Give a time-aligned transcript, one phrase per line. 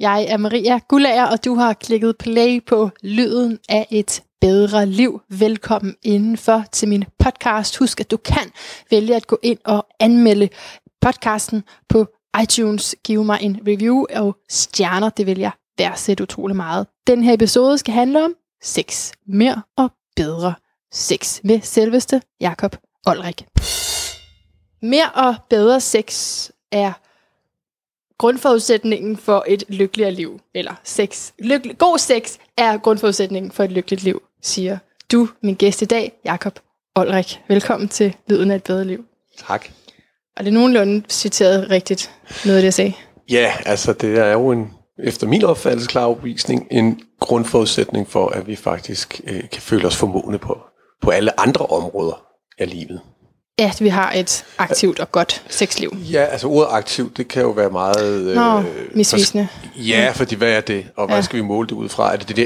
[0.00, 5.20] Jeg er Maria Gullager, og du har klikket play på Lyden af et bedre liv.
[5.28, 7.76] Velkommen indenfor til min podcast.
[7.76, 8.50] Husk, at du kan
[8.90, 10.48] vælge at gå ind og anmelde
[11.00, 12.06] podcasten på
[12.42, 12.96] iTunes.
[13.04, 16.86] Giv mig en review og stjerner, det vil jeg værdsætte utrolig meget.
[17.06, 19.12] Den her episode skal handle om sex.
[19.26, 20.54] Mere og bedre
[20.92, 23.46] sex med selveste Jakob Olrik.
[24.82, 26.92] Mere og bedre sex er
[28.18, 30.40] grundforudsætningen for et lykkeligere liv.
[30.54, 31.32] Eller sex.
[31.38, 34.78] Lykkelig, god sex er grundforudsætningen for et lykkeligt liv, siger
[35.12, 36.58] du, min gæst i dag, Jakob
[36.96, 37.40] Olrik.
[37.48, 39.04] Velkommen til Lyden af et bedre liv.
[39.46, 39.68] Tak.
[40.36, 42.10] Og det er nogenlunde citeret rigtigt,
[42.44, 42.92] noget af det, jeg sagde.
[43.30, 44.70] Ja, altså det er jo en,
[45.04, 49.96] efter min opfattelse klar overbevisning, en grundforudsætning for, at vi faktisk øh, kan føle os
[49.96, 50.58] formående på,
[51.02, 52.22] på alle andre områder
[52.58, 53.00] af livet.
[53.58, 55.96] Ja, vi har et aktivt og godt sexliv.
[56.12, 58.34] Ja, altså ordet aktiv, det kan jo være meget...
[58.36, 58.62] Nå,
[58.94, 59.48] misvisende.
[59.52, 60.84] For, ja, fordi hvad er det?
[60.96, 61.22] Og hvad Ja.
[61.22, 62.12] skal vi måle det ud fra?
[62.12, 62.44] Er det det der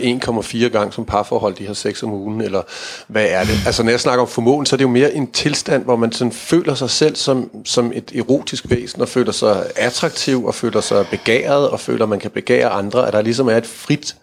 [0.64, 2.40] 1,4 gange som parforhold, de har sex om ugen?
[2.40, 2.62] Eller
[3.08, 3.54] hvad er det?
[3.66, 6.12] Altså når jeg snakker om formåen, så er det jo mere en tilstand, hvor man
[6.12, 10.80] sådan føler sig selv som, som et erotisk væsen, og føler sig attraktiv, og føler
[10.80, 13.06] sig begæret, og føler, at man kan begære andre.
[13.06, 14.16] At der ligesom er et frit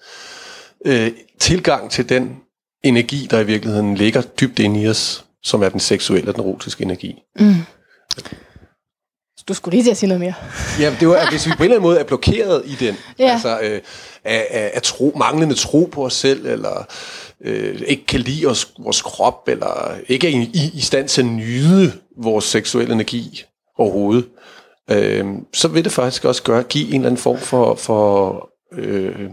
[0.86, 2.30] øh, tilgang til den
[2.84, 6.44] energi, der i virkeligheden ligger dybt inde i os, som er den seksuelle og den
[6.44, 7.16] erotiske energi.
[9.48, 10.34] Du skulle lige til at sige noget mere.
[10.80, 12.96] Ja, det var, at hvis vi på en eller anden måde er blokeret i den,
[13.20, 13.32] Ja.
[13.32, 13.82] altså øh,
[14.24, 16.86] af, af, af tro, manglende tro på os selv, eller
[17.46, 21.22] øh, ikke kan lide os, vores krop, eller ikke er i, i, i stand til
[21.22, 21.94] at nyde
[22.24, 23.44] vores seksuelle energi
[23.78, 24.26] overhovedet,
[24.92, 29.30] øh, så vil det faktisk også gøre, give en eller anden form for, for øh,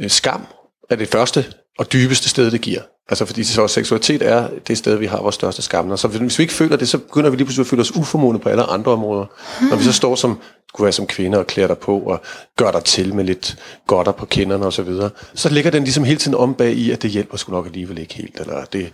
[0.00, 0.46] øh, skam
[0.90, 1.44] er det første
[1.78, 2.82] og dybeste sted, det giver.
[3.08, 5.90] Altså fordi så seksualitet er det sted, vi har vores største skam.
[5.90, 7.96] Og så hvis vi ikke føler det, så begynder vi lige pludselig at føle os
[7.96, 9.26] uformående på alle andre områder.
[9.70, 10.38] Når vi så står som,
[10.74, 12.20] kunne være som kvinde og klæder dig på og
[12.56, 16.04] gør dig til med lidt godter på kinderne og så videre, så ligger den ligesom
[16.04, 18.92] hele tiden om bag i, at det hjælper sgu nok alligevel ikke helt, eller det,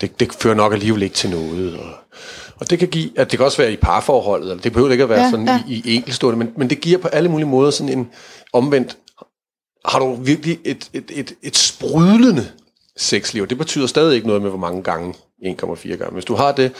[0.00, 1.74] det, det fører nok alligevel ikke til noget.
[1.78, 1.90] Og,
[2.56, 5.04] og det kan give, at det kan også være i parforholdet, eller det behøver ikke
[5.04, 5.62] at være Ja, sådan ja.
[5.68, 8.08] i, i enkeltstående, men, men det giver på alle mulige måder sådan en
[8.52, 8.96] omvendt
[9.84, 12.46] har du virkelig et, et, et, et sprudlende
[12.98, 13.46] sexliv.
[13.46, 16.12] Det betyder stadig ikke noget med, hvor mange gange, 1,4 gange.
[16.12, 16.72] Hvis du har det,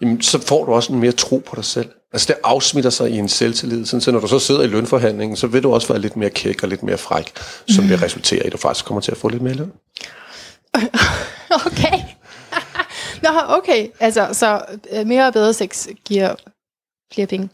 [0.00, 1.88] jamen, så får du også en mere tro på dig selv.
[2.12, 3.86] Altså det afsmitter sig i en selvtillid.
[3.86, 6.30] Sådan, så når du så sidder i lønforhandlingen, så vil du også være lidt mere
[6.30, 7.32] kæk og lidt mere fræk,
[7.68, 9.72] som vil resultere i, at du faktisk kommer til at få lidt mere løn.
[11.66, 11.98] Okay.
[13.22, 13.88] Nå, okay.
[14.00, 16.34] Altså, så øh, mere og bedre sex giver
[17.14, 17.48] flere penge.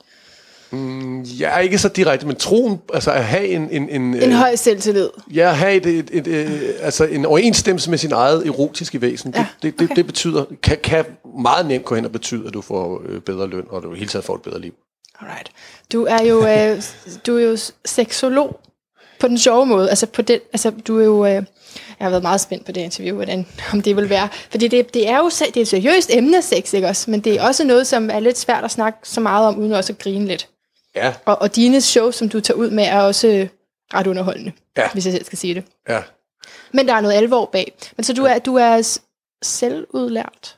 [1.40, 3.68] Jeg er ikke så direkte, men troen, altså at have en...
[3.70, 5.08] En, en, En høj selvtillid.
[5.34, 9.34] Ja, at have et, et, et, et, altså en overensstemmelse med sin eget erotiske væsen,
[9.36, 9.88] Ja, det, det, okay.
[9.88, 11.04] det, det betyder, kan, kan
[11.42, 14.08] meget nemt gå hen og betyde, at du får øh, bedre løn, og du hele
[14.08, 14.74] taget får et bedre liv.
[15.20, 15.50] Alright.
[15.92, 16.82] Du er jo, øh,
[17.26, 18.60] du er jo seksolog
[19.20, 19.90] på den sjove måde.
[19.90, 21.26] Altså, på den, altså du er jo...
[21.26, 21.42] Øh,
[21.98, 24.28] jeg har været meget spændt på det interview, hvordan, om det vil være.
[24.50, 27.10] Fordi det, det er jo det er et seriøst emne, sex, ikke også?
[27.10, 29.72] Men det er også noget, som er lidt svært at snakke så meget om, uden
[29.72, 30.48] også at grine lidt.
[30.96, 33.48] Ja, Og, og dine show, som du tager ud med, er også øh,
[33.94, 34.88] ret underholdende, Ja.
[34.92, 35.64] hvis jeg selv skal sige det.
[35.88, 36.02] ja.
[36.72, 37.72] Men der er noget alvor bag.
[37.96, 38.98] Men så du er, du er
[39.42, 40.56] selvudlært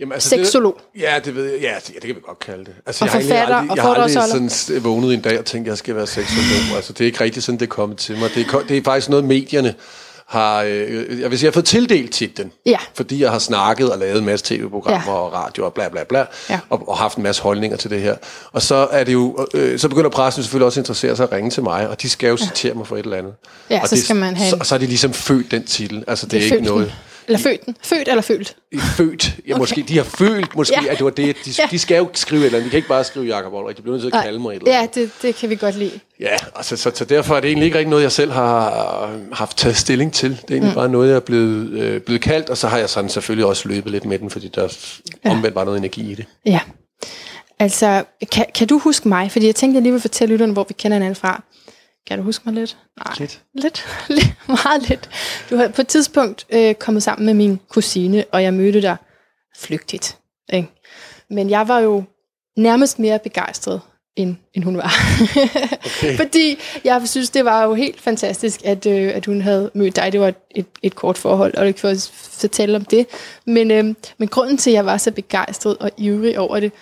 [0.00, 0.80] Jamen, altså, seksolog.
[0.94, 1.60] Det, ja, det ved jeg.
[1.60, 2.74] Ja, det, ja, det kan vi godt kalde det.
[2.86, 5.44] Altså, Og jeg har forfatter aldrig, og jeg har aldrig sådan vågnet en dag og
[5.44, 6.76] tænkt, at jeg skal være seksolog.
[6.76, 8.30] Altså, det er ikke rigtigt sådan, det er kommet til mig.
[8.34, 9.74] Det er, det er faktisk noget, medierne
[10.28, 10.62] har...
[10.62, 12.52] Øh, jeg vil sige, jeg har fået tildelt titlen.
[12.66, 12.78] Ja.
[12.94, 15.18] Fordi jeg har snakket og lavet en masse tv-programmer Ja.
[15.18, 15.18] ja.
[15.22, 16.24] og radio og bla bla bla.
[16.50, 16.58] Ja.
[16.70, 18.16] Og, og haft en masse holdninger til det her.
[18.52, 19.46] Og så er det jo...
[19.54, 22.08] Øh, så begynder pressen selvfølgelig også at interessere sig at ringe til mig, og de
[22.08, 23.32] skal jo citere mig for et eller andet.
[23.70, 26.04] Ja, og så det, skal man have så, så er de ligesom født den titel.
[26.06, 26.86] Altså, det, det er, født ikke noget...
[26.86, 26.94] Den.
[27.26, 27.76] Eller født den.
[27.82, 28.56] Født eller følt?
[28.78, 29.34] født.
[29.48, 29.58] Ja, okay.
[29.58, 30.90] måske, de har følt måske, Ja.
[30.92, 31.36] at det var det.
[31.44, 31.68] De, Ja.
[31.70, 32.64] de skal jo skrive et eller andet.
[32.64, 33.76] De kan ikke bare skrive Jacob Olrik.
[33.76, 35.74] De bliver nødt til at kalde mig et eller Ja, det, det kan vi godt
[35.78, 36.00] lide.
[36.20, 39.56] Ja, altså, så, så derfor er det egentlig ikke rigtig noget, jeg selv har haft
[39.56, 40.30] taget stilling til.
[40.30, 40.74] Det er egentlig mm.
[40.74, 43.68] bare noget, jeg er blevet, øh, blevet kaldt, og så har jeg sådan selvfølgelig også
[43.68, 44.76] løbet lidt med den, fordi der
[45.24, 45.30] ja.
[45.30, 46.24] omvendt var noget energi i det.
[46.46, 46.60] Ja.
[47.58, 49.32] Altså, kan, kan du huske mig?
[49.32, 51.42] Fordi jeg tænkte, jeg lige vil fortælle lytterne, hvor vi kender hinanden fra.
[52.06, 52.76] Kan du huske mig lidt?
[53.04, 53.14] Nej.
[53.18, 53.42] Lidt.
[53.54, 53.86] Lidt.
[54.16, 54.34] lidt.
[54.48, 55.10] Meget lidt.
[55.50, 58.96] Du har på et tidspunkt øh, kommet sammen med min kusine, og jeg mødte dig
[59.56, 60.18] flygtigt.
[60.52, 60.68] Ikke?
[61.30, 62.04] Men jeg var jo
[62.56, 63.80] nærmest mere begejstret,
[64.16, 64.92] end, end hun var.
[65.98, 66.16] Okay.
[66.16, 70.12] Fordi jeg synes, det var jo helt fantastisk, at, øh, at hun havde mødt dig.
[70.12, 73.06] Det var et, et, kort forhold, og ikke for at fortælle om det.
[73.46, 76.72] Men, øh, men grunden til, at jeg var så begejstret og ivrig over det,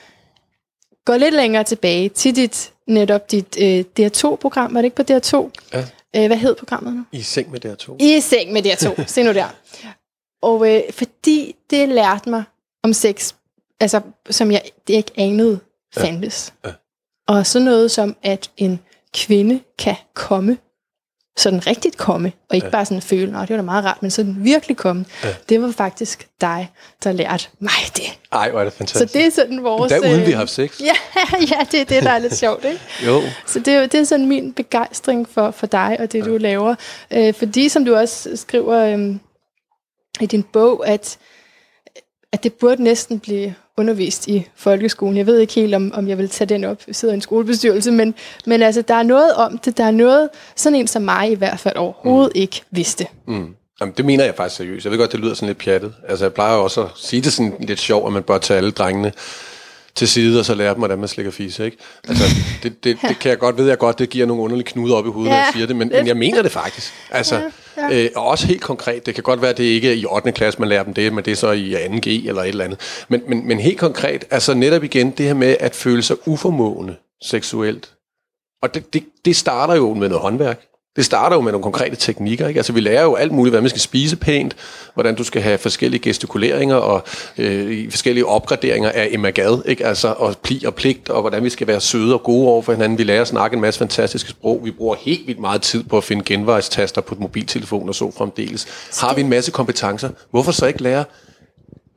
[1.04, 4.74] går lidt længere tilbage til dit, netop dit øh, DR2-program.
[4.74, 5.50] Var det ikke på DR2?
[5.72, 5.84] Ja.
[6.16, 7.04] Øh, hvad hed programmet nu?
[7.12, 7.96] I seng med der to.
[8.00, 9.04] I seng med DR2.
[9.14, 9.48] Se nu der.
[10.42, 12.44] Og øh, fordi det lærte mig
[12.82, 13.34] om sex,
[13.80, 15.60] altså som jeg det ikke anede
[15.96, 16.52] fandtes.
[16.64, 16.70] Ja.
[17.28, 18.80] Og sådan noget som, at en
[19.14, 20.58] kvinde kan komme
[21.36, 22.70] sådan rigtigt komme, og ikke ja.
[22.70, 25.28] bare sådan føle, at det var da meget rart, men sådan virkelig komme, ja.
[25.48, 26.70] det var faktisk dig,
[27.04, 28.18] der lærte mig det.
[28.32, 29.12] Ej, hvor er det fantastisk.
[29.12, 29.92] Så det er sådan vores...
[29.92, 30.80] Der uden vi har haft sex.
[30.80, 30.94] Ja,
[31.40, 32.80] ja, det er det, der er lidt sjovt, ikke?
[33.06, 33.22] jo.
[33.46, 36.24] Så det, det er sådan min begejstring for, for dig og det, ja.
[36.24, 36.74] du laver.
[37.10, 39.16] Øh, fordi, som du også skriver øh,
[40.20, 41.18] i din bog, at,
[42.32, 45.16] at det burde næsten blive undervist i folkeskolen.
[45.16, 46.82] Jeg ved ikke helt, om, om jeg vil tage den op.
[46.86, 48.14] Jeg sidder i en skolebestyrelse, men,
[48.46, 49.76] men altså, der er noget om det.
[49.76, 52.40] Der er noget, sådan en som mig i hvert fald overhovedet mm.
[52.40, 53.06] ikke vidste.
[53.26, 53.54] Mm.
[53.80, 54.84] Jamen, det mener jeg faktisk seriøst.
[54.84, 55.94] Jeg ved godt, det lyder sådan lidt pjattet.
[56.08, 58.70] Altså, jeg plejer også at sige det sådan lidt sjovt, at man bør tage alle
[58.70, 59.12] drengene
[59.94, 61.76] til side, og så lære dem, hvordan man slikker fisse, ikke?
[62.08, 62.24] Altså,
[62.62, 65.06] det, det, det kan jeg godt, ved jeg godt, det giver nogle underlige knuder op
[65.06, 66.92] i hovedet, ja, når jeg siger det, men, men jeg mener det faktisk.
[67.10, 67.42] Altså, ja,
[67.76, 68.04] ja.
[68.04, 70.32] Øh, og også helt konkret, det kan godt være, at det ikke er i 8.
[70.32, 73.04] klasse, man lærer dem det, men det er så i 2G eller et eller andet.
[73.08, 76.96] Men, men, men helt konkret, altså netop igen, det her med at føle sig uformående
[77.22, 77.94] seksuelt,
[78.62, 80.66] og det, det, det starter jo med noget håndværk.
[80.96, 82.48] Det starter jo med nogle konkrete teknikker.
[82.48, 82.58] Ikke?
[82.58, 84.56] Altså, vi lærer jo alt muligt, hvordan man skal spise pænt,
[84.94, 87.04] hvordan du skal have forskellige gestikuleringer og
[87.38, 89.86] øh, forskellige opgraderinger af emagad, ikke?
[89.86, 92.72] Altså, og pli og pligt, og hvordan vi skal være søde og gode over for
[92.72, 92.98] hinanden.
[92.98, 94.60] Vi lærer at snakke en masse fantastiske sprog.
[94.64, 98.12] Vi bruger helt vildt meget tid på at finde genvejstaster på et mobiltelefon og så
[98.16, 98.66] fremdeles.
[99.00, 100.08] Har vi en masse kompetencer?
[100.30, 101.04] Hvorfor så ikke lære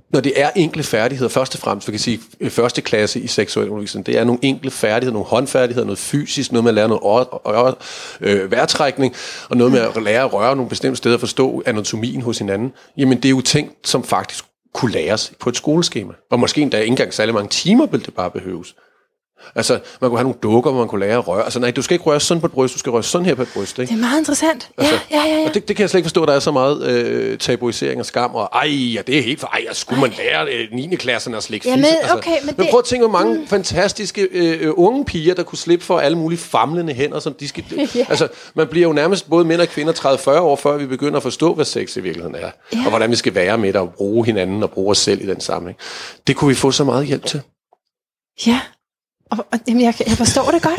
[0.10, 3.28] når det er enkle færdigheder, først og fremmest, vi kan sige, øh, første klasse i
[3.28, 6.88] seksuel undervisning, det er nogle enkle færdigheder, nogle håndfærdigheder, noget fysisk, noget med at lære
[6.88, 7.78] noget og
[8.22, 9.16] øh, vejrtrækning,
[9.50, 12.74] og noget med at lære at røre nogle bestemte steder, forstå anatomien hos hinanden.
[12.98, 16.14] Jamen, det er jo ting, som faktisk kunne læres på et skoleskema.
[16.32, 18.76] Og måske endda ikke engang særlig mange timer ville det bare behøves.
[19.56, 21.44] Altså, man kunne have nogle dukker, hvor man kunne lære at røre.
[21.44, 23.36] Altså, nej, du skal ikke røre sådan på et bryst, du skal røre sådan her
[23.36, 23.80] på et bryst.
[23.80, 23.90] Ikke?
[23.90, 24.70] Det er meget interessant.
[24.78, 25.48] Altså, ja, ja, ja, ja.
[25.48, 28.00] Og det, det kan jeg slet ikke forstå, at der er så meget øh, tabuisering
[28.00, 30.96] og skam, og ej, ja, det er helt for, ej, skulle man lære øh, 9.
[30.96, 33.48] klasserne at slikke ja, men, altså, okay, men, men prøv at tænke, hvor mange mm.
[33.48, 37.64] fantastiske øh, unge piger, der kunne slippe for alle mulige famlende hænder, som de skal...
[37.96, 38.06] ja.
[38.10, 41.24] Altså, man bliver jo nærmest både mænd og kvinder 30-40 år, før vi begynder at
[41.24, 42.84] forstå, hvad sex i virkeligheden er, ja.
[42.84, 45.26] og hvordan vi skal være med det, og bruge hinanden og bruge os selv i
[45.26, 45.80] den sammenhæng.
[46.28, 47.42] Det kunne vi få så meget hjælp til.
[48.48, 48.60] Ja,
[49.30, 50.78] og, og jamen, jeg, jeg forstår det godt.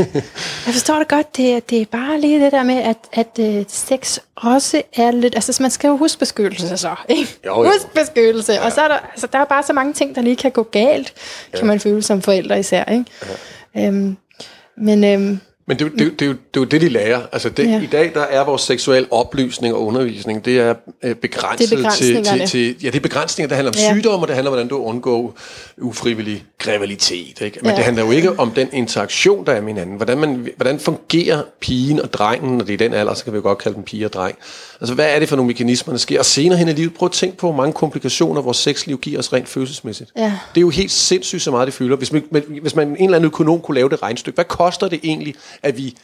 [0.67, 1.37] Jeg forstår det godt.
[1.37, 5.35] Det, det er bare lige det der med, at, at uh, sex også er lidt...
[5.35, 7.39] Altså, man skal jo huske beskyttelse så, ikke?
[7.47, 7.71] Jo, jo.
[7.71, 8.53] Husk beskyttelse.
[8.53, 8.65] Ja.
[8.65, 10.62] Og så er der, altså, der er bare så mange ting, der lige kan gå
[10.62, 11.12] galt,
[11.53, 11.59] ja.
[11.59, 13.05] kan man føle som forældre især, ikke?
[13.75, 13.87] Ja.
[13.87, 14.17] Øhm,
[14.77, 15.05] men...
[15.05, 17.20] Øhm, men det, det, det, det, det, det er jo det, de lærer.
[17.32, 17.81] Altså det, ja.
[17.81, 21.91] I dag der er vores seksuel oplysning og undervisning, det er øh, begrænset det er
[21.91, 22.76] til, til, til...
[22.82, 23.94] Ja, det er begrænsninger, der handler om ja.
[23.94, 25.38] sygdomme, og det handler om, hvordan du undgår
[25.79, 27.41] ufrivillig graviditet.
[27.41, 27.59] Ikke?
[27.62, 27.76] Men ja.
[27.76, 29.97] det handler jo ikke om den interaktion, der er med hinanden.
[29.97, 33.37] Hvordan, man, hvordan fungerer pigen og drengen, når det er den alder, så kan vi
[33.37, 34.38] jo godt kalde dem pige og dreng.
[34.81, 36.19] Altså hvad er det for nogle mekanismer, der sker?
[36.19, 39.19] Og senere hen i livet, prøv at tænke på, hvor mange komplikationer vores sexliv giver
[39.19, 40.11] os rent følelsesmæssigt.
[40.17, 40.25] Ja.
[40.25, 41.97] Det er jo helt sindssygt så meget, det fylder.
[41.97, 42.23] Hvis man,
[42.62, 45.76] hvis man en eller anden økonom kunne lave det regnstykke, hvad koster det egentlig, at
[45.76, 45.96] vi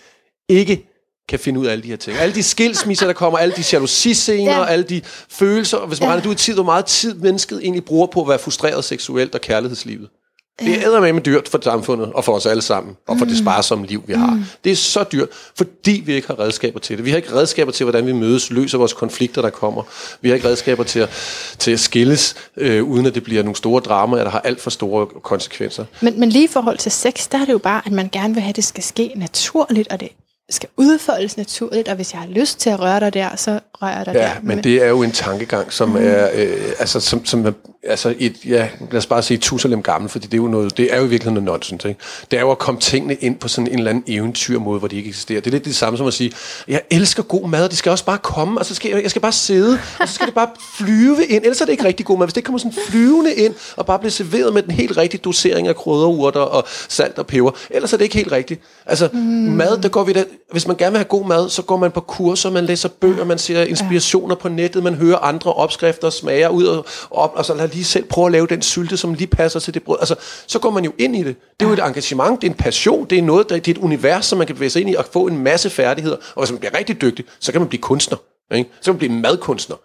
[0.49, 0.91] ikke
[1.29, 2.17] kan finde ud af alle de her ting.
[2.17, 4.65] Alle de skilsmisser, der kommer, alle de jalousi-scener, ja.
[4.65, 6.15] alle de følelser, og hvis man ja.
[6.15, 9.41] regner ud tid, hvor meget tid mennesket egentlig bruger på at være frustreret seksuelt og
[9.41, 10.09] kærlighedslivet.
[10.61, 13.31] Det er med dyrt for samfundet og for os alle sammen, og for mm.
[13.31, 14.31] det sparsomme liv, vi har.
[14.31, 14.45] Mm.
[14.65, 17.05] Det er så dyrt, fordi vi ikke har redskaber til det.
[17.05, 19.83] Vi har ikke redskaber til, hvordan vi mødes, løser vores konflikter, der kommer.
[20.21, 21.11] Vi har ikke redskaber til at,
[21.59, 24.71] til at skilles, øh, uden at det bliver nogle store dramaer, der har alt for
[24.71, 25.85] store konsekvenser.
[26.01, 28.35] Men, men lige i forhold til sex, der er det jo bare, at man gerne
[28.35, 30.09] vil have, at det skal ske naturligt, og det
[30.51, 33.97] skal udfoldes naturligt, og hvis jeg har lyst til at røre dig der, så rører
[33.97, 34.31] jeg dig ja, der.
[34.43, 35.97] men det er jo en tankegang, som mm.
[35.97, 40.11] er, øh, altså, som, som er, altså et, ja, lad os bare sige tusalem gammel,
[40.11, 42.01] fordi det er jo noget, det er jo virkelig noget nonsens, ikke?
[42.31, 44.97] Det er jo at komme tingene ind på sådan en eller anden eventyrmåde, hvor de
[44.97, 45.41] ikke eksisterer.
[45.41, 46.33] Det er lidt det samme som at sige,
[46.69, 49.11] jeg elsker god mad, og det skal også bare komme, og så skal jeg, jeg
[49.11, 50.49] skal bare sidde, og så skal det bare
[50.79, 52.27] flyve ind, ellers er det ikke rigtig god mad.
[52.27, 55.69] Hvis det kommer sådan flyvende ind, og bare bliver serveret med den helt rigtige dosering
[55.69, 58.61] af krydderurter og salt og peber, ellers er det ikke helt rigtigt.
[58.87, 59.19] Altså, mm.
[59.21, 61.91] mad, der går vi da, hvis man gerne vil have god mad, så går man
[61.91, 66.49] på kurser, man læser bøger, man ser inspirationer på nettet, man hører andre opskrifter, smager
[66.49, 69.27] ud og op, og så lad lige selv prøve at lave den sylte, som lige
[69.27, 69.97] passer til det brød.
[70.01, 70.15] Altså,
[70.47, 71.37] så går man jo ind i det.
[71.61, 73.79] Det er jo et engagement, det er en passion, det er noget, det er et
[73.79, 76.17] univers, som man kan bevæge sig ind i og få en masse færdigheder.
[76.35, 78.19] Og hvis man bliver rigtig dygtig, så kan man blive kunstner.
[78.55, 78.71] Ikke?
[78.81, 79.77] Så kan man blive madkunstner.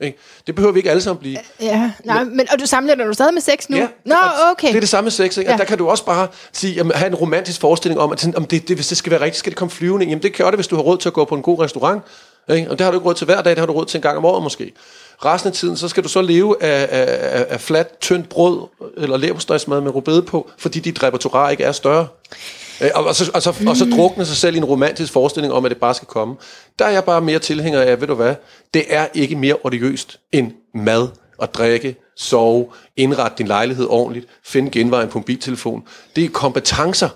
[0.00, 0.18] Ikke?
[0.46, 1.38] Det behøver vi ikke alle sammen blive.
[1.60, 3.76] Ja, nej, men, og du sammenligner du stadig med sex nu?
[3.76, 4.14] Ja, Nå,
[4.50, 4.68] okay.
[4.68, 5.36] Det er det samme med sex.
[5.36, 5.50] Ikke?
[5.50, 5.56] Ja.
[5.56, 8.44] Der kan du også bare sige, jamen, have en romantisk forestilling om, at sådan, om
[8.44, 10.06] det, det, hvis det skal være rigtigt, skal det komme flyvende.
[10.06, 12.02] Jamen det gør det, hvis du har råd til at gå på en god restaurant.
[12.50, 12.70] Ikke?
[12.70, 14.02] Og det har du ikke råd til hver dag, det har du råd til en
[14.02, 14.72] gang om året måske.
[15.24, 19.16] Resten af tiden, så skal du så leve af, af, af fladt, tyndt brød, eller
[19.16, 22.06] leverpostejsmad med rubede på, fordi dit repertoire ikke er større.
[22.80, 25.54] Øh, og, og, så, og, så, og så drukne sig selv i en romantisk forestilling
[25.54, 26.34] om, at det bare skal komme.
[26.78, 28.34] Der er jeg bare mere tilhænger af, ved du hvad,
[28.74, 32.66] det er ikke mere odiøst end mad og drikke, sove,
[32.96, 35.82] indrette din lejlighed ordentligt, finde genvejen på en biltelefon.
[36.16, 37.08] Det er kompetencer.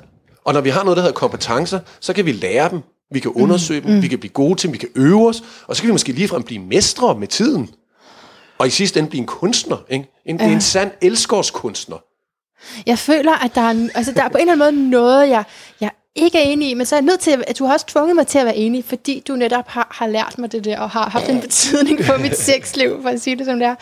[0.44, 2.80] Og når vi har noget, der hedder kompetencer, så kan vi lære dem.
[3.12, 3.86] Vi kan undersøge mm.
[3.86, 5.92] dem, vi kan blive gode til dem, vi kan øve os, og så kan vi
[5.92, 7.70] måske ligefrem blive mestre med tiden.
[8.58, 9.76] Og i sidste ende blive en kunstner.
[9.90, 10.06] Ikke?
[10.26, 10.52] En, ja.
[10.52, 11.96] en sand elskovskunstner.
[12.86, 15.44] Jeg føler, at der er, altså, der er på en eller anden måde noget, jeg,
[15.80, 17.86] jeg ikke er enig i, men så er jeg nødt til, at du har også
[17.86, 20.78] tvunget mig til at være enig, fordi du netop har, har lært mig det der,
[20.78, 23.74] og har haft en betydning for mit sexliv, for at sige det som det er.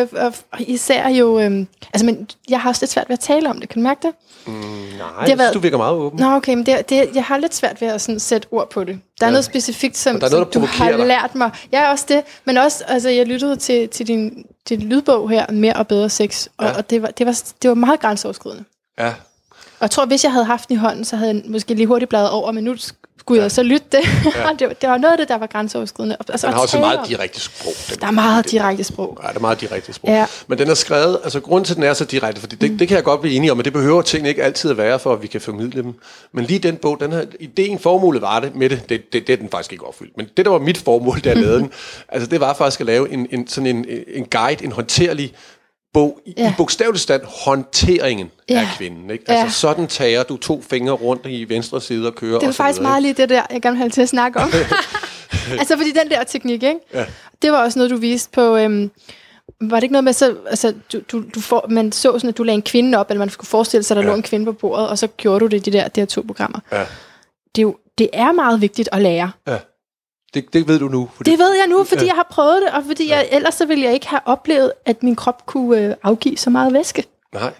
[0.00, 3.20] Øh, og, og især jo, øh, altså men jeg har også lidt svært ved at
[3.20, 4.14] tale om det, kan du mærke det?
[4.46, 4.52] Mm,
[4.98, 6.20] nej, det været, du virker meget åben.
[6.20, 8.84] Nå, okay, men det, det, jeg har lidt svært ved at sådan, sætte ord på
[8.84, 9.00] det.
[9.20, 9.32] Der er ja.
[9.32, 11.06] noget specifikt, som, der er noget, som du har dig.
[11.06, 11.50] lært mig.
[11.72, 15.52] Jeg er også det, men også, altså jeg lyttede til, til din, din lydbog her,
[15.52, 16.76] Mere og Bedre Sex, og, ja.
[16.76, 18.64] og det, var, det, var, det var meget grænseoverskridende.
[18.98, 19.12] Ja,
[19.80, 21.86] og jeg tror, hvis jeg havde haft den i hånden, så havde jeg måske lige
[21.86, 22.76] hurtigt bladet over, men nu
[23.28, 23.42] skulle ja.
[23.42, 24.00] jeg så lytte det.
[24.24, 24.52] Ja.
[24.58, 26.16] det, var, det var noget af det, der var grænseoverskridende.
[26.28, 27.72] Altså, den har også et meget direkte sprog.
[27.90, 29.18] Den, der er meget direkte sprog.
[29.22, 30.10] Ja, det er meget direkte sprog.
[30.10, 30.26] Ja.
[30.46, 32.78] Men den er skrevet, altså grunden til, at den er så direkte, fordi det, mm.
[32.78, 34.98] det kan jeg godt blive enig om, men det behøver tingene ikke altid at være,
[34.98, 35.94] for at vi kan formidle dem.
[36.32, 39.32] Men lige den bog, den her, ideen, formålet var det med det, det, det, det
[39.32, 40.16] er den faktisk ikke opfyldt.
[40.16, 41.70] Men det, der var mit formål, da jeg lavede den,
[42.08, 45.34] altså det var faktisk at lave en, en, sådan en, en guide, en håndterlig
[45.98, 46.50] bog, i, ja.
[46.50, 48.60] i bogstaveligt stand, håndteringen ja.
[48.60, 49.10] af kvinden.
[49.10, 49.24] Ikke?
[49.28, 49.50] Altså ja.
[49.50, 52.38] sådan tager du to fingre rundt i venstre side og kører.
[52.38, 54.50] Det er faktisk videre, meget lige det der, jeg gerne vil til at snakke om.
[55.60, 56.78] altså fordi den der teknik, ikke?
[56.94, 57.04] Ja.
[57.42, 58.56] det var også noget, du viste på...
[58.56, 58.90] Øhm,
[59.60, 62.38] var det ikke noget med, så, altså, du, du, du får, man så sådan, at
[62.38, 64.08] du lagde en kvinde op, eller man skulle forestille sig, at der ja.
[64.08, 66.06] lå en kvinde på bordet, og så gjorde du det i de der, de her
[66.06, 66.60] to programmer.
[66.72, 66.78] Ja.
[67.54, 69.30] Det, er jo, det er meget vigtigt at lære.
[69.46, 69.56] Ja.
[70.34, 71.10] Det, det ved du nu.
[71.16, 72.06] Fordi, det ved jeg nu, fordi ja.
[72.06, 75.02] jeg har prøvet det, og fordi jeg, ellers så ville jeg ikke have oplevet, at
[75.02, 77.04] min krop kunne øh, afgive så meget væske.
[77.34, 77.52] Nej.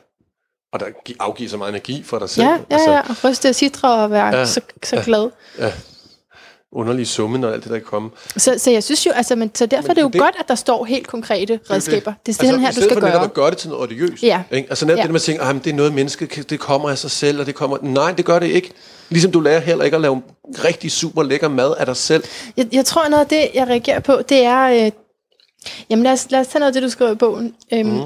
[0.72, 0.86] Og der
[1.20, 2.46] afgive så meget energi for dig selv.
[2.46, 3.00] Ja, ja, altså, ja.
[3.00, 5.30] og ryste og sidre og være ja, så, så ja, glad.
[5.58, 5.72] Ja.
[6.72, 8.10] Underlige summen og alt det, der kan komme.
[8.36, 10.34] Så, så jeg synes jo, altså, men, så derfor men er det jo det, godt,
[10.38, 12.12] at der står helt konkrete redskaber.
[12.26, 13.24] Det, det er altså, her, du skal gøre.
[13.24, 14.22] I gøre det til noget odiøst.
[14.22, 14.42] Ja.
[14.50, 14.68] Ikke?
[14.70, 15.02] Altså netop ja.
[15.02, 17.54] det, man tænker, at det er noget menneske, det kommer af sig selv, og det
[17.54, 17.78] kommer...
[17.82, 18.70] Nej, det gør det ikke.
[19.08, 20.22] Ligesom du lærer heller ikke at lave
[20.64, 22.24] rigtig super lækker mad af dig selv.
[22.56, 24.86] Jeg, jeg tror, noget af det, jeg reagerer på, det er...
[24.86, 24.92] Øh,
[25.90, 27.54] jamen lad os, lad os tage noget af det, du skriver i bogen.
[27.72, 28.00] Øhm, mm.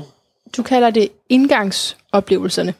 [0.56, 2.74] Du kalder det indgangsoplevelserne.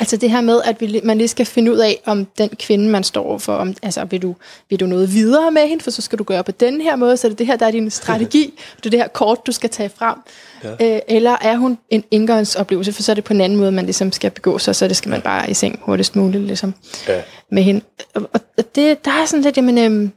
[0.00, 2.88] Altså det her med, at vi, man lige skal finde ud af, om den kvinde,
[2.88, 4.34] man står for, om, altså vil du,
[4.70, 7.16] vil du noget videre med hende, for så skal du gøre på den her måde,
[7.16, 9.52] så er det det her, der er din strategi, det er det her kort, du
[9.52, 10.16] skal tage frem.
[10.64, 10.94] Ja.
[10.94, 13.84] Øh, eller er hun en indgangsoplevelse, for så er det på en anden måde, man
[13.84, 16.74] ligesom skal begå sig, så det skal man bare i seng hurtigst muligt ligesom,
[17.08, 17.22] ja.
[17.50, 17.80] med hende.
[18.14, 20.12] Og, og det, der er sådan lidt, jamen, øhm,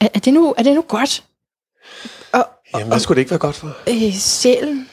[0.00, 1.24] er, er, det nu, er det nu godt?
[2.32, 3.76] Og, jamen, hvad skulle det ikke være godt for?
[3.88, 4.88] Øh, sjælen.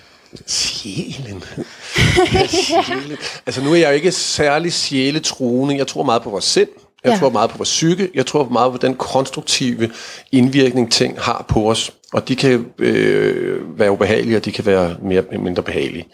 [0.48, 1.44] Sjælen.
[2.34, 3.18] ja, sjælen.
[3.46, 5.78] Altså nu er jeg jo ikke særlig sjæletroende.
[5.78, 6.70] Jeg tror meget på vores sind.
[7.04, 7.18] Jeg ja.
[7.18, 8.10] tror meget på vores psyke.
[8.14, 9.92] Jeg tror meget på den konstruktive
[10.32, 11.94] indvirkning, ting har på os.
[12.14, 16.06] Og de kan øh, være ubehagelige, og de kan være mere mindre behagelige.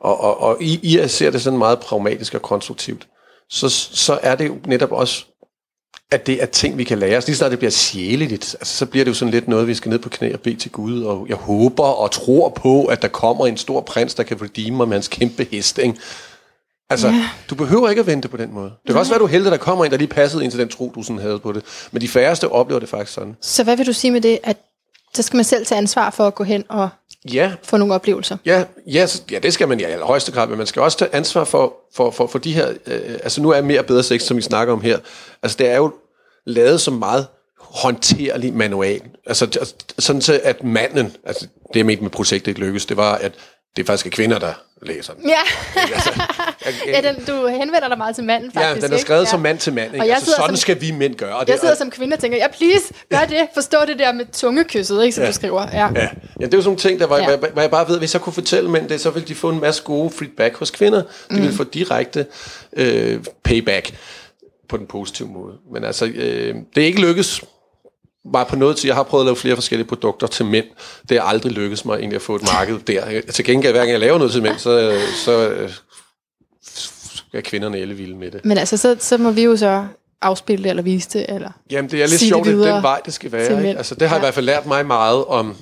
[0.00, 3.06] Og, og, og I, I ser det sådan meget pragmatisk og konstruktivt.
[3.50, 5.24] Så, så er det jo netop også
[6.10, 7.26] at det er ting, vi kan lære os.
[7.26, 9.90] Lige snart det bliver sjæleligt, altså, så bliver det jo sådan lidt noget, vi skal
[9.90, 11.02] ned på knæ og bede til Gud.
[11.02, 14.74] Og jeg håber og tror på, at der kommer en stor prins, der kan redeem
[14.74, 15.78] mig med hans kæmpe hest.
[15.78, 15.94] Ikke?
[16.90, 17.28] Altså, ja.
[17.50, 18.70] du behøver ikke at vente på den måde.
[18.70, 18.98] Det kan ja.
[18.98, 20.92] også være, du er heldig, der kommer en, der lige passede ind til den tro,
[20.94, 21.62] du sådan havde på det.
[21.92, 23.36] Men de færreste oplever det faktisk sådan.
[23.40, 24.56] Så hvad vil du sige med det, at
[25.14, 26.88] så skal man selv tage ansvar for at gå hen og
[27.32, 27.52] ja.
[27.62, 28.36] få nogle oplevelser?
[28.44, 31.44] Ja, ja, ja, det skal man i allerhøjeste grad, men man skal også tage ansvar
[31.44, 32.68] for, for, for, for de her...
[32.86, 34.98] Øh, altså nu er mere bedre sex, som vi snakker om her.
[35.42, 35.92] Altså det er jo
[36.46, 37.26] lavet som meget
[37.58, 39.00] håndterlig manual.
[39.26, 43.14] Altså sådan så, at manden, altså det jeg mente med projektet ikke lykkes, det var,
[43.14, 43.32] at
[43.76, 44.52] det er faktisk er kvinder, der
[44.82, 45.28] læser den.
[45.28, 45.38] Ja,
[45.94, 46.10] altså,
[46.66, 48.82] jeg, ja den, du henvender dig meget til manden faktisk.
[48.82, 49.30] Ja, den er skrevet ikke?
[49.30, 49.94] som mand til mand.
[49.94, 50.02] Ikke?
[50.02, 51.40] Og jeg altså, sådan som, skal vi mænd gøre.
[51.40, 53.48] Det, jeg sidder som kvinde og tænker, ja please, gør det.
[53.54, 55.28] Forstå det der med tungekysset, ikke, som ja.
[55.28, 55.66] du skriver.
[55.72, 55.88] Ja.
[55.94, 56.00] Ja.
[56.40, 57.36] ja, det er jo sådan nogle ting, der var, ja.
[57.36, 59.60] hvor jeg bare ved, hvis jeg kunne fortælle mænd det, så ville de få en
[59.60, 61.00] masse gode feedback hos kvinder.
[61.00, 61.36] De mm.
[61.36, 62.26] ville få direkte
[62.76, 63.94] øh, payback
[64.68, 65.54] på den positive måde.
[65.72, 67.42] Men altså, øh, det er ikke lykkes
[68.32, 70.66] bare på noget til, jeg har prøvet at lave flere forskellige produkter til mænd.
[71.08, 73.20] Det er aldrig lykkedes mig egentlig at få et marked der.
[73.20, 75.70] Til gengæld, hver gang jeg laver noget til mænd, så, så øh,
[77.34, 78.44] er kvinderne alle vilde med det.
[78.44, 79.86] Men altså, så, så må vi jo så
[80.22, 83.14] afspille det, eller vise det, eller Jamen, det er lidt sjovt, det den vej, det
[83.14, 83.66] skal være.
[83.66, 83.78] Ikke?
[83.78, 84.20] Altså, det har ja.
[84.20, 85.56] i hvert fald lært mig meget om,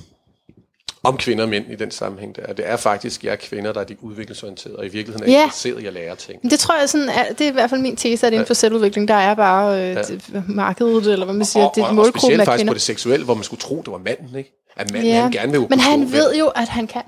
[1.03, 2.35] om kvinder og mænd i den sammenhæng.
[2.35, 2.53] Der.
[2.53, 5.43] Det er faktisk jer kvinder, der er de udviklingsorienterede, og i virkeligheden er ja.
[5.43, 6.51] interesseret i at lære ting.
[6.51, 8.53] Det tror jeg sådan, er, det er i hvert fald min tese, at inden for
[8.53, 10.41] selvudvikling, der er bare øh, ja.
[10.47, 12.41] markedet, eller hvad man siger, og, det er målgruppen af kvinder.
[12.41, 14.60] Og specielt faktisk på det seksuelle, hvor man skulle tro, det var manden, ikke?
[14.75, 15.21] At manden ja.
[15.21, 17.01] han gerne vil Men han ved jo, at han kan.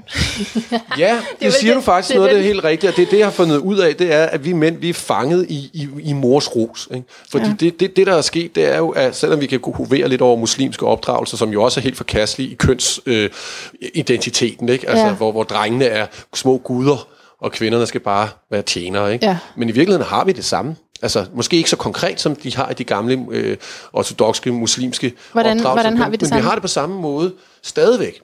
[0.97, 3.11] ja, det, det siger det, du faktisk det, noget af det helt rigtigt, og det,
[3.11, 5.69] det jeg har fundet ud af, det er, at vi mænd, vi er fanget i,
[5.73, 6.87] i, i mors ros.
[6.93, 7.07] Ikke?
[7.31, 7.53] Fordi ja.
[7.59, 10.21] det, det, det, der er sket, det er jo, at selvom vi kan hovere lidt
[10.21, 14.89] over muslimske opdragelser, som jo også er helt forkastelige i kønsidentiteten, øh, ikke?
[14.89, 15.13] Altså, ja.
[15.13, 17.07] hvor, hvor drengene er små guder,
[17.43, 19.13] og kvinderne skal bare være tjenere.
[19.13, 19.25] Ikke?
[19.25, 19.37] Ja.
[19.55, 20.75] Men i virkeligheden har vi det samme.
[21.03, 23.57] Altså, måske ikke så konkret, som de har i de gamle øh,
[23.93, 26.41] ortodoxe muslimske Hvordan- opdragelser, hvordan har vi men, det men samme?
[26.41, 27.33] vi har det på samme måde
[27.63, 28.21] stadigvæk.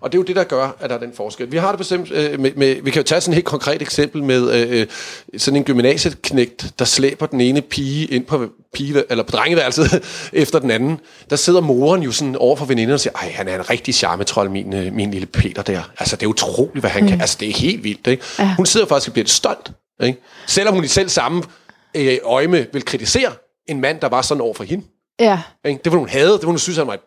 [0.00, 1.52] Og det er jo det, der gør, at der er den forskel.
[1.52, 3.82] Vi har det bestemt øh, med, med, vi kan jo tage sådan et helt konkret
[3.82, 4.86] eksempel med øh,
[5.36, 10.02] sådan en gymnasieknægt, der slæber den ene pige ind på pige, eller på drengeværelset
[10.32, 11.00] efter den anden.
[11.30, 13.94] Der sidder moren jo sådan over for veninden og siger, ej, han er en rigtig
[13.94, 15.82] charmetrol, min, øh, min lille Peter der.
[15.98, 17.08] Altså, det er utroligt, hvad han mm.
[17.08, 17.20] kan.
[17.20, 18.24] Altså, det er helt vildt, ikke?
[18.38, 18.54] Ja.
[18.56, 19.70] Hun sidder faktisk og bliver lidt stolt,
[20.02, 20.20] ikke?
[20.46, 21.42] Selvom hun i selv samme
[21.96, 23.32] øh, øjme vil kritisere
[23.66, 24.84] en mand, der var sådan over for hende.
[25.20, 25.40] Ja.
[25.64, 25.80] Ikke?
[25.84, 27.00] Det var hun havde, det var hun synes, han var en,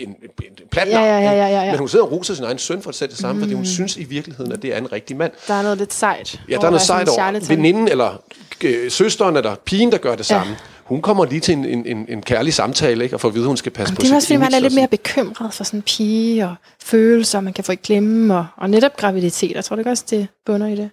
[0.00, 1.70] en, en, en plat Ja, ja, ja, ja, ja, ja.
[1.70, 3.40] Men hun sidder og roser sin egen søn for at sætte det samme, mm.
[3.40, 5.32] fordi hun synes i virkeligheden, at det er en rigtig mand.
[5.48, 6.40] Der er noget lidt sejt.
[6.48, 7.48] Ja, der er noget sejt over.
[7.48, 8.22] Veninden eller
[8.64, 10.56] øh, søsteren eller pigen, der gør det samme.
[10.90, 13.16] Hun kommer lige til en, en, en, en kærlig samtale, ikke?
[13.16, 14.58] og får at vide, at hun skal passe på Det er også, fordi man er
[14.58, 18.46] lidt mere bekymret for sådan en pige, og følelser, man kan få i glemme, og,
[18.56, 19.52] og netop graviditet.
[19.52, 20.90] Jeg tror det også, det bunder i det.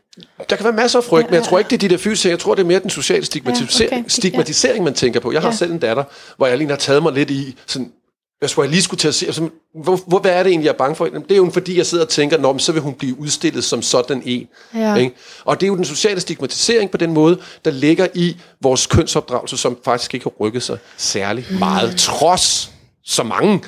[0.49, 1.89] Der kan være masser af frygt, Ja, men jeg ja, tror ikke, det er de
[1.89, 2.29] der fysiske.
[2.29, 4.09] Jeg tror, det er mere den sociale stigmatisering, Ja, okay.
[4.09, 5.31] stigmatisering man tænker på.
[5.31, 5.55] Jeg har Ja.
[5.55, 6.03] selv en datter,
[6.37, 7.91] hvor jeg lige har taget mig lidt i, sådan,
[8.41, 9.49] jeg skulle jeg lige skulle til at se, altså,
[9.83, 11.05] hvor, hvor, hvad er det egentlig, jeg er bange for?
[11.05, 13.19] Jamen, Det er jo fordi, jeg sidder og tænker, Nå, men så vil hun blive
[13.19, 14.47] udstillet som sådan en.
[14.73, 14.95] Ja.
[14.95, 15.15] Ikke?
[15.45, 19.57] Og det er jo den sociale stigmatisering på den måde, der ligger i vores kønsopdragelse,
[19.57, 22.71] som faktisk ikke har rykket sig særlig meget, trods
[23.05, 23.61] så mange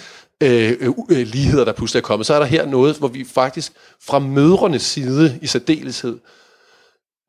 [0.44, 2.26] øh, øh, øh, ligheder, der pludselig er kommet.
[2.26, 3.72] Så er der her noget, hvor vi faktisk
[4.06, 6.20] fra mødrenes side i særdeleshed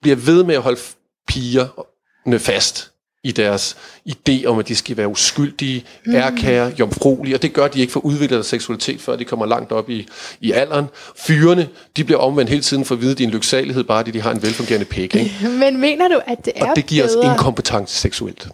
[0.03, 0.81] bliver ved med at holde
[1.29, 2.90] pigerne fast
[3.25, 3.77] i deres
[4.09, 6.15] idé om, at de skal være uskyldige, mm.
[6.15, 9.47] ærkære, jomfruelige, og det gør de ikke for at udvikle deres seksualitet, før de kommer
[9.47, 10.07] langt op i,
[10.41, 10.87] i alderen.
[11.17, 13.99] Fyrene, de bliver omvendt hele tiden for at vide, at de er en lyksalighed, bare
[13.99, 15.15] fordi de har en velfungerende pæk.
[15.15, 15.49] Ikke?
[15.61, 17.33] Men mener du, at det er Og det giver os bedre?
[17.33, 18.49] inkompetence seksuelt.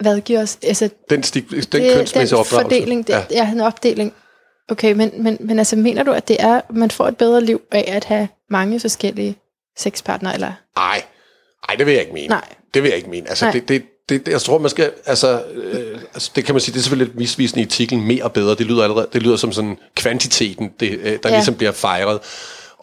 [0.00, 0.58] Hvad giver os?
[0.62, 2.54] Altså, Den, stig, den det, kønsmæssige den opdragelse.
[2.62, 3.24] fordeling, det, ja.
[3.30, 4.12] ja, en opdeling.
[4.70, 7.60] Okay, men, men, men altså, mener du, at det er, man får et bedre liv
[7.72, 9.36] af at have mange forskellige
[9.78, 10.52] sexpartnere, eller?
[10.76, 11.02] Nej,
[11.68, 12.28] nej, det vil jeg ikke mene.
[12.28, 12.44] Nej.
[12.74, 13.28] Det vil jeg ikke mene.
[13.28, 13.52] Altså, Nej.
[13.52, 16.72] det, det, det, det, jeg tror, man skal, altså, øh, altså, det kan man sige,
[16.72, 19.36] det er selvfølgelig lidt misvisende i artiklen, mere og bedre, det lyder allerede, det lyder
[19.36, 21.30] som sådan kvantiteten, det, øh, der ja.
[21.30, 22.20] ligesom bliver fejret.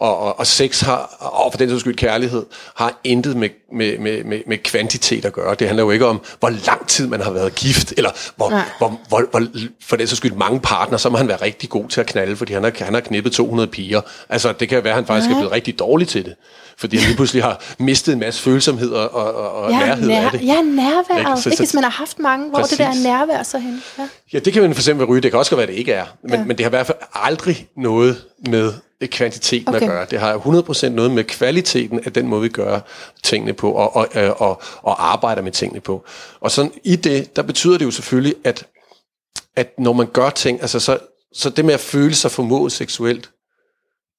[0.00, 3.98] Og, og, og sex har, og for den sags skyld kærlighed, har intet med, med,
[3.98, 5.54] med, med, med kvantitet at gøre.
[5.54, 8.62] Det handler jo ikke om, hvor lang tid man har været gift, eller hvor, Nej.
[8.78, 9.46] hvor, hvor, hvor
[9.82, 12.36] for den sags skyld mange partner, så må han være rigtig god til at knalde,
[12.36, 14.00] fordi han har, han har knippet 200 piger.
[14.28, 15.34] Altså, det kan være, at han faktisk Ja.
[15.34, 16.34] er blevet rigtig dårlig til det.
[16.78, 20.24] Fordi han lige pludselig har mistet en masse følsomhed og, og, og Ja, nærhed nær,
[20.24, 20.42] af det.
[20.46, 21.18] ja, nærværet.
[21.18, 21.42] Ikke?
[21.42, 23.04] Så- Ikke, hvis man har haft mange, hvor det der er Præcis.
[23.04, 23.82] nærvær så hen.
[23.98, 24.08] Ja.
[24.32, 25.20] Ja, det kan man for eksempel ryge.
[25.20, 26.04] Det kan også godt være, at det ikke er.
[26.22, 26.44] Men, ja.
[26.44, 28.16] men det har i hvert fald aldrig noget
[28.48, 29.80] med kvantiteten Okay.
[29.86, 30.06] at gøre.
[30.10, 32.80] Det har 100% noget med kvaliteten af den måde, vi gør
[33.22, 36.04] tingene på, og, og, og, og, og arbejder med tingene på.
[36.40, 38.66] Og sådan i det, der betyder det jo selvfølgelig, at,
[39.56, 40.98] at når man gør ting, altså så,
[41.32, 43.30] så det med at føle sig formået seksuelt,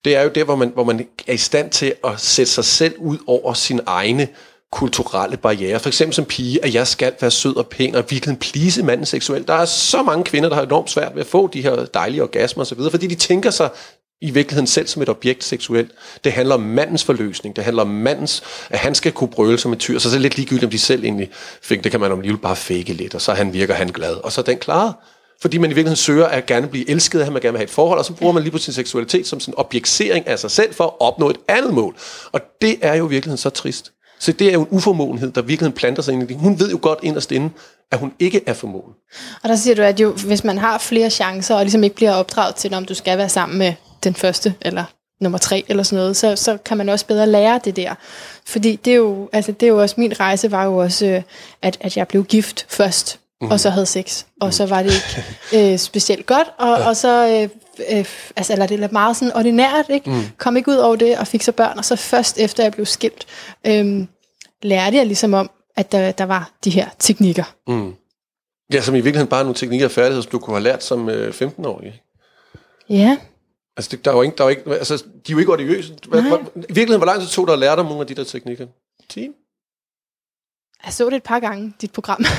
[0.06, 2.66] det er jo der, hvor man, hvor man er i stand til at sætte sig
[2.66, 4.28] selv ud over sine egne
[4.72, 5.80] kulturelle barriere.
[5.80, 9.06] For eksempel som pige, at jeg skal være sød og pæn og virkelig please manden
[9.06, 9.48] seksuelt.
[9.48, 12.24] Der er så mange kvinder, der har enormt svært ved at få de her dejlige
[12.24, 13.70] orgasmer osv., fordi de tænker sig
[14.22, 15.92] i virkeligheden selv som et objekt seksuelt.
[16.24, 17.56] Det handler om mandens forløsning.
[17.56, 20.00] Det handler om mandens, at han skal kunne brøle som et tyr.
[20.00, 21.30] Så er det lidt ligegyldigt, om de selv egentlig
[21.62, 21.84] fik.
[21.84, 24.14] Det kan man om alligevel bare fake lidt, og så han virker han glad.
[24.16, 24.94] Og så er den klaret.
[25.42, 27.70] Fordi man i virkeligheden søger at gerne blive elsket, at man gerne vil have et
[27.70, 30.52] forhold, og så bruger man lige på sin seksualitet som sådan en objektsering af sig
[30.52, 31.96] selv for at opnå et andet mål.
[32.32, 33.92] Og det er jo i virkeligheden så trist.
[34.20, 36.38] Så det er jo en uformåenhed, der virkelig planter sig ind i det.
[36.38, 37.50] Hun ved jo godt inderst inde,
[37.92, 38.94] at hun ikke er formåen.
[39.44, 42.14] Og der siger du, at jo, hvis man har flere chancer, og ligesom ikke bliver
[42.14, 43.74] opdraget til, om du skal være sammen med
[44.04, 44.84] den første, eller
[45.22, 47.96] nummer tre, eller sådan noget, så, så kan man også bedre lære det der.
[48.46, 51.22] Fordi det er jo, altså det er jo også, min rejse var jo også, øh,
[51.62, 53.48] at, at jeg blev gift først, mm.
[53.48, 55.26] og så havde sex, og så var det ikke
[55.74, 57.50] øh, specielt godt, og, og så, øh,
[57.98, 58.06] øh,
[58.36, 60.10] altså, eller det er meget sådan ordinært, ikke?
[60.10, 60.22] Mm.
[60.38, 62.86] kom ikke ud over det, og fik så børn, og så først efter jeg blev
[62.86, 63.26] skilt,
[63.68, 64.06] øh,
[64.64, 67.56] lærte jeg ligesom om, at der, der var de her teknikker.
[67.68, 67.94] Mm.
[68.74, 71.10] Ja, som i virkeligheden bare nogle teknikker og færdigheder, som du kunne have lært som
[71.10, 72.02] øh, 15-årig.
[72.90, 73.18] Ja,
[73.78, 75.52] Altså, det, der er jo ikke, der er jo ikke, altså, de er jo ikke
[76.12, 76.22] Nej.
[76.28, 78.24] hvor, I virkeligheden, hvor lang tid tog dig at lære dig nogle af de der
[78.24, 78.68] teknikker?
[79.10, 79.30] 10?
[80.86, 82.26] jeg så det et par gange, dit program.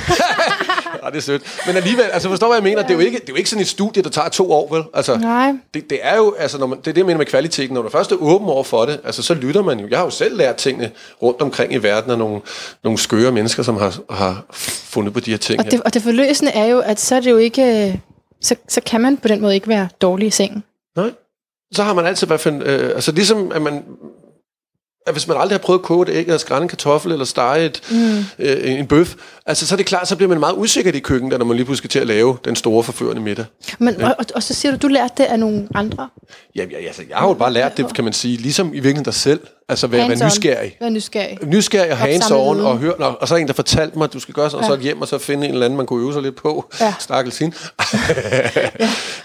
[1.02, 1.42] Ja, det er sødt.
[1.66, 2.82] Men alligevel, altså forstår hvad jeg mener?
[2.82, 4.74] Det er, jo ikke, det er jo ikke sådan et studie, der tager to år,
[4.74, 4.84] vel?
[4.94, 5.52] Altså, Nej.
[5.74, 7.74] det, det er jo, altså, når man, det er det, jeg mener med kvaliteten.
[7.74, 9.88] Når du først er åben over for det, altså, så lytter man jo.
[9.88, 10.90] Jeg har jo selv lært tingene
[11.22, 12.40] rundt omkring i verden af nogle,
[12.84, 15.60] nogle skøre mennesker, som har, har fundet på de her ting.
[15.60, 18.00] Og det, og det forløsende er jo, at så er det jo ikke,
[18.40, 20.64] så, så kan man på den måde ikke være dårlig i sengen.
[20.96, 21.10] Nej.
[21.72, 23.84] Så har man altid i hvert fald, øh, altså ligesom at man,
[25.08, 27.24] at hvis man aldrig har prøvet at koge et æg, eller skrælle en kartoffel, eller
[27.24, 28.24] stege et, mm.
[28.38, 29.14] øh, en bøf,
[29.46, 31.64] altså så er det klart, så bliver man meget usikker i køkken, når man lige
[31.64, 33.44] pludselig skal til at lave den store forførende middag.
[33.78, 36.08] Men, og, og, og så siger du, du lærte det af nogle andre?
[36.56, 39.04] Ja, ja, altså, jeg har jo bare lært det, kan man sige, ligesom i virkeligheden
[39.04, 39.40] dig selv.
[39.70, 40.76] Altså være, være nysgerrig.
[40.80, 41.38] Være nysgerrig.
[41.42, 44.20] Nysgerrig og hands on, og, høre, og, og så en, der fortalte mig, at du
[44.20, 44.70] skal gøre sådan, ja.
[44.70, 46.70] og så hjem og så finde en eller anden, man kunne øve sig lidt på.
[46.80, 46.94] Ja.
[46.98, 47.56] Stakkels hende.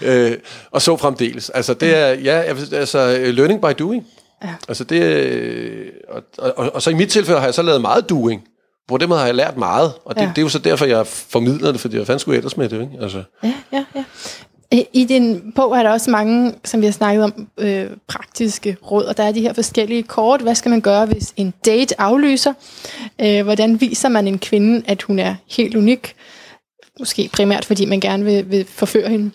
[0.02, 0.14] ja.
[0.32, 0.38] øh,
[0.72, 1.50] og så fremdeles.
[1.50, 2.42] Altså, det er, ja,
[2.72, 4.06] altså, learning by doing.
[4.44, 4.54] Ja.
[4.68, 8.44] Altså det, og, og, og, så i mit tilfælde har jeg så lavet meget doing.
[8.88, 10.28] På den måde har jeg lært meget, og det, ja.
[10.28, 12.82] det er jo så derfor, jeg formidler det, fordi jeg fandt sgu ellers med det.
[12.82, 12.98] Ikke?
[13.02, 13.24] Altså.
[13.44, 14.04] Ja, ja, ja.
[14.94, 19.04] I din bog er der også mange, som vi har snakket om, øh, praktiske råd,
[19.04, 20.42] og der er de her forskellige kort.
[20.42, 22.54] Hvad skal man gøre, hvis en date aflyser?
[23.22, 26.16] Øh, hvordan viser man en kvinde, at hun er helt unik?
[27.00, 29.32] Måske primært, fordi man gerne vil, vil forføre hende.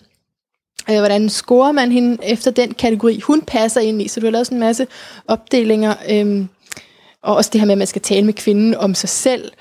[0.89, 4.07] Øh, hvordan scorer man hende efter den kategori, hun passer ind i?
[4.07, 4.87] Så du har lavet sådan en masse
[5.27, 5.95] opdelinger.
[6.09, 6.45] Øh,
[7.23, 9.51] og også det her med, at man skal tale med kvinden om sig selv.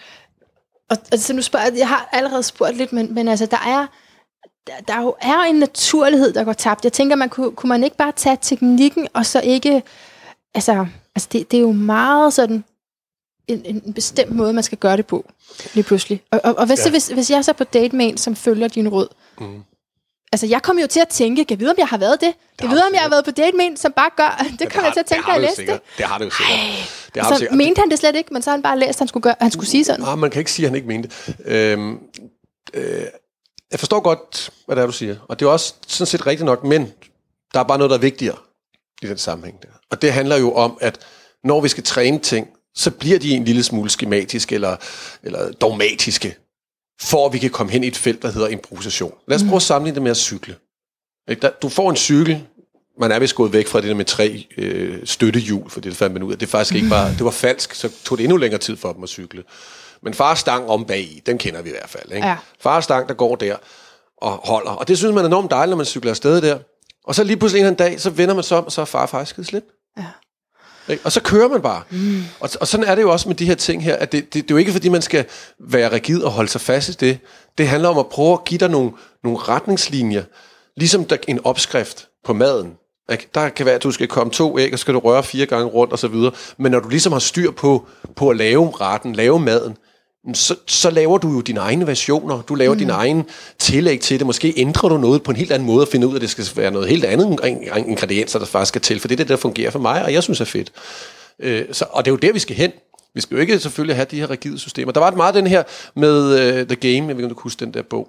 [0.91, 3.87] Og altså, nu spørger, jeg har allerede spurgt lidt, men, men altså, der er
[4.69, 6.85] der, der jo er en naturlighed, der går tabt.
[6.85, 9.83] Jeg tænker, man kunne, kunne man ikke bare tage teknikken, og så ikke...
[10.55, 12.65] Altså, altså det, det er jo meget sådan
[13.49, 15.31] en, en bestemt måde, man skal gøre det på,
[15.75, 16.23] lige pludselig.
[16.31, 16.91] Og, og, og hvis, ja.
[16.91, 19.09] hvis, hvis jeg så på date med en, som følger din råd,
[19.41, 19.63] mm.
[20.33, 22.35] Altså jeg kommer jo til at tænke, kan vide, om jeg har været det?
[22.59, 24.69] Kan vide, om jeg har været på date med en, som bare gør, det ja,
[24.69, 25.81] kommer jeg til at tænke, når jeg læste det.
[25.99, 27.11] Det har du jo sikkert.
[27.15, 27.57] Det har så sikkert.
[27.57, 29.35] mente han det slet ikke, men så har han bare læst, at han skulle, gøre,
[29.41, 30.01] han skulle sige sådan.
[30.01, 31.37] Nej, man kan ikke sige, at han ikke mente det.
[31.45, 31.99] Øhm,
[32.75, 33.03] øh,
[33.71, 35.17] jeg forstår godt, hvad det er, du siger.
[35.29, 36.93] Og det er også sådan set rigtigt nok, men
[37.55, 38.37] der er bare noget, der er vigtigere
[39.03, 39.69] i den sammenhæng der.
[39.91, 40.99] Og det handler jo om, at
[41.45, 44.77] når vi skal træne ting, så bliver de en lille smule skematiske eller,
[45.23, 46.37] eller dogmatiske,
[47.01, 49.15] for at vi kan komme hen i et felt, der hedder improvisation.
[49.29, 50.57] Lad os prøve at sammenligne det med at cykle.
[51.63, 52.47] Du får en cykel,
[53.01, 56.13] man er vist gået væk fra det der med tre øh, støttehjul, for det fandt
[56.13, 56.39] man ud af.
[56.39, 59.03] Det faktisk ikke bare, det var falsk, så tog det endnu længere tid for dem
[59.03, 59.45] at cykle.
[60.03, 62.13] Men fars stang om bag den kender vi i hvert fald.
[62.13, 62.27] Ikke?
[62.27, 62.37] Ja.
[62.61, 63.57] Fars stang, der går der
[64.17, 64.71] og holder.
[64.71, 66.59] Og det synes man er enormt dejligt, når man cykler afsted der.
[67.05, 69.07] Og så lige pludselig en dag, så vender man sig om, og så er far
[69.07, 69.65] faktisk skidt slip.
[69.99, 70.07] Ja.
[70.89, 71.07] Ikke?
[71.07, 71.83] Og så kører man bare.
[71.91, 72.23] Mm.
[72.41, 74.35] Og, og sådan er det jo også med de her ting her, at det, det,
[74.35, 75.25] det er jo ikke fordi, man skal
[75.59, 77.19] være rigid og holde sig fast i det.
[77.59, 78.91] Det handler om at prøve at give dig nogle,
[79.25, 80.23] nogle retningslinjer,
[80.77, 82.73] ligesom der, en opskrift på maden.
[83.13, 83.29] Ikke?
[83.35, 85.47] Der kan være, at du skal komme to æg, og så skal du røre fire
[85.47, 86.33] gange rundt og så videre.
[86.57, 89.77] Men når du ligesom har styr på, på at lave retten, lave maden,
[90.35, 92.43] så, så laver du jo dine egne versioner.
[92.43, 92.79] Du laver mm.
[92.79, 93.25] din egen
[93.59, 94.27] tillæg til det.
[94.27, 96.31] Måske ændrer du noget på en helt anden måde og finder ud af, at det
[96.31, 97.39] skal være noget helt andet
[97.77, 99.01] ingredienser, der faktisk skal til.
[99.01, 100.73] For det er det, der fungerer for mig, og jeg synes er fedt.
[101.39, 102.73] Øh, så, og det er jo der, vi skal hen.
[103.15, 104.93] Vi skal jo ikke selvfølgelig have de her rigide systemer.
[104.93, 105.63] Der var et meget den her
[105.97, 108.09] med uh, The Game, jeg ved ikke, om du kan huske den der bog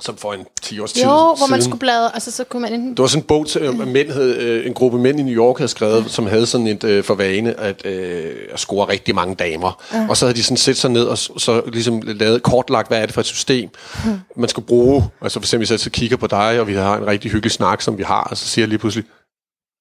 [0.00, 2.72] som for en 10 års tid Jo, hvor man skulle bladre, altså så kunne man
[2.72, 2.90] enten...
[2.90, 5.34] Det var sådan en bog, til, øh, mænd havde, øh, en gruppe mænd i New
[5.34, 6.08] York havde skrevet, ja.
[6.08, 9.82] som havde sådan et øh, for vane at, øh, at score rigtig mange damer.
[9.92, 10.06] Ja.
[10.08, 13.06] Og så havde de sådan set sig ned og så ligesom lavet kortlagt, hvad er
[13.06, 13.70] det for et system,
[14.06, 14.10] ja.
[14.36, 15.04] man skulle bruge.
[15.20, 17.52] Altså for eksempel, hvis jeg så kigger på dig, og vi har en rigtig hyggelig
[17.52, 19.04] snak, som vi har, og så siger jeg lige pludselig,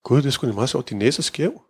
[0.03, 1.61] Gud, det skulle meget sjovt, din næse er skæv.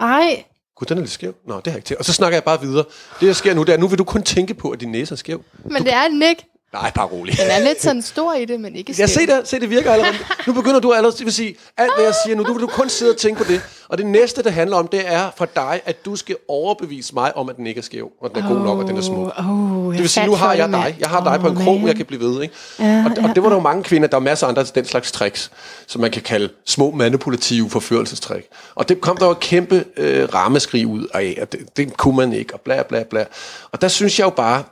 [0.00, 0.44] Ej.
[0.76, 1.34] Gud, den er lidt skæv.
[1.46, 1.96] Nå, det har jeg ikke til.
[1.98, 2.84] Og så snakker jeg bare videre.
[3.20, 5.12] Det, der sker nu, det er, nu vil du kun tænke på, at din næse
[5.12, 5.44] er skæv.
[5.64, 6.49] Men du, det er den ikke.
[6.72, 7.36] Nej, bare rolig.
[7.38, 9.02] Den er lidt sådan stor i det, men ikke skæv.
[9.02, 10.16] Ja, se det, se det virker allerede.
[10.46, 12.66] Nu begynder du allerede, det vil sige, alt hvad jeg siger nu, nu vil du
[12.66, 13.62] kun sidde og tænke på det.
[13.88, 17.36] Og det næste, det handler om, det er for dig, at du skal overbevise mig
[17.36, 19.00] om, at den ikke er skæv, og den er oh, god nok, og den er
[19.00, 19.32] smuk.
[19.38, 20.96] Oh, det vil sige, nu har jeg dig.
[21.00, 22.42] Jeg har dig oh, på en krog, jeg kan blive ved.
[22.42, 22.54] Ikke?
[22.78, 24.84] Ja, og, og det var der jo mange kvinder, der er masser af andre den
[24.84, 25.50] slags tricks,
[25.86, 28.44] som man kan kalde små manipulative forførelsestrik.
[28.74, 32.16] Og det kom der jo et kæmpe øh, rammeskrig ud af, at det, det kunne
[32.16, 33.24] man ikke, og bla bla bla.
[33.72, 34.62] Og der synes jeg jo bare,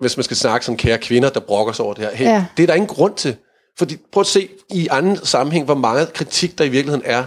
[0.00, 2.16] hvis man skal snakke som kære kvinder, der brokker sig over det her.
[2.16, 2.44] Hey, ja.
[2.56, 3.36] Det er der ingen grund til.
[3.78, 7.24] Fordi prøv at se i anden sammenhæng, hvor meget kritik der i virkeligheden er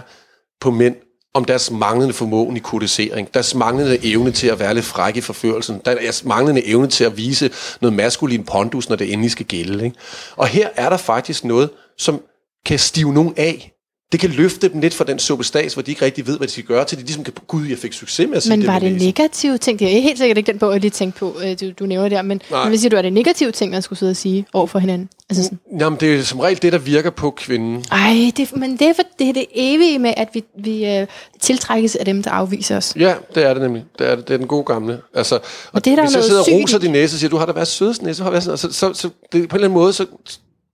[0.60, 0.96] på mænd
[1.34, 5.20] om deres manglende formåen i kodisering, deres manglende evne til at være lidt fræk i
[5.20, 9.84] forførelsen, deres manglende evne til at vise noget maskulin pondus, når det endelig skal gælde.
[9.84, 9.96] Ikke?
[10.36, 12.22] Og her er der faktisk noget, som
[12.66, 13.72] kan stive nogen af
[14.12, 16.52] det kan løfte dem lidt fra den substans, hvor de ikke rigtig ved, hvad de
[16.52, 18.78] skal gøre, til de ligesom kan, gud, jeg fik succes med at sige Men var
[18.78, 19.78] det, det negative ting?
[19.78, 22.08] Det er helt sikkert ikke den bog, jeg lige tænkte på, øh, du, du nævner
[22.08, 24.46] der, men, men hvad siger du, er det negative ting, man skulle sidde og sige
[24.52, 25.08] over for hinanden?
[25.30, 25.58] Altså sådan.
[25.80, 27.84] Jamen, det er som regel det, der virker på kvinden.
[27.92, 31.06] Ej, det, men det er, for, det er det evige med, at vi, vi uh,
[31.40, 32.96] tiltrækkes af dem, der afviser os.
[32.96, 33.84] Ja, det er det nemlig.
[33.98, 35.00] Det er, det, det er den gode gamle.
[35.14, 35.38] Altså,
[35.72, 37.46] og det er der hvis jeg sidder og roser din næse og siger, du har
[37.46, 39.72] da været sødest næse, har været sådan, så, så, så, det, på en eller anden
[39.72, 40.06] måde, så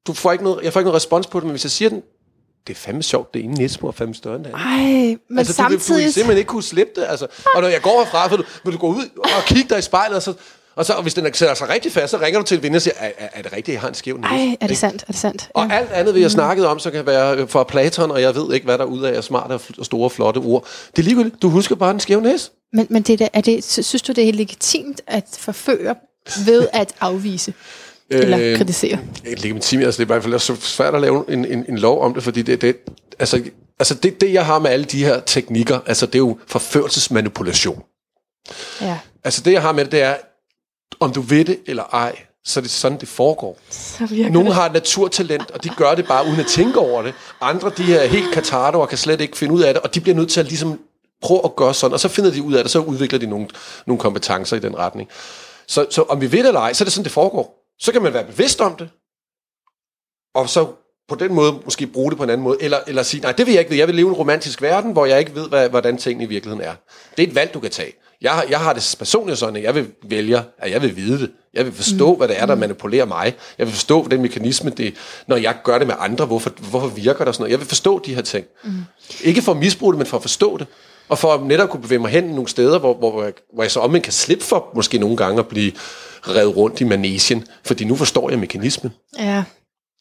[0.07, 1.89] du får ikke noget, jeg får ikke noget respons på det, men hvis jeg siger
[1.89, 2.03] den
[2.67, 4.67] det er fandme sjovt, det ene næsebor er fandme større end det andet.
[4.67, 5.81] Ej, men altså, samtidig...
[5.89, 7.27] Du vil, du vil simpelthen ikke kunne slippe det, altså.
[7.55, 9.83] Og når jeg går herfra, så du, vil du gå ud og kigge dig i
[9.83, 10.33] spejlet, og så,
[10.77, 12.75] Og, så, og hvis den sætter sig rigtig fast, så ringer du til en ven
[12.75, 14.35] og siger, er, er, er det rigtigt, jeg har en skæv næse?
[14.35, 15.03] Ej, er det sandt?
[15.03, 15.49] Er det sandt?
[15.55, 18.55] Og alt andet, vi har snakket om, så kan være fra Platon, og jeg ved
[18.55, 20.67] ikke, hvad der er ud af smarte og store, flotte ord.
[20.97, 21.43] Det er ligegyldigt.
[21.43, 22.51] Du husker bare en skæv næse.
[22.73, 25.95] Men, men det er, da- er det, sy- synes du, det er legitimt at forføre
[26.47, 27.55] ved at afvise
[28.11, 28.99] eller Øh, kritisere?
[29.25, 32.03] Legitimt, altså det er i hvert fald så svært at lave en, en, en lov
[32.03, 32.77] om det, fordi det, det,
[33.19, 33.43] altså,
[33.79, 37.83] altså det, det, jeg har med alle de her teknikker, altså det er jo forførelsesmanipulation.
[38.81, 38.99] Ja.
[39.25, 40.15] Altså det, jeg har med det, det er,
[41.01, 43.59] om du ved det eller ej, så er det sådan, det foregår.
[43.71, 44.55] Så Nogle det.
[44.55, 47.15] har et naturtalent, og de gør det bare uden at tænke over det.
[47.41, 50.01] Andre, de er helt katardo og kan slet ikke finde ud af det, og de
[50.01, 50.81] bliver nødt til at ligesom
[51.23, 53.49] prøve at gøre sådan, og så finder de ud af det, så udvikler de nogle,
[53.87, 55.09] nogle kompetencer i den retning.
[55.69, 57.66] Så, så om vi ved det eller ej, så er det sådan, det foregår.
[57.81, 58.89] Så kan man være bevidst om det,
[60.35, 60.67] og så
[61.09, 63.47] på den måde måske bruge det på en anden måde, eller, eller sige, nej, det
[63.47, 63.81] vil jeg ikke vide.
[63.81, 66.29] Jeg vil leve i en romantisk verden, hvor jeg ikke ved, hvad, hvordan tingene i
[66.29, 66.75] virkeligheden er.
[67.17, 67.93] Det er et valg, du kan tage.
[68.21, 71.19] Jeg, har- jeg har det personligt sådan, at jeg vil vælge, at jeg vil vide
[71.21, 71.31] det.
[71.55, 72.17] Jeg vil forstå, mm.
[72.19, 73.35] hvad det er, der manipulerer mig.
[73.59, 74.95] Jeg vil forstå den mekanisme, det,
[75.27, 77.51] når jeg gør det med andre, hvorfor, hvorfor virker der sådan noget.
[77.51, 78.47] Jeg vil forstå de her ting.
[78.65, 78.71] Mm.
[79.25, 80.67] Ikke for at misbruge det, men for at forstå det.
[81.09, 83.63] Og for at netop kunne bevæge mig hen nogle steder, hvor, hvor, hvor, jeg, hvor
[83.63, 85.73] jeg så omvendt kan slippe for måske nogle gange at blive
[86.29, 88.93] revet rundt i manesien, fordi nu forstår jeg mekanismen.
[89.19, 89.43] Ja.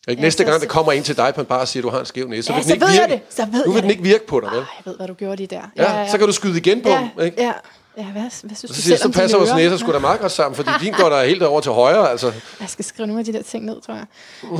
[0.10, 0.22] Ikke?
[0.22, 1.84] Ja, Næste så- gang, der kommer en til dig på en bar og siger, at
[1.84, 3.12] du har en skæv næse, så Ja, vil den så ikke virke.
[3.14, 3.22] det.
[3.36, 3.96] Så ved nu vil den det.
[3.96, 4.60] ikke virke på dig, vel?
[4.60, 5.62] Ej, jeg ved, hvad du gjorde lige der.
[5.78, 7.42] Ja, så kan du skyde igen på ja, dem, ikke?
[7.44, 7.52] Ja,
[7.98, 10.32] ja hvad, hvad synes Så du siger så passer vores næser sgu da meget godt
[10.32, 12.32] sammen, fordi din går der helt over til højre, altså.
[12.60, 13.94] Jeg skal skrive nogle af de der ting ned, tror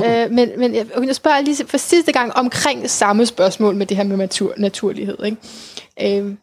[0.04, 0.24] jeg.
[0.24, 3.96] øh, men, men jeg, jeg spørger lige for sidste gang omkring samme spørgsmål med det
[3.96, 5.16] her med natur, naturlighed.
[5.24, 5.36] Ikke?
[6.02, 6.34] Øh,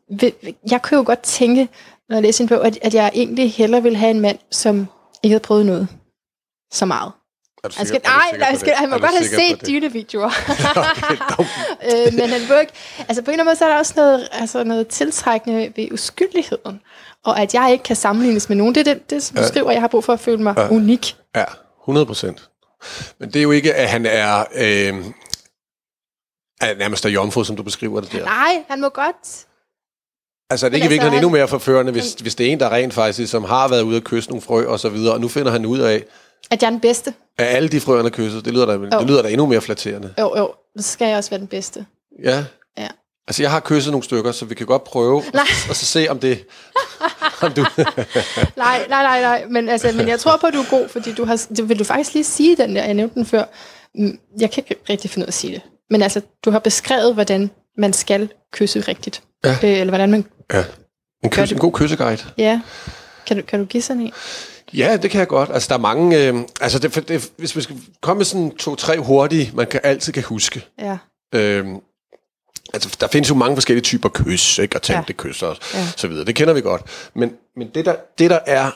[0.72, 1.68] jeg kan jo godt tænke,
[2.10, 4.88] når jeg læser en bog, at, at jeg egentlig hellere vil have en mand, som
[5.24, 5.88] ikke havde prøvet noget
[6.74, 7.12] så meget.
[7.78, 10.30] Han skal, nej, nej, skal, han må godt have set dynevideoer.
[11.84, 13.94] Øh, men han må ikke, altså på en eller anden måde, så er der også
[13.96, 16.82] noget, altså noget tiltrækkende ved uskyldigheden.
[17.26, 18.76] Og at jeg ikke kan sammenlignes med nogen.
[18.76, 21.16] Det er det, det som du skriver, jeg har brug for at føle mig unik.
[21.36, 21.44] Ja,
[21.82, 22.50] 100 procent.
[23.20, 25.06] Men det er jo ikke, at han er, øh,
[26.62, 28.26] er nærmest er jomfru, som du beskriver det der.
[28.26, 29.46] Nej, han må godt.
[30.54, 32.60] Altså er det ikke altså, virkelig han- endnu mere forførende, hvis, hvis det er en,
[32.60, 35.22] der rent faktisk som har været ude at kysse nogle frø og så videre, og
[35.22, 36.04] nu finder han ud af,
[36.52, 37.14] At jeg er den bedste.
[37.38, 39.62] at alle de frø, han har kysset, det lyder da, det lyder da endnu mere
[39.62, 40.14] flatterende.
[40.20, 40.54] Jo, jo.
[40.80, 41.86] Så skal jeg også være den bedste.
[42.24, 42.44] Ja.
[42.78, 42.88] Ja.
[43.28, 45.44] Altså, jeg har kysset nogle stykker, så vi kan godt prøve, og, Nej.
[45.70, 46.46] og så se, om det...
[47.42, 49.46] om du, Nej, nej, nej, nej.
[49.50, 51.46] Men, altså, men jeg tror på, at du er god, fordi du har...
[51.56, 53.44] Det vil du faktisk lige sige den der, jeg nævnte den før.
[53.96, 55.62] Mm, Jeg kan ikke rigtig finde ud af at sige det.
[55.90, 59.22] Men altså, du har beskrevet, hvordan man skal kysse rigtigt.
[59.46, 59.52] Ja.
[59.52, 60.26] Øh, eller hvordan man...
[60.54, 60.64] ja.
[61.24, 62.22] En, kys, en god kysseguide.
[62.38, 62.62] Ja.
[63.28, 64.12] Kan du, kan du give sådan en?
[64.74, 65.50] Ja, det kan jeg godt.
[65.54, 66.28] Altså, der er mange...
[66.28, 70.14] Øh, altså, det, det, hvis vi skal komme med sådan to-tre hurtige, man kan altid
[70.14, 70.66] kan huske.
[70.80, 70.98] Ja.
[71.36, 71.66] Øh,
[72.74, 74.76] altså, der findes jo mange forskellige typer kys, ikke?
[74.76, 75.14] Og tante Ja.
[75.24, 75.86] kys og Ja.
[75.98, 76.26] så videre.
[76.26, 76.82] Det kender vi godt.
[77.16, 78.72] Men, men det, der, det, der er,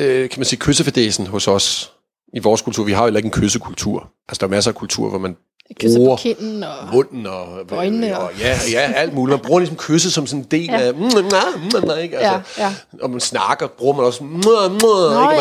[0.00, 1.92] øh, kan man sige, kyssefadesen hos os
[2.34, 4.10] i vores kultur, vi har jo heller ikke en kyssekultur.
[4.28, 5.36] Altså, der er masser af kultur, hvor man
[5.80, 6.74] Kysse på bruger kinden og...
[6.92, 9.32] munden og, Øjnene og, og- ja, ja, alt muligt.
[9.38, 10.80] Man bruger ligesom kysset som sådan en del Ja.
[10.80, 12.18] af, mm, mm, mm, ikke?
[12.18, 12.74] Altså, Ja, ja.
[13.02, 14.56] Og man snakker, bruger man også, mm, mm, ikke?
[14.58, 14.80] Og man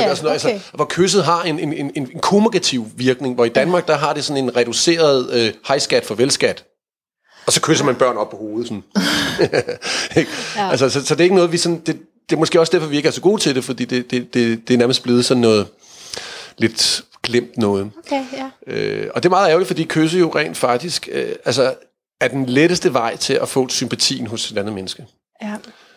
[0.01, 0.33] ja, sådan okay.
[0.33, 4.13] altså, hvor kysset har en, en, en, en kommunikativ virkning, hvor i Danmark, der har
[4.13, 6.65] det sådan en reduceret øh, hejskat for velskat.
[7.45, 8.67] Og så kysser man børn op på hovedet.
[8.67, 8.83] Sådan.
[10.17, 10.31] Ikke?
[10.55, 10.69] Ja.
[10.71, 11.81] altså, så, så det er ikke noget, vi sådan...
[11.85, 14.11] Det, det er måske også derfor, vi ikke er så gode til det, fordi det,
[14.11, 15.67] det, det, det er nærmest blevet sådan noget
[16.57, 17.91] lidt glemt noget.
[17.97, 18.49] Okay, ja.
[18.67, 21.75] Øh, og det er meget ærgerligt, fordi kysse jo rent faktisk øh, altså,
[22.21, 25.05] er den letteste vej til at få sympatien hos et andet menneske.
[25.41, 25.55] ja.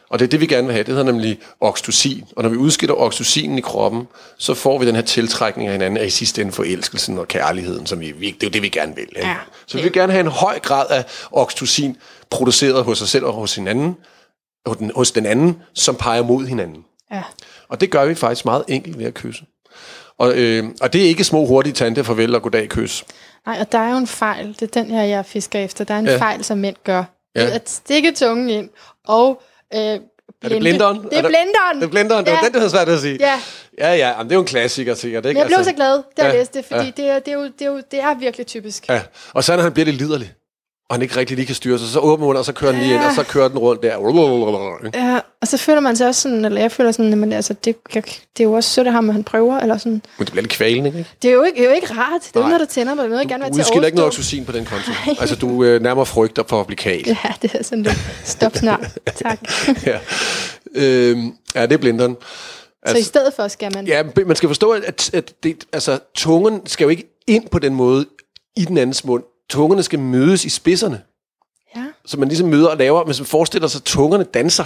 [0.09, 0.85] Og det er det, vi gerne vil have.
[0.85, 2.25] Det hedder nemlig oxytocin.
[2.37, 4.09] Og når vi udskiller oxytocinen i kroppen,
[4.39, 7.87] så får vi den her tiltrækning af hinanden af i sidste ende forelskelsen og kærligheden,
[7.87, 9.09] som vi, det er jo det, vi gerne vil.
[9.17, 9.29] Ikke?
[9.29, 9.37] Ja.
[9.67, 11.97] Så vi vil gerne have en høj grad af oxytocin
[12.31, 13.97] produceret hos os selv og hos hinanden,
[14.67, 16.85] hos den, hos den anden, som peger mod hinanden.
[17.13, 17.23] Ja.
[17.69, 19.45] Og det gør vi faktisk meget enkelt ved at kysse.
[20.19, 23.05] Og, øh, og det er ikke små hurtige tante, farvel og goddag kys.
[23.47, 24.49] Nej, og der er jo en fejl.
[24.61, 25.85] Det er den her, jeg fisker efter.
[25.85, 26.17] Der er en Ja.
[26.17, 27.05] fejl, som mænd gør.
[27.37, 27.47] Ja.
[27.55, 28.71] At stikke tungen ind
[29.07, 29.43] og
[29.75, 30.01] øh, blinde.
[30.43, 30.97] Er det blinderen?
[30.97, 31.77] Det Er er der- blinderen.
[31.77, 32.45] Det er blenderen, det var Ja.
[32.47, 33.17] den, der havde svært at sige.
[33.21, 33.41] Ja,
[33.79, 35.27] Ja, ja, jamen, det er jo en klassiker, sikkert.
[35.27, 35.35] Ikke?
[35.35, 36.91] men jeg blev så glad, da jeg ja, læste det, fordi ja.
[36.97, 38.89] det, er, det, er jo, det, er jo, det er virkelig typisk.
[38.89, 39.03] Ja,
[39.35, 40.33] og så når han bliver lidt liderlig,
[40.89, 42.81] og han ikke rigtig lige kan styre sig, så åbner hun, og så kører den
[42.81, 44.91] lige ind, og så kører den rundt der.
[44.95, 47.77] Ja, og så føler man sig også sådan, eller jeg føler sådan, men altså, det,
[47.95, 49.93] det er jo også sødt af ham, at han prøver, eller sådan.
[49.93, 51.11] Men det bliver lidt kvalende, ikke?
[51.23, 52.21] Det er jo ikke, det er jo ikke rart.
[52.23, 52.49] Det er jo Nej.
[52.49, 53.03] noget, der tænder mig.
[53.03, 54.21] Det er noget, jeg gerne vil til at udskiller ikke noget overstå.
[54.21, 54.93] oxytocin på den konto.
[55.21, 57.03] Altså, du øh, nærmer frygter for at blive kal.
[57.07, 57.99] Ja, det er sådan lidt.
[58.25, 58.99] Stop snart.
[59.25, 59.39] Tak.
[59.87, 59.99] ja.
[60.75, 62.17] Øhm, ja, det er blinderen.
[62.87, 63.87] Så i stedet for skal man...
[63.87, 67.75] Ja, man skal forstå, at, at det, altså, tungen skal jo ikke ind på den
[67.75, 68.07] måde
[68.57, 69.23] i den andens mund.
[69.51, 71.03] Tungerne skal mødes i spidserne.
[71.77, 71.85] Ja.
[72.07, 74.65] Så man ligesom møder og laver, hvis man forestiller sig, at tungerne danser.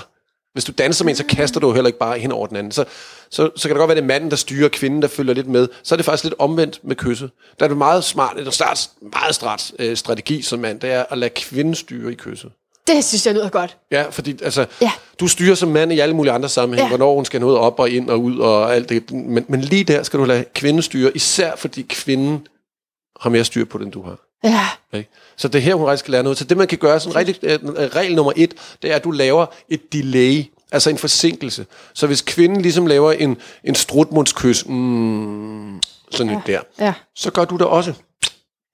[0.52, 2.72] Hvis du danser med en, så kaster du heller ikke bare hen over den anden.
[2.72, 2.84] Så,
[3.30, 5.46] så, så kan det godt være, det er manden, der styrer, kvinden, der følger lidt
[5.48, 5.68] med.
[5.82, 7.30] Så er det faktisk lidt omvendt med kysset.
[7.58, 11.04] Der er det meget smart, eller start, meget strat, øh, strategi som mand, det er
[11.10, 12.52] at lade kvinden styre i kysset.
[12.86, 13.76] Det synes jeg lyder godt.
[13.90, 14.92] Ja, fordi altså, Ja.
[15.20, 16.88] du styrer som mand i alle mulige andre sammenhænge, ja.
[16.96, 19.10] hvornår hun skal noget op og ind og ud og alt det.
[19.10, 22.46] Men, men lige der skal du lade kvinden styre, især fordi kvinden
[23.20, 24.18] har mere styr på det, end du har.
[24.44, 25.10] Ja, Ikke?
[25.36, 26.38] Så det er her, hun rigtig skal lære noget.
[26.38, 29.10] Så det, man kan gøre, sådan rigtig, øh, regel nummer et, det er, at du
[29.10, 31.66] laver et delay, altså en forsinkelse.
[31.94, 36.40] Så hvis kvinden ligesom laver en, en strutmundskys, mm, sådan ja.
[36.46, 37.92] der, ja, så gør du det også.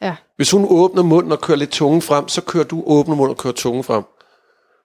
[0.02, 0.14] ja.
[0.36, 3.38] Hvis hun åbner munden og kører lidt tungen frem, så kører du åbner munden og
[3.38, 4.04] kører tungen frem.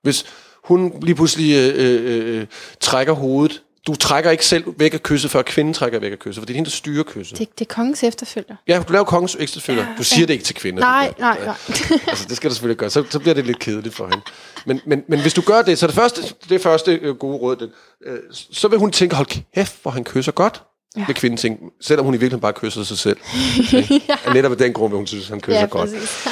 [0.04, 0.26] Hvis
[0.64, 2.48] hun lige pludselig øh, øh, øh,
[2.80, 6.42] trækker hovedet, du trækker ikke selv væk af kysset, før kvinden trækker væk af kysset,
[6.42, 7.38] for det er hende, der styrer kysset.
[7.38, 8.56] Det, det er kongens efterfølger.
[8.68, 9.86] Ja, du laver kongens ekstrafølger.
[9.98, 10.80] Du siger det ikke til kvinder.
[10.80, 11.56] Nej, nej, nej.
[12.08, 12.90] altså, det skal du selvfølgelig gøre.
[12.90, 14.22] Så, så bliver det lidt kedeligt for hende.
[14.66, 17.56] Men, men, men hvis du gør det, så det første, det første øh, gode råd,
[17.56, 17.72] det,
[18.06, 18.20] øh,
[18.52, 20.64] så vil hun tænke, hold kæft, hvor han kysser godt.
[20.98, 21.06] Ja.
[21.06, 23.18] Vil kvinden tænke, selvom hun i virkeligheden bare kysser sig selv.
[23.78, 24.02] Ikke?
[24.10, 24.34] ja.
[24.34, 25.90] Netop af den grund, vil hun synes, han kysser Ja, godt.
[25.90, 26.28] præcis.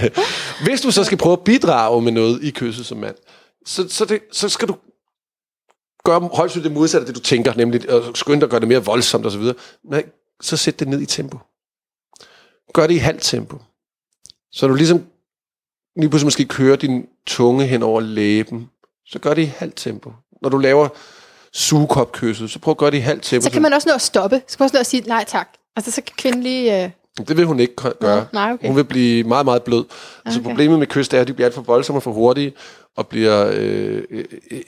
[0.66, 3.14] Hvis du så skal prøve at bidrage med noget i kysset som mand,
[3.66, 4.76] så, så, det, så skal du
[6.04, 8.68] gøre højst det modsatte af det, du tænker, nemlig at skynde dig at gøre det
[8.68, 9.42] mere voldsomt osv.
[9.84, 10.04] Nej,
[10.40, 11.38] så sæt det ned i tempo.
[12.72, 13.58] Gør det i halvt tempo.
[14.52, 15.06] Så du ligesom
[15.96, 18.70] lige pludselig måske kører din tunge hen over læben,
[19.06, 20.12] så gør det i halvt tempo.
[20.42, 20.88] Når du laver
[21.52, 23.44] sugekopkysset, så prøv at gøre det i halvt tempo.
[23.44, 24.42] Så kan man også nå at stoppe.
[24.46, 25.48] Så kan man også nå at sige nej tak.
[25.76, 26.84] Altså, så kan kvinden lige...
[26.84, 26.90] Øh...
[27.18, 28.26] Det vil hun ikke gøre.
[28.32, 28.66] Nej, okay.
[28.66, 29.84] Hun vil blive meget, meget blød.
[30.24, 30.48] Altså Okay.
[30.50, 32.52] problemet med kys, det er, at de bliver alt for voldsomme og for hurtige,
[32.96, 34.02] og bliver øh,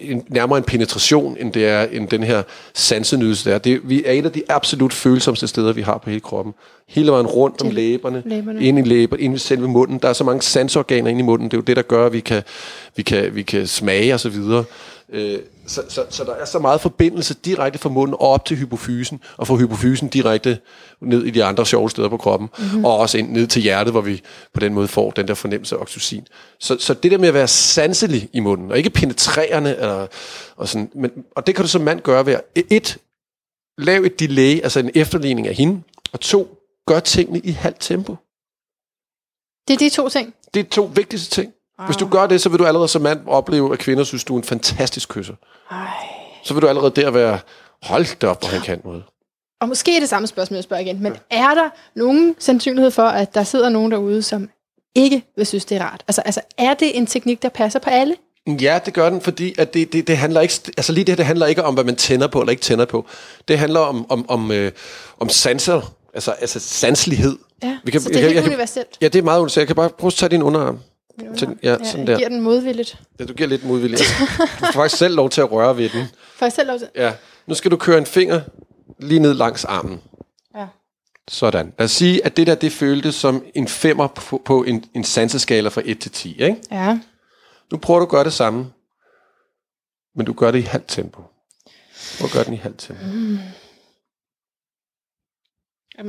[0.00, 2.42] en, nærmere en penetration, end det er end den her
[2.74, 3.58] sansenydelse, der er.
[3.58, 6.54] Det, vi er et af de absolut følsomste steder, vi har på hele kroppen.
[6.88, 8.62] Hele vejen rundt om læberne, læberne.
[8.62, 9.98] ind i læber, ind i selve munden.
[9.98, 11.48] Der er så mange sansorganer inde i munden.
[11.48, 12.42] Det er jo det, der gør, at vi kan,
[12.96, 14.64] vi kan, vi kan smage og så videre.
[15.12, 18.56] Øh, så, så, så der er så meget forbindelse direkte fra munden og op til
[18.56, 20.58] hypofysen, og fra hypofysen direkte
[21.00, 22.84] ned i de andre sjove steder på kroppen, mm-hmm.
[22.84, 25.76] og også ind ned til hjertet, hvor vi på den måde får den der fornemmelse
[25.76, 26.26] af oxytocin.
[26.60, 30.06] Så, så det der med at være sanselig i munden, og ikke penetrerende, eller,
[30.56, 32.98] og, sådan, men, og det kan du som mand gøre ved at et,
[33.78, 38.16] lav et delay, altså en efterligning af hende, og to, gør tingene i halvt tempo.
[39.68, 40.34] Det er de to ting.
[40.54, 41.52] Det er to vigtigste ting.
[41.84, 44.34] Hvis du gør det, så vil du allerede som mand opleve, at kvinder synes, du
[44.34, 45.34] er en fantastisk kysser.
[45.70, 45.76] Ej.
[46.44, 47.38] Så vil du allerede der være,
[47.82, 49.02] hold da op, hvor han kan noget.
[49.60, 51.02] Og måske er det samme spørgsmål, jeg spørger igen.
[51.02, 54.48] Men er der nogen sandsynlighed for, at der sidder nogen derude, som
[54.94, 56.04] ikke vil synes, det er rart?
[56.08, 58.14] Altså, altså er det en teknik, der passer på alle?
[58.60, 61.16] Ja, det gør den, fordi at det, det, det handler ikke, altså lige det her,
[61.16, 63.06] det handler ikke om, hvad man tænder på eller ikke tænder på.
[63.48, 64.72] Det handler om, om, om, øh,
[65.20, 67.36] om sanser, altså, altså sanslighed.
[67.62, 68.88] Ja, Vi kan- så det jeg er kan- helt jeg universelt.
[69.00, 69.60] Ja, det er meget universelt.
[69.60, 70.78] Jeg kan bare prøve at tage din underarm.
[71.38, 72.16] Til, ja, sådan jeg der.
[72.16, 73.00] giver den modvilligt.
[73.20, 73.96] Ja, du giver lidt modvilje.
[73.96, 74.14] Altså,
[74.60, 76.04] Du får faktisk selv lov til at røre ved den.
[76.36, 76.88] For jeg selv lov til.
[76.94, 77.12] Ja.
[77.46, 78.40] Nu skal du køre en finger
[78.98, 80.00] lige ned langs armen.
[80.56, 80.66] Ja.
[81.28, 81.72] Sådan.
[81.78, 85.04] Lad os sige, at det der, det føltes som en femmer på, på en, en
[85.04, 86.30] sanseskala fra 1 til 10.
[86.42, 86.56] Ikke?
[86.70, 86.98] ja.
[87.72, 88.66] Nu prøver du at gøre det samme,
[90.16, 91.22] men du gør det i halvt tempo.
[92.18, 93.02] Prøv at gøre den i halvt tempo.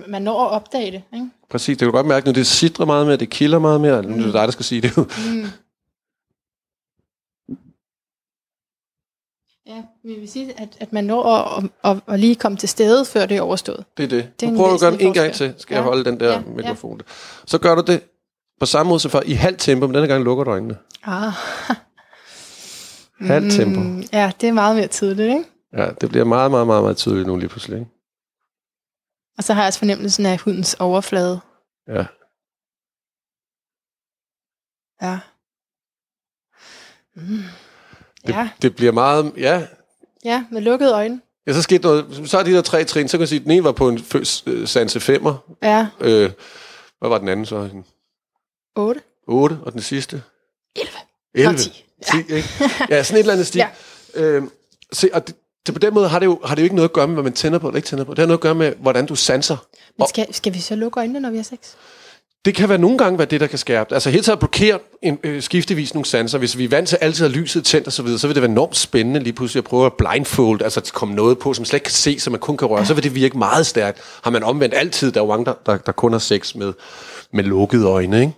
[0.07, 1.29] Man når at opdage det, ikke?
[1.49, 4.03] Præcis, det kan du godt mærke, når det sidder meget mere, det kilder meget mere.
[4.03, 4.97] Nu er det dig, der skal sige det.
[4.97, 5.05] jo.
[9.67, 12.69] Ja, vi vil sige, at, at man når at, at, at, at lige komme til
[12.69, 13.85] stede, før det er overstået.
[13.97, 14.29] Det er det.
[14.39, 15.53] Det er Nu prøver du at gøre den en gang til.
[15.57, 15.87] Skal jeg Ja.
[15.87, 16.37] holde den der Ja, ja.
[16.47, 16.53] ja.
[16.55, 17.01] mikrofon?
[17.45, 18.01] Så gør du det
[18.59, 20.77] på samme måde som før, i halvt tempo, men denne gang lukker du øjnene.
[21.03, 21.31] Ah.
[23.21, 23.79] Halvt tempo.
[23.79, 25.43] Mm, ja, det er meget mere tydeligt, ikke?
[25.77, 27.79] Ja, det bliver meget, meget, meget, meget tydeligt nu lige pludselig.
[27.79, 27.91] Ikke?
[29.37, 31.39] Og så har jeg også fornemmelsen af hudens overflade.
[31.87, 32.05] Ja.
[35.01, 35.19] Ja.
[37.15, 37.43] Mm.
[38.27, 39.33] Det, Ja, det bliver meget...
[39.37, 39.67] Ja,
[40.25, 41.21] ja, med lukkede øjne.
[41.47, 42.29] ja, så skete noget.
[42.29, 43.89] Så er de der tre trin, så kan jeg sige, at den ene var på
[43.89, 43.99] en
[44.47, 45.37] øh, sanse femmer.
[45.63, 46.31] Ja, Øh,
[46.99, 47.55] hvad var den anden så?
[47.59, 47.85] En
[48.75, 49.01] 8.
[49.27, 50.23] 8, og den sidste?
[50.75, 50.91] 11.
[51.33, 51.49] 11.
[51.53, 51.85] Og 10.
[52.11, 52.49] 10 ikke?
[52.89, 53.59] Ja, sådan et eller andet stil.
[53.65, 53.69] Ja.
[54.15, 54.51] Øhm,
[54.93, 55.35] se, og det,
[55.67, 57.15] det, på den måde har det, jo, har det jo ikke noget at gøre med,
[57.15, 58.11] hvad man tænder på eller ikke tænder på.
[58.11, 59.57] Det har noget at gøre med, hvordan du sanser.
[59.97, 61.57] Men skal, skal vi så lukke øjnene, når vi har sex?
[62.45, 63.93] Det kan være nogle gange være det, der kan skærpe.
[63.93, 66.37] Altså helt taget blokere en, øh, skiftevis nogle sanser.
[66.37, 68.41] Hvis vi er vant til altid at lyset tændt og så videre, så vil det
[68.41, 71.65] være enormt spændende lige pludselig at prøve at blindfold, altså at komme noget på, som
[71.65, 72.79] slet ikke kan se, som man kun kan røre.
[72.79, 72.85] Ja.
[72.85, 73.99] Så vil det virke meget stærkt.
[74.23, 76.73] Har man omvendt altid, der er jo mange, der, der, der kun har sex med,
[77.33, 78.33] med lukkede øjne, ikke?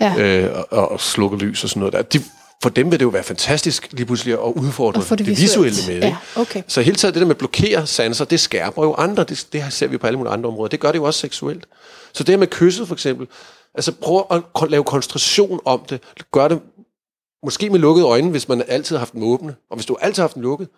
[0.00, 0.14] Ja.
[0.18, 2.02] øh, og, og slukke lys og sådan noget der.
[2.02, 2.24] De,
[2.64, 5.94] for dem vil det jo være fantastisk lige pludselig at udfordre det det visuelle med.
[5.94, 6.06] Ikke?
[6.06, 6.62] Ja, okay.
[6.68, 9.24] Så hele taget det der med at blokere sanser, det skærper jo andre.
[9.24, 10.68] Det, det ser vi på alle mulige andre områder.
[10.68, 11.66] Det gør det jo også seksuelt.
[12.12, 13.26] Så det med kysset for eksempel,
[13.74, 14.26] altså prøv
[14.62, 16.00] at lave koncentration om det.
[16.32, 16.60] Gør det
[17.44, 19.54] måske med lukkede øjne, hvis man altid har haft dem åbne.
[19.70, 20.68] Og hvis du altid har haft dem lukket,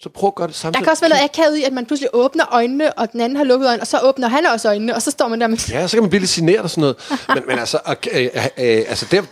[0.00, 0.84] så prøv at gøre det Der samtidig.
[0.84, 3.44] kan også være noget akavet i, at man pludselig åbner øjnene, og den anden har
[3.44, 5.58] lukket øjnene, og så åbner han også øjnene, og så står man der med...
[5.70, 6.96] Ja, så kan man blive lidt generet og sådan noget.
[7.34, 7.78] Men, men altså,
[8.12, 9.24] øh, øh, øh, altså, det,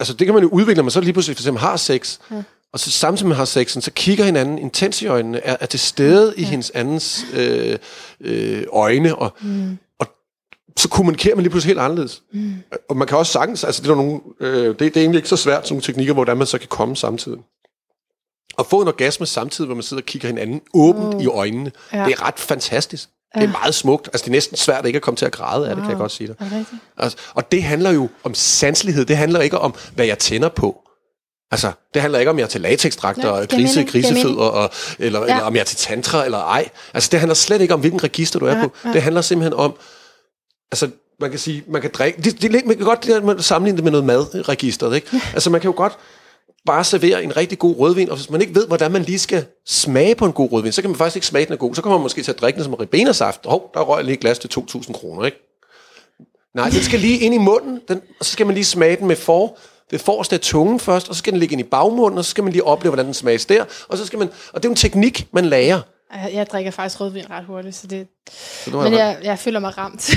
[0.00, 2.18] altså, det kan man jo udvikle, når man så lige pludselig for eksempel har sex.
[2.30, 2.42] Ja.
[2.72, 5.80] Og så samtidig med have sexen, så kigger hinanden intens i øjnene, er, er til
[5.80, 7.78] stede i hendes andens øh,
[8.20, 9.78] øh, øjne, og, mm.
[9.98, 10.06] og
[10.76, 12.22] så kommunikerer man lige pludselig helt anderledes.
[12.32, 12.54] Mm.
[12.88, 15.28] Og man kan også sagtens, altså det er, nogle, øh, det, det er egentlig ikke
[15.28, 17.38] så svært, sådan nogle teknikker, hvordan man så kan komme samtidig.
[18.58, 21.22] At få en orgasme samtidig, hvor man sidder og kigger hinanden åbent Oh.
[21.22, 21.98] i øjnene, Ja.
[21.98, 22.04] ja.
[22.04, 23.08] det er ret fantastisk.
[23.34, 24.06] Det er meget smukt.
[24.08, 25.98] Altså, det er næsten svært ikke at komme til at græde af det, kan jeg
[25.98, 26.64] godt sige dig.
[26.98, 29.04] Altså, og det handler jo om sanselighed.
[29.04, 30.80] Det handler ikke om, hvad jeg tænder på.
[31.52, 35.20] Altså, det handler ikke om, jeg er til latexdragter Ja, og grise, grisefødder, og, eller,
[35.20, 35.26] Ja.
[35.26, 35.32] ja.
[35.32, 36.68] eller om jeg er til tantra eller ej.
[36.94, 38.72] Altså, det handler slet ikke om, hvilken register du er Ja, på.
[38.84, 38.92] ja.
[38.92, 39.74] Det handler simpelthen om,
[40.72, 43.42] altså, man kan sige, man kan drikke, det, det, man kan godt det der, man
[43.42, 45.20] sammenligne det med noget madregisteret, ikke?
[45.34, 45.98] Altså, man kan jo godt
[46.66, 49.46] bare servere en rigtig god rødvin, og hvis man ikke ved, hvordan man lige skal
[49.66, 51.74] smage på en god rødvin, så kan man faktisk ikke smage den er god.
[51.74, 53.40] Så kommer man måske til at drikke den som ribenersaft.
[53.46, 55.46] Hov, der røg lige et glas til 2.000 kroner, ikke?
[56.54, 59.06] Nej, den skal lige ind i munden, den, og så skal man lige smage den
[59.06, 59.58] med for,
[59.90, 62.30] det forreste af tungen først, og så skal den ligge ind i bagmunden, og så
[62.30, 64.68] skal man lige opleve, hvordan den smages der, og så skal man, og det er
[64.68, 65.80] jo en teknik, man lærer.
[66.14, 68.06] Jeg, jeg drikker faktisk rødvin ret hurtigt, så det...
[68.64, 70.10] Så Men jeg, jeg føler mig ramt.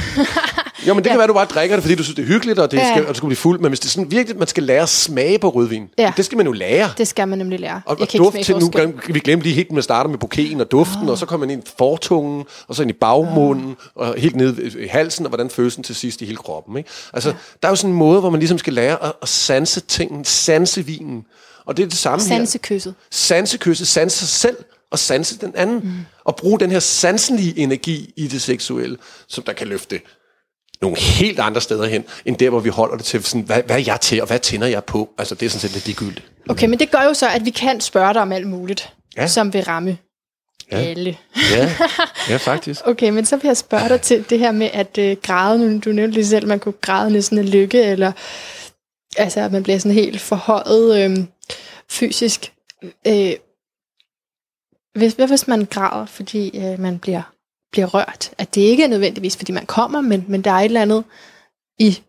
[0.87, 2.27] jo, men det kan være, at du bare drikker det, fordi du synes, det er
[2.27, 2.91] hyggeligt, og, det Ja.
[2.91, 4.81] skal, og du skal blive fuld, men hvis det er sådan virkelig, man skal lære
[4.81, 6.13] at smage på rødvin, Ja.
[6.17, 6.89] det skal man jo lære.
[6.97, 7.81] det skal man nemlig lære.
[7.85, 10.61] Og, og duft til, nu glem, vi glemte lige helt, med at starte med bouqueten
[10.61, 14.15] og duften, og så kommer man ind i fortungen, og så ind i bagmunden, og
[14.17, 16.77] helt ned i halsen, og hvordan føles den til sidst i hele kroppen.
[16.77, 16.89] Ikke?
[17.13, 17.35] Altså, ja.
[17.61, 20.25] der er jo sådan en måde, hvor man ligesom skal lære at, at sanse tingene,
[20.25, 21.25] sanse vinen.
[21.65, 22.35] Og det er det samme her.
[22.37, 22.93] Sansekysset.
[23.11, 24.57] Sansekysset, sanse sig selv,
[24.91, 25.79] og sanse den anden.
[25.83, 25.91] Mm.
[26.23, 29.99] Og bruge den her sanselige energi i det seksuelle, som der kan løfte
[30.83, 33.75] nogle helt andre steder hen, end der, hvor vi holder det til, sådan, hvad, hvad
[33.75, 35.09] er jeg til, og hvad tænder jeg på?
[35.17, 36.25] Altså, det er sådan set lidt ligegyldigt.
[36.49, 39.27] Okay, men det gør jo så, at vi kan spørge dig om alt muligt, Ja.
[39.27, 39.97] som vil ramme
[40.71, 40.77] Ja.
[40.77, 41.17] alle.
[41.51, 41.71] Ja,
[42.29, 42.81] ja faktisk.
[42.85, 45.59] Okay, men så vil jeg spørge dig til det her med at øh, græde.
[45.59, 48.11] Nu, du nævnte lige selv, at man kunne græde næsten af lykke, eller
[49.17, 51.17] altså, at man bliver sådan helt forhøjet øh,
[51.89, 52.53] fysisk.
[53.07, 53.31] Øh,
[54.95, 57.21] hvis, hvad hvis man græder, fordi øh, man bliver,
[57.73, 58.31] bliver rørt?
[58.37, 61.03] At det ikke er nødvendigvis, fordi man kommer, men, men der er et eller andet
[61.79, 61.99] i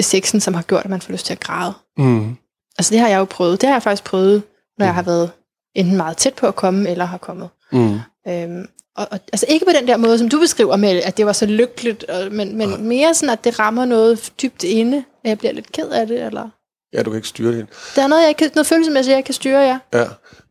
[0.00, 1.72] sexen, som har gjort, at man får lyst til at græde.
[1.96, 2.36] Mm.
[2.78, 3.60] Altså det har jeg jo prøvet.
[3.60, 4.42] Det har jeg faktisk prøvet,
[4.78, 5.30] når jeg har været
[5.74, 7.48] enten meget tæt på at komme, eller har kommet.
[7.72, 7.98] Mm.
[8.28, 11.26] Øhm, og, og, altså ikke på den der måde, som du beskriver med, at det
[11.26, 15.28] var så lykkeligt, og, men, men mere sådan, at det rammer noget dybt inde, at
[15.28, 16.48] jeg bliver lidt ked af det, eller...
[16.92, 17.66] Ja, du kan ikke styre det.
[17.96, 19.78] Der er noget, jeg kan, noget følelsesmæssigt, jeg kan styre, ja.
[19.92, 20.04] Ja,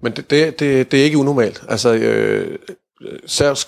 [0.04, 1.64] men det, det, det, det er ikke unormalt.
[1.70, 2.60] Altså, øh,
[3.26, 3.68] særligt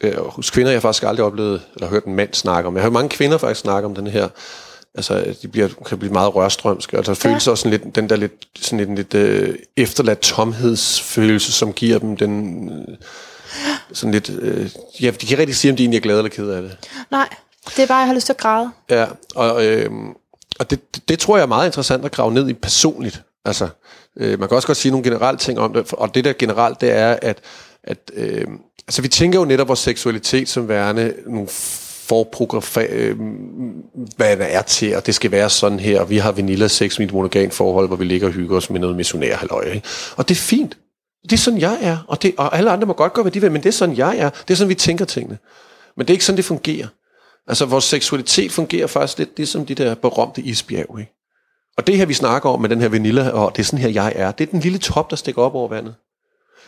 [0.00, 2.74] øh, hos kvinder, jeg har faktisk aldrig oplevet, eller hørt en mand snakke om.
[2.74, 4.28] Jeg har hørt mange kvinder faktisk snakke om den her,
[4.94, 6.96] altså, de bliver, kan blive meget rørstrømske.
[6.96, 11.52] Altså, der føles også sådan lidt, den der lidt, sådan lidt, lidt øh, efterladt tomhedsfølelse,
[11.52, 12.96] som giver dem den, øh,
[13.92, 14.70] sådan lidt, øh,
[15.00, 16.76] ja, de kan ikke rigtig sige, om de egentlig er glade eller kede af det.
[17.10, 17.28] Nej,
[17.76, 18.70] det er bare, jeg har lyst til at græde.
[18.90, 19.90] Ja, og, øh,
[20.58, 23.22] og det, det, det tror jeg er meget interessant at grave ned i personligt.
[23.44, 23.68] Altså,
[24.16, 26.80] øh, man kan også godt sige nogle generelle ting om det, og det der generelt,
[26.80, 27.38] det er, at,
[27.86, 28.46] at øh,
[28.88, 31.48] altså, vi tænker jo netop vores seksualitet som værende nogle
[32.08, 33.16] forprogrammer, øh,
[34.16, 36.98] hvad det er til, og det skal være sådan her, og vi har vanilla sex
[36.98, 39.88] med et monogan forhold, hvor vi ligger og hygger os med noget missionær halløj, ikke?
[40.16, 40.78] Og det er fint.
[41.22, 43.40] Det er sådan, jeg er, og, det, og alle andre må godt gøre, hvad de
[43.40, 44.30] vil, men det er sådan, jeg er.
[44.30, 45.38] Det er sådan, vi tænker tingene.
[45.96, 46.86] Men det er ikke sådan, det fungerer.
[47.48, 51.12] Altså, vores seksualitet fungerer faktisk lidt ligesom de der berømte isbjerg, ikke?
[51.76, 53.88] Og det her, vi snakker om med den her vanilla, og det er sådan her,
[53.88, 55.94] jeg er, det er den lille top, der stikker op over vandet.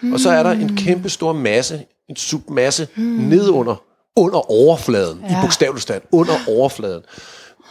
[0.01, 0.13] Mm.
[0.13, 3.03] Og så er der en kæmpe stor masse, en submasse mm.
[3.03, 3.83] nedunder,
[4.17, 5.29] under overfladen, ja.
[5.29, 5.41] i Ja.
[5.43, 7.03] bogstavelig stand, under overfladen,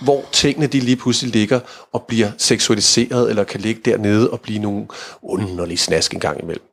[0.02, 1.60] hvor tingene de lige pludselig ligger
[1.94, 4.86] og bliver seksualiseret, eller kan ligge dernede og blive nogle
[5.22, 6.64] underlige snask en gang imellem.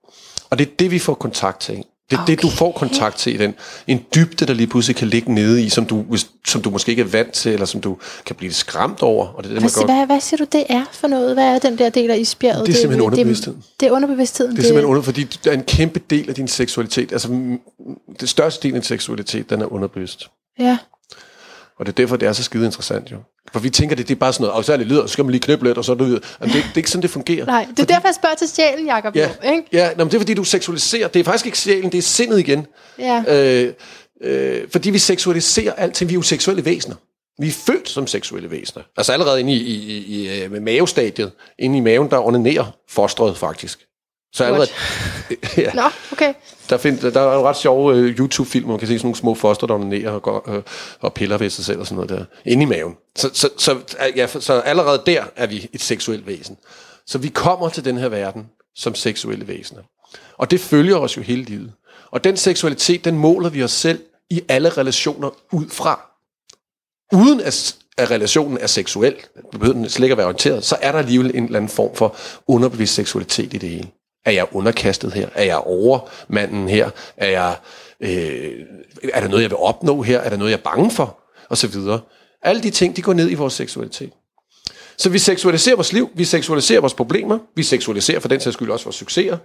[0.51, 1.85] Og det er det, vi får kontakt til.
[2.11, 2.33] Det er okay.
[2.33, 3.55] det, du får kontakt til i den.
[3.87, 6.05] En dybde, der lige pludselig kan ligge nede i, som du,
[6.47, 7.97] som du måske ikke er vant til, eller som du
[8.27, 9.27] kan blive skræmt over.
[9.27, 11.35] Og det er det, man Hvad, godt, hvad, hvad siger du, det er for noget?
[11.35, 12.67] Hvad er den der del af isbjerget?
[12.67, 13.61] Det er simpelthen det, underbevidstheden.
[13.61, 14.57] Det, det er underbevidstheden.
[14.57, 17.13] det er simpelthen under, fordi der er en kæmpe del af din seksualitet.
[17.13, 17.29] Altså,
[18.21, 20.31] det største del af din seksualitet, den er underbevidst.
[20.59, 20.79] Ja.
[21.79, 23.17] Og det er derfor, det er så skide interessant jo.
[23.53, 25.41] For vi tænker, det, det er bare sådan noget, det lyder, så skal man lige
[25.41, 26.11] knippe lidt, og så er det, ud.
[26.11, 27.47] det, det er ikke sådan, det fungerer.
[27.47, 29.17] Nej, det er derfor, jeg spørger til sjælen, Jacob.
[29.17, 29.69] Ja, jo, Ikke?
[29.73, 31.09] ja nå, men det er fordi, du seksualiserer.
[31.09, 32.67] Det er faktisk ikke sjælen, det er sindet igen.
[32.99, 33.25] Ja.
[33.29, 33.73] Øh,
[34.23, 36.11] øh, fordi vi seksualiserer alting.
[36.11, 36.97] Vi er jo seksuelle væsener.
[37.39, 38.85] Vi er født som seksuelle væsener.
[38.97, 43.37] Altså allerede inde i, i, i, i med mavestadiet, inde i maven, der onanerer fostret
[43.37, 43.87] faktisk.
[44.35, 44.71] Så allerede,
[45.57, 45.83] ja, Nå,
[46.13, 46.35] okay.
[46.71, 49.17] der, find, der er jo ret sjove uh, YouTube-film, hvor man kan se sådan nogle
[49.17, 50.63] små foster, der onanerer og, går, uh,
[51.01, 52.97] og piller ved sig selv og sådan noget der, inde i maven.
[53.17, 53.79] Så, så, så,
[54.17, 56.57] ja, så allerede der er vi et seksuelt væsen.
[57.07, 59.83] Så vi kommer til den her verden som seksuelle væsener.
[60.39, 61.73] Og det følger os jo hele livet.
[62.11, 66.01] Og den seksualitet, den måler vi os selv i alle relationer ud fra.
[67.13, 69.15] Uden at, at relationen er seksuel,
[69.51, 71.97] behøver den slet ikke at være orienteret, så er der alligevel en eller anden form
[71.97, 72.17] for
[72.47, 73.89] underbevidst seksualitet i det hele.
[74.25, 75.29] Er jeg underkastet her?
[75.35, 76.91] Er jeg overmanden her?
[77.17, 77.57] Er, jeg,
[78.01, 78.67] øh,
[79.13, 80.21] er der noget, jeg vil opnå her?
[80.21, 81.19] Er der noget, jeg er bange for?
[81.49, 82.01] Og så videre.
[82.43, 84.13] Alle de ting, de går ned i vores seksualitet.
[84.97, 88.71] Så vi seksualiserer vores liv, vi seksualiserer vores problemer, vi seksualiserer for den sags skyld
[88.71, 89.37] også vores succeser.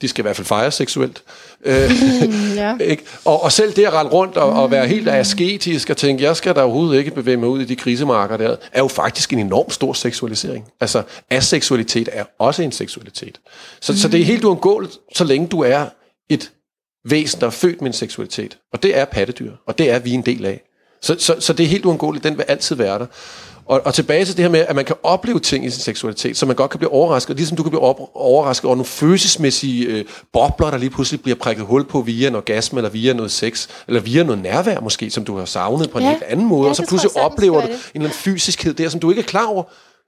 [0.00, 1.22] De skal i hvert fald fejres seksuelt.
[1.64, 1.90] Øh,
[2.28, 2.76] Mm, ja.
[2.92, 3.02] ikke?
[3.24, 6.36] Og, og selv det at rende rundt og, og være helt asketisk og tænke, jeg
[6.36, 9.38] skal da overhovedet ikke bevæge mig ud i de krisemarker der, er jo faktisk en
[9.38, 10.64] enorm stor seksualisering.
[10.80, 13.40] Altså, aseksualitet er også en seksualitet.
[13.80, 13.98] Så, mm.
[13.98, 15.86] så det er helt uundgåeligt, så længe du er
[16.28, 16.50] et
[17.08, 18.58] væsen, der er født med en seksualitet.
[18.72, 20.62] Og det er pattedyr, og det er vi en del af.
[21.02, 23.06] Så, så, så det er helt uundgåeligt, den vil altid være der.
[23.68, 26.36] Og, og tilbage til det her med, at man kan opleve ting i sin seksualitet,
[26.36, 29.86] så man godt kan blive overrasket, ligesom du kan blive op, overrasket over nogle følelsesmæssige
[29.86, 33.30] øh, bobler, der lige pludselig bliver prikket hul på via en orgasme, eller via noget
[33.30, 36.10] sex, eller via noget nærvær måske, som du har savnet på en Ja.
[36.10, 39.00] helt anden måde, Ja, og så pludselig oplever du en eller anden fysiskhed der, som
[39.00, 39.62] du ikke er klar over.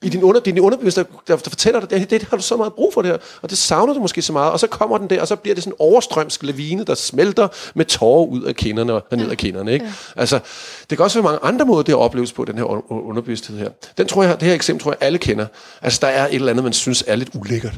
[0.04, 2.72] I din, under, din underbevidste, der, der fortæller dig, det, det har du så meget
[2.74, 5.10] brug for det her, og det savner du måske så meget, og så kommer den
[5.10, 8.54] der, og så bliver det sådan en overstrømsk lavine, der smelter med tårer ud af
[8.56, 9.72] kinderne og ned af kinderne.
[9.72, 9.92] Ikke?
[10.16, 10.40] Altså,
[10.90, 13.68] det kan også være mange andre måder, det opleves på, den her un- underbevidsthed her.
[13.98, 15.46] Den tror jeg, det her eksempel tror jeg, alle kender.
[15.82, 17.74] Altså, der er et eller andet, man synes er lidt ulækkert.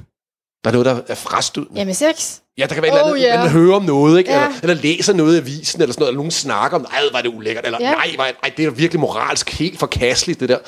[0.64, 1.72] Der er noget, der er frastødende.
[1.80, 2.38] Ja, med sex.
[2.58, 3.42] Ja, der kan være et Oh, eller andet, ja.
[3.42, 4.30] man hører om noget, ikke?
[4.32, 4.44] Ja.
[4.46, 7.18] Eller, eller læser noget i avisen, eller sådan noget, eller nogen snakker om, ej, hvor
[7.18, 7.90] er det ulækkert, eller Ja.
[7.92, 10.58] nej, hvor er- ej, det er virkelig moralsk helt forkasteligt, det der.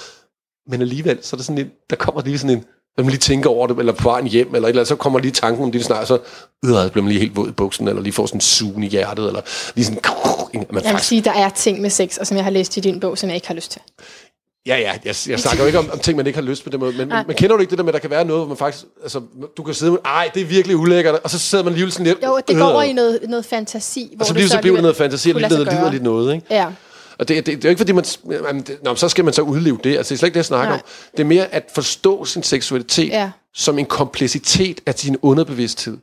[0.70, 2.64] Men alligevel, så er der sådan en, der kommer lige sådan en,
[2.96, 4.96] når man lige tænker over det, eller på vejen hjem, eller et eller andet, så
[4.96, 7.88] kommer lige tanken om det, snart, så øh, bliver man lige helt våd i buksen,
[7.88, 9.40] eller lige får sådan en sugen i hjertet, eller
[9.74, 10.00] lige sådan,
[10.52, 12.76] man Jeg vil faktisk, sige, der er ting med sex, og som jeg har læst
[12.76, 13.80] i din bog, som jeg ikke har lyst til.
[14.66, 16.70] ja, ja, jeg, jeg snakker jo ikke om, om ting, man ikke har lyst på
[16.70, 18.24] den måde, men, men, men kender du ikke det der med, at der kan være
[18.24, 19.20] noget, hvor man faktisk, altså,
[19.56, 22.06] du kan sidde med, ej, det er virkelig ulækkert, og så sidder man alligevel sådan
[22.06, 24.12] lidt, Jo, det går øh, i noget, noget fantasi.
[24.16, 26.46] Hvor og så det så bliver det noget fantasi, og lidt noget liderligt noget, ikke?
[26.50, 26.66] Ja.
[27.18, 29.34] Og det, det, det er jo ikke fordi, man, jamen, det, nå, så skal man
[29.34, 29.96] så udleve det.
[29.96, 30.74] Altså, det er slet ikke det, jeg snakker Nej.
[30.74, 30.80] om.
[31.12, 33.30] Det er mere at forstå sin seksualitet Ja.
[33.54, 35.98] som en komplicitet af sin underbevidsthed.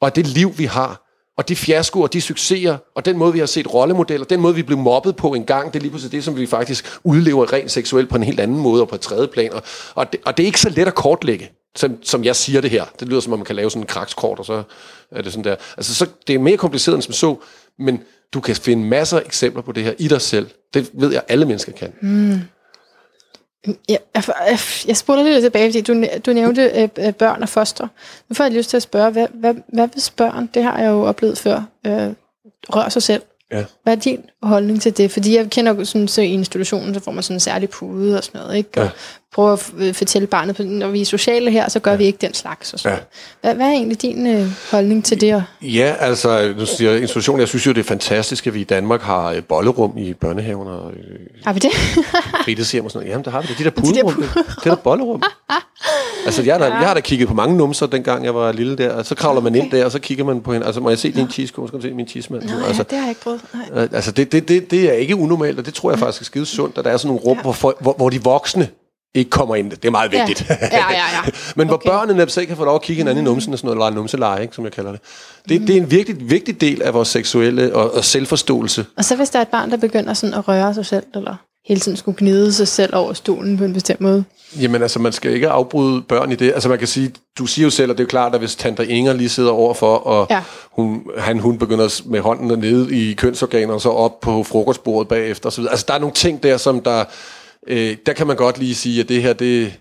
[0.00, 1.00] Og af det liv, vi har.
[1.38, 4.62] Og de fiaskoer, de succeser, og den måde, vi har set rollemodeller, den måde, vi
[4.62, 7.70] blev mobbet på en gang, det er lige pludselig det, som vi faktisk udlever rent
[7.70, 9.52] seksuelt på en helt anden måde og på et tredje plan.
[9.52, 9.62] Og,
[9.94, 12.70] og, det, og det er ikke så let at kortlægge, som, som jeg siger det
[12.70, 12.84] her.
[13.00, 14.62] Det lyder som om, man kan lave sådan en krakskort, og så
[15.10, 15.56] er det sådan der.
[15.76, 17.36] Altså, så, det er mere kompliceret end som så,
[17.78, 18.00] men
[18.34, 20.50] du kan finde masser af eksempler på det her i dig selv.
[20.74, 21.92] Det ved jeg, alle mennesker kan.
[23.88, 27.48] Ja, jeg, jeg, jeg spurgte lidt tilbage, fordi du, du nævnte øh, øh, børn og
[27.48, 27.88] foster.
[28.28, 30.90] Nu får jeg lyst til at spørge, hvad, hvad, hvad hvis børn, det har jeg
[30.90, 32.12] jo oplevet før, øh,
[32.68, 33.22] rører sig selv?
[33.52, 33.64] Ja.
[33.82, 35.10] Hvad er din holdning til det?
[35.10, 38.18] Fordi jeg kender jo sådan, så i institutionen, så får man sådan en særlig pude
[38.18, 38.80] og sådan noget, ikke?
[38.80, 38.90] Og Ja.
[39.34, 41.96] Prøver at øh, fortælle barnet, på- når vi er sociale her, så gør ja.
[41.96, 42.72] vi ikke den slags.
[42.72, 42.98] Og sådan.
[42.98, 43.04] Ja.
[43.40, 45.44] Hvad, hvad er egentlig din øh, holdning til det?
[45.62, 48.64] Ja, altså, nu siger jeg institution, jeg synes jo, det er fantastisk, at vi i
[48.64, 51.70] Danmark har øh, bollerum i børnehaven og øh, Har vi det?
[52.44, 53.12] fritidshjem og sådan noget.
[53.12, 53.58] Jamen, der har vi det.
[53.58, 54.30] De der der puderum, det,
[54.66, 55.22] er der bollerum.
[56.26, 58.92] altså, jeg, har, jeg har da kigget på mange numser, dengang jeg var lille der,
[58.92, 60.66] og så kravler man ind der, og så kigger man på hende.
[60.66, 61.66] Altså, må jeg se din cheesesko?
[61.66, 62.42] Skal du se min cheesemand?
[62.42, 63.40] Nå, altså, ja, det har jeg ikke prøvet.
[63.72, 63.82] Nej.
[63.82, 66.24] Øh, Altså, det, det, det, det er ikke unormalt, og det tror jeg faktisk er
[66.24, 67.70] skide sundt, at der er sådan nogle rum, ja.
[67.80, 68.68] hvor, hvor de voksne
[69.14, 69.70] ikke kommer ind.
[69.70, 70.26] Det er meget Ja.
[70.26, 70.50] vigtigt.
[70.50, 71.30] Ja, ja, ja.
[71.56, 71.88] Men hvor Okay.
[71.90, 73.96] børnene netop selv kan få lov at kigge hinanden i numsen og sådan noget, eller
[74.00, 75.00] numseleje, ikke, som jeg kalder det.
[75.48, 78.86] Det, det er en virkelig vigtig del af vores seksuelle og, og selvforståelse.
[78.96, 81.36] Og så hvis der er et barn, der begynder sådan at røre sig selv, eller
[81.68, 84.24] hele tiden skulle gnide sig selv over stolen på en bestemt måde.
[84.60, 86.52] Jamen altså, man skal ikke afbryde børn i det.
[86.52, 88.54] Altså man kan sige, du siger jo selv, at det er jo klart, at hvis
[88.56, 90.34] tante Inger lige sidder overfor, og Ja.
[90.34, 90.42] ja.
[90.72, 95.48] hun, han, hun begynder med hånden nede i kønsorganer, og så op på frokostbordet bagefter
[95.48, 95.64] osv.
[95.70, 97.04] Altså der er nogle ting der, som der,
[97.66, 99.72] øh, der kan man godt lige sige, at det her, det,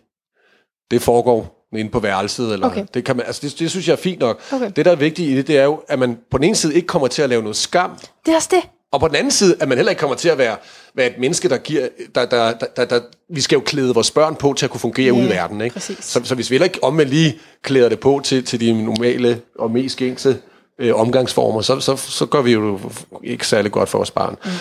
[0.91, 2.53] det foregår inde på værelset.
[2.53, 2.85] Eller Okay.
[2.93, 4.41] det, kan man, altså det, det synes jeg er fint nok.
[4.51, 4.71] Okay.
[4.75, 6.75] Det, der er vigtigt i det, det er jo, at man på den ene side
[6.75, 7.91] ikke kommer til at lave noget skam,
[8.25, 8.69] Det er også det.
[8.91, 10.57] og på den anden side, at man heller ikke kommer til at være,
[10.95, 11.87] være et menneske, der giver...
[12.15, 14.79] Der, der, der, der, der, vi skal jo klæde vores børn på til at kunne
[14.81, 15.61] fungere Ja, ude i verden.
[15.61, 15.73] Ikke?
[15.73, 15.97] præcis.
[16.05, 19.41] Så, så hvis vi heller ikke omvendt lige klæder det på til, til de normale
[19.59, 20.37] og mest gængse
[20.79, 22.79] øh, omgangsformer, så, så, så gør vi jo
[23.23, 24.35] ikke særlig godt for vores barn.
[24.45, 24.51] Mm.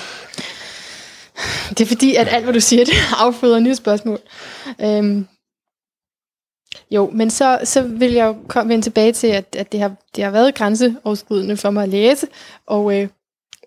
[1.68, 4.18] Det er fordi, at alt, hvad du siger, det afføder nye spørgsmål.
[4.80, 5.26] Øhm,
[6.91, 9.93] jo, men så, så vil jeg jo komme vende tilbage til, at, at det, har,
[10.16, 12.26] det har været grænseoverskridende for mig at læse,
[12.66, 13.09] og, øh,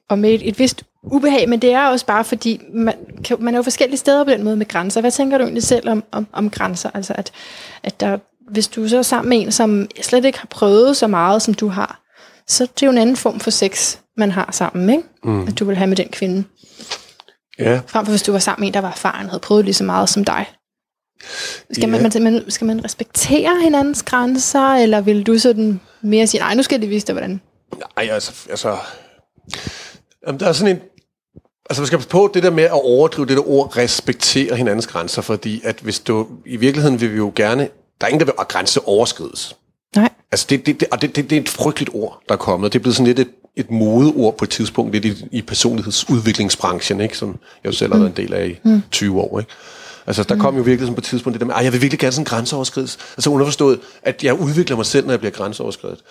[0.10, 2.94] og med et, et vist ubehag, men det er også bare fordi, man,
[3.24, 5.02] kan, man er jo forskellige steder på den måde med grænser.
[5.02, 6.90] Hvad tænker du egentlig selv om, om, om grænser?
[6.94, 7.32] Altså, at,
[7.84, 8.18] at der,
[8.52, 11.54] hvis du så er sammen med en, som slet ikke har prøvet så meget, som
[11.54, 12.02] du har,
[12.48, 15.04] så det er jo en anden form for sex, man har sammen, ikke?
[15.24, 15.48] Mm.
[15.48, 16.44] At du vil have med den kvinde.
[17.60, 17.82] Ja.
[17.88, 19.84] Frem for hvis du var sammen med en, der var erfaren, havde prøvet lige så
[19.84, 20.46] meget som dig.
[21.72, 22.20] Skal, man, Ja.
[22.20, 26.82] man, skal man respektere hinandens grænser, eller vil du sådan mere sige, nej, nu skal
[26.82, 27.42] de vise dig, hvordan?
[27.98, 28.32] Nej, altså...
[28.50, 28.78] altså
[30.28, 30.82] jamen, der er sådan en...
[31.70, 34.88] Altså, man skal passe på det der med at overdrive det der ord, respektere hinandens
[34.88, 36.28] grænser, fordi at hvis du...
[36.46, 37.70] I virkeligheden vil vi jo gerne...
[38.02, 39.56] Der er ingen, der vil at grænse overskrides.
[39.96, 40.10] Nej.
[40.32, 42.74] Altså, det, det, det, og det, det, det er et frygteligt ord, der er kommet.
[42.74, 47.02] Det er blevet sådan lidt et, et modeord på et tidspunkt, lidt i, i personlighedsudviklingsbranchen,
[47.02, 47.18] ikke?
[47.18, 47.30] som
[47.64, 48.82] jeg jo selv har været en del af i mm.
[48.92, 49.40] 20 år.
[49.40, 49.52] Ikke?
[50.08, 51.82] Altså, der kom jo virkelig sådan på et tidspunkt det der med, at jeg vil
[51.82, 52.98] virkelig gerne sådan grænseoverskrides.
[53.18, 56.04] Altså underforstået, at jeg udvikler mig selv, når jeg bliver grænseoverskredet.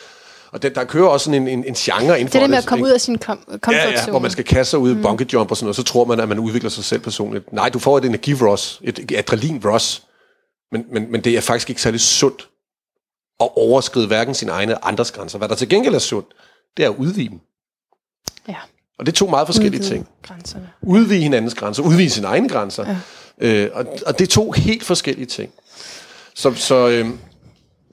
[0.52, 2.50] Og der, der kører også sådan en, en, en genre inden Det for er det
[2.50, 2.68] med at ikke?
[2.68, 4.94] komme ud af sin kom- comfort Ja, ja, hvor man skal kaste sig ud i
[4.94, 5.02] mm.
[5.02, 7.52] bungee jump og sådan noget, så tror man, at man udvikler sig selv personligt.
[7.52, 10.02] Nej, du får et energi-ross, et adrenalin-ross,
[10.72, 12.48] men, men, men det er faktisk ikke særlig sundt
[13.40, 15.38] at overskride hverken sine egne andres grænser.
[15.38, 16.28] Hvad der til gengæld er sundt,
[16.76, 17.40] det er at udvide dem.
[18.48, 18.56] Ja.
[18.98, 20.08] Og det er to meget forskellige Udvide ting.
[20.22, 20.70] Grænserne.
[20.82, 22.86] Udvide hinandens grænser, udvide sine egne grænser.
[22.88, 22.96] Ja.
[23.48, 25.52] Øh, og, og det er to helt forskellige ting.
[26.34, 27.10] Så, så øh,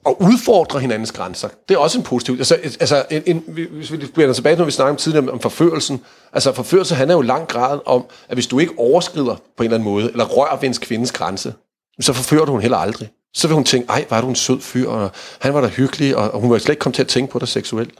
[0.06, 2.34] at udfordre hinandens grænser, det er også en positiv...
[2.34, 6.00] Altså, altså en, en, hvis vi vender tilbage, når vi snakker om tidligere om forførelsen.
[6.32, 9.64] Altså forførelse handler jo i lang grad om, at hvis du ikke overskrider på en
[9.64, 11.54] eller anden måde, eller rører ved en kvindes grænse,
[12.00, 13.10] så forfører du hun heller aldrig.
[13.34, 16.16] Så vil hun tænke, ej, var du en sød fyr, og han var da hyggelig,
[16.16, 17.90] og, og hun var slet ikke komme til at tænke på dig seksuelt.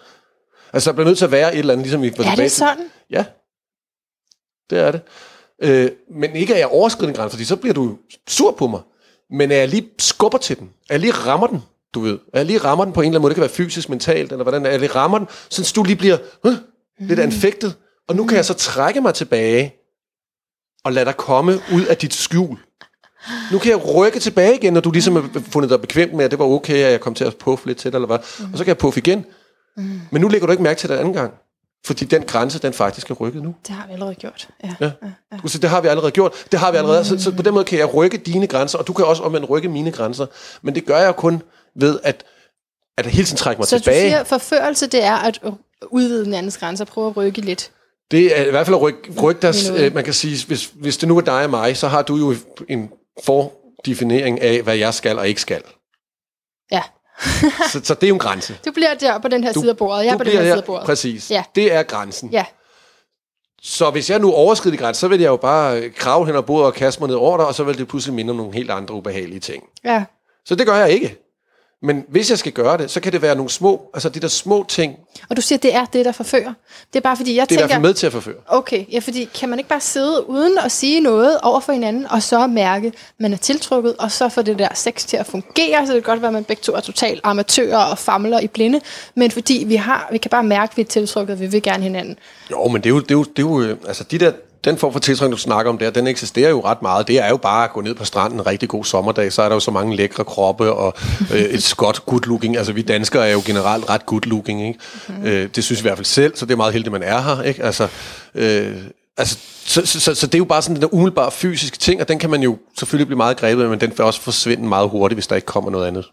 [0.72, 2.90] Altså, der bliver nødt til at være et eller andet, ligesom vi Er det sådan?
[3.10, 3.24] Ja,
[4.70, 5.00] det er det.
[5.62, 7.98] Øh, men ikke at jeg overskrider en grænse, fordi så bliver du
[8.28, 8.80] sur på mig.
[9.30, 11.62] Men at jeg lige skubber til den, at jeg lige rammer den,
[11.94, 12.18] du ved.
[12.32, 14.32] At jeg lige rammer den på en eller anden måde, det kan være fysisk, mentalt,
[14.32, 16.52] eller hvordan, at jeg lige rammer den, så du lige bliver øh,
[16.98, 17.74] lidt anfægtet.
[18.08, 19.74] Og nu kan jeg så trække mig tilbage,
[20.84, 22.58] og lade dig komme ud af dit skjul.
[23.52, 26.30] Nu kan jeg rykke tilbage igen, når du ligesom har fundet dig bekvemt med, at
[26.30, 28.18] det var okay, at jeg kom til at puffe lidt til dig, eller hvad.
[28.52, 29.24] Og så kan jeg puffe igen.
[30.10, 31.34] Men nu lægger du ikke mærke til det anden gang.
[31.86, 33.54] Fordi den grænse, den faktisk er rykket nu.
[33.66, 34.48] Det har vi allerede gjort.
[34.64, 34.74] Ja.
[34.80, 34.90] Ja.
[35.42, 36.32] Du siger, det har vi allerede gjort.
[36.52, 37.04] Det har vi allerede.
[37.04, 39.50] Så, så på den måde kan jeg rykke dine grænser, og du kan også omvendt
[39.50, 40.26] rykke mine grænser.
[40.62, 41.42] Men det gør jeg kun
[41.76, 42.24] ved at,
[42.98, 44.04] at hele tiden trække mig Så tilbage.
[44.04, 45.40] du siger, forførelse, det er at
[45.86, 47.70] udvide den andens grænser, prøve at rykke lidt.
[48.10, 50.96] Det er i hvert fald at rykke, rykke deres, øh, man kan sige, hvis, hvis
[50.96, 52.34] det nu er dig og mig, så har du jo
[52.68, 52.90] en
[53.24, 55.62] fordefinering af, hvad jeg skal og ikke skal.
[56.72, 56.82] Ja.
[57.72, 58.58] Så, så det er jo en grænse.
[58.64, 60.38] Du bliver der på den her Du- side af bordet, jeg er på den her
[60.42, 60.86] her- side af bordet.
[60.86, 61.30] Præcis.
[61.30, 61.44] Ja.
[61.54, 62.30] Det er grænsen.
[62.32, 62.44] Ja,
[63.62, 66.66] Så hvis jeg nu overskrider grænsen, så vil jeg jo bare krave hen ad bordet
[66.66, 68.70] og kaste mig ned over dig, og så vil det pludselig minde om nogle helt
[68.70, 69.62] andre ubehagelige ting.
[69.84, 70.04] ja.
[70.44, 71.21] Så det gør jeg ikke.
[71.84, 74.28] Men hvis jeg skal gøre det, så kan det være nogle små, altså de der
[74.28, 74.96] små ting,
[75.28, 76.52] Og du siger, det er det, der forfører.
[76.92, 77.74] Det er bare fordi, jeg det er i hvert tænker...
[77.74, 78.34] fald med til at forføre.
[78.46, 82.06] Okay, ja, fordi kan man ikke bare sidde uden at sige noget over for hinanden,
[82.10, 85.26] og så mærke, at man er tiltrukket, og så få det der sex til at
[85.26, 88.40] fungere, så det kan godt være, at man begge to er totalt amatører og famler
[88.40, 88.80] i blinde,
[89.14, 91.82] men fordi vi har, vi kan bare mærke, at vi er tiltrukket, vi vil gerne
[91.82, 92.16] hinanden.
[92.50, 94.32] Jo, men det er jo, det er jo, det er jo øh, altså de der,
[94.64, 97.08] den form for tiltrækning, du snakker om der, den eksisterer jo ret meget.
[97.08, 99.48] Det er jo bare at gå ned på stranden en rigtig god sommerdag, så er
[99.48, 100.94] der jo så mange lækre kroppe og
[101.32, 102.56] øh, et godt good looking.
[102.56, 104.80] Altså vi danskere er jo generelt ret good looking, ikke?
[105.08, 105.26] Mm.
[105.26, 107.20] Øh, det synes vi i hvert fald selv, så det er meget heldigt, man er
[107.20, 107.62] her, ikke?
[107.62, 107.88] Altså,
[108.34, 108.76] øh,
[109.16, 112.00] altså så, så, så, så det er jo bare sådan den der umiddelbare fysiske ting,
[112.00, 114.68] og den kan man jo selvfølgelig blive meget grebet af, men den vil også forsvinde
[114.68, 116.04] meget hurtigt, hvis der ikke kommer noget andet.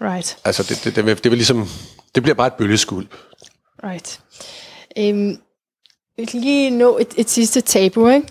[0.00, 1.68] Right, Altså det, det, det, vil, det vil ligesom,
[2.14, 3.06] det bliver bare et bølgeskuld.
[3.84, 4.20] right.
[4.98, 5.38] Øhm,
[6.16, 8.26] vi kan lige nå et, et sidste tabu, ikke?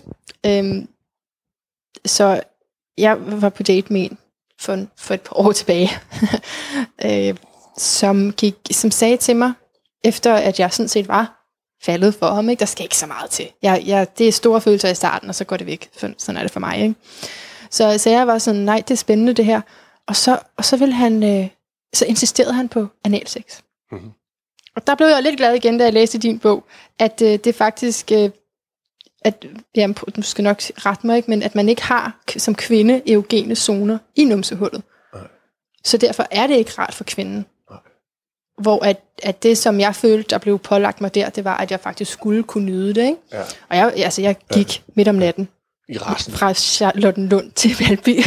[0.46, 0.88] Øhm,
[2.06, 2.42] så
[2.98, 4.18] jeg var på date med en
[4.60, 5.90] for, en- for et par år tilbage,
[7.06, 7.36] øh,
[7.78, 9.54] som, gik, som sagde til mig,
[10.04, 11.38] efter at jeg sådan set var
[11.84, 12.60] faldet for ham, ikke?
[12.60, 13.52] der skal ikke så meget til.
[13.62, 15.90] Jeg, jeg, det er store følelser i starten, og så går det væk.
[16.18, 16.78] Sådan er det for mig.
[16.82, 16.96] Ikke?
[17.70, 19.62] Så, så jeg var sådan, nej, det er spændende det her.
[20.08, 21.48] Og så, og så ville han, øh,
[21.94, 23.62] så insisterede han på analsex.
[23.92, 24.12] Mhm.
[24.76, 26.64] Og der blev jeg lidt glad igen, da jeg læste din bog,
[27.00, 28.30] at øh, det faktisk, øh,
[29.22, 29.46] at,
[29.76, 33.56] jamen, du skal nok rette mig, ikke, men at man ikke har som kvinde eugene
[33.56, 34.84] zoner i numsehullet.
[35.14, 35.24] Nej.
[35.84, 37.46] Så derfor er det ikke rart for kvinden.
[37.70, 37.80] Nej.
[38.62, 41.72] Hvor at, at det, som jeg følte, der blev pålagt mig der, det var, at
[41.72, 43.06] jeg faktisk skulle kunne nyde det.
[43.06, 43.18] Ikke?
[43.32, 43.42] Ja.
[43.70, 44.84] Og jeg, altså, jeg gik ja.
[44.96, 45.50] midt om natten
[45.90, 48.20] I resten, fra Charlottenlund til Valby.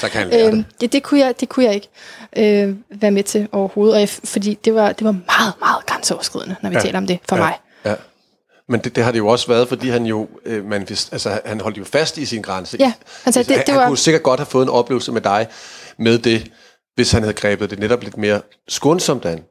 [0.00, 0.52] så kan han lære det.
[0.52, 1.88] øhm, det, det, kunne jeg, det kunne jeg ikke
[2.36, 6.56] øh, være med til overhovedet, og jeg, fordi det var, det var meget, meget grænseoverskridende,
[6.62, 6.82] når vi ja.
[6.82, 7.42] taler om det for Ja.
[7.42, 7.54] mig.
[7.84, 7.94] Ja.
[8.68, 11.60] Men det, det har det jo også været, fordi han jo øh, manifest, altså, han
[11.60, 12.76] holdt jo fast i sin grænse.
[12.80, 12.92] Ja,
[13.24, 15.20] han sagde, det- han, det han var- kunne sikkert godt have fået en oplevelse med
[15.20, 15.46] dig
[15.98, 16.50] med det,
[16.94, 19.42] hvis han havde grebet det netop lidt mere skånsomt an.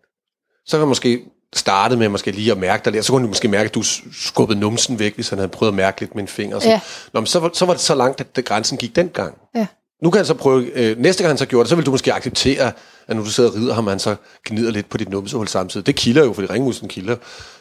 [0.65, 1.21] Så kan han måske
[1.55, 3.83] startet med måske lige at mærke dig lidt, så kunne han måske mærke, at du
[4.13, 6.59] skubbede numsen væk, hvis han havde prøvet at mærke lidt med en finger.
[6.59, 6.79] Så, Ja.
[7.13, 9.37] Nå, men så, så var det så langt, at grænsen gik den gang.
[9.55, 9.65] Ja.
[10.01, 11.91] Nu kan han så prøve, øh, næste gang han så gjorde det, så vil du
[11.91, 12.71] måske acceptere,
[13.07, 15.85] at når du sidder og rider ham, han så gnider lidt på dit numsehul samtidig.
[15.87, 17.15] Det kilder jo, fordi ringmusen kilder.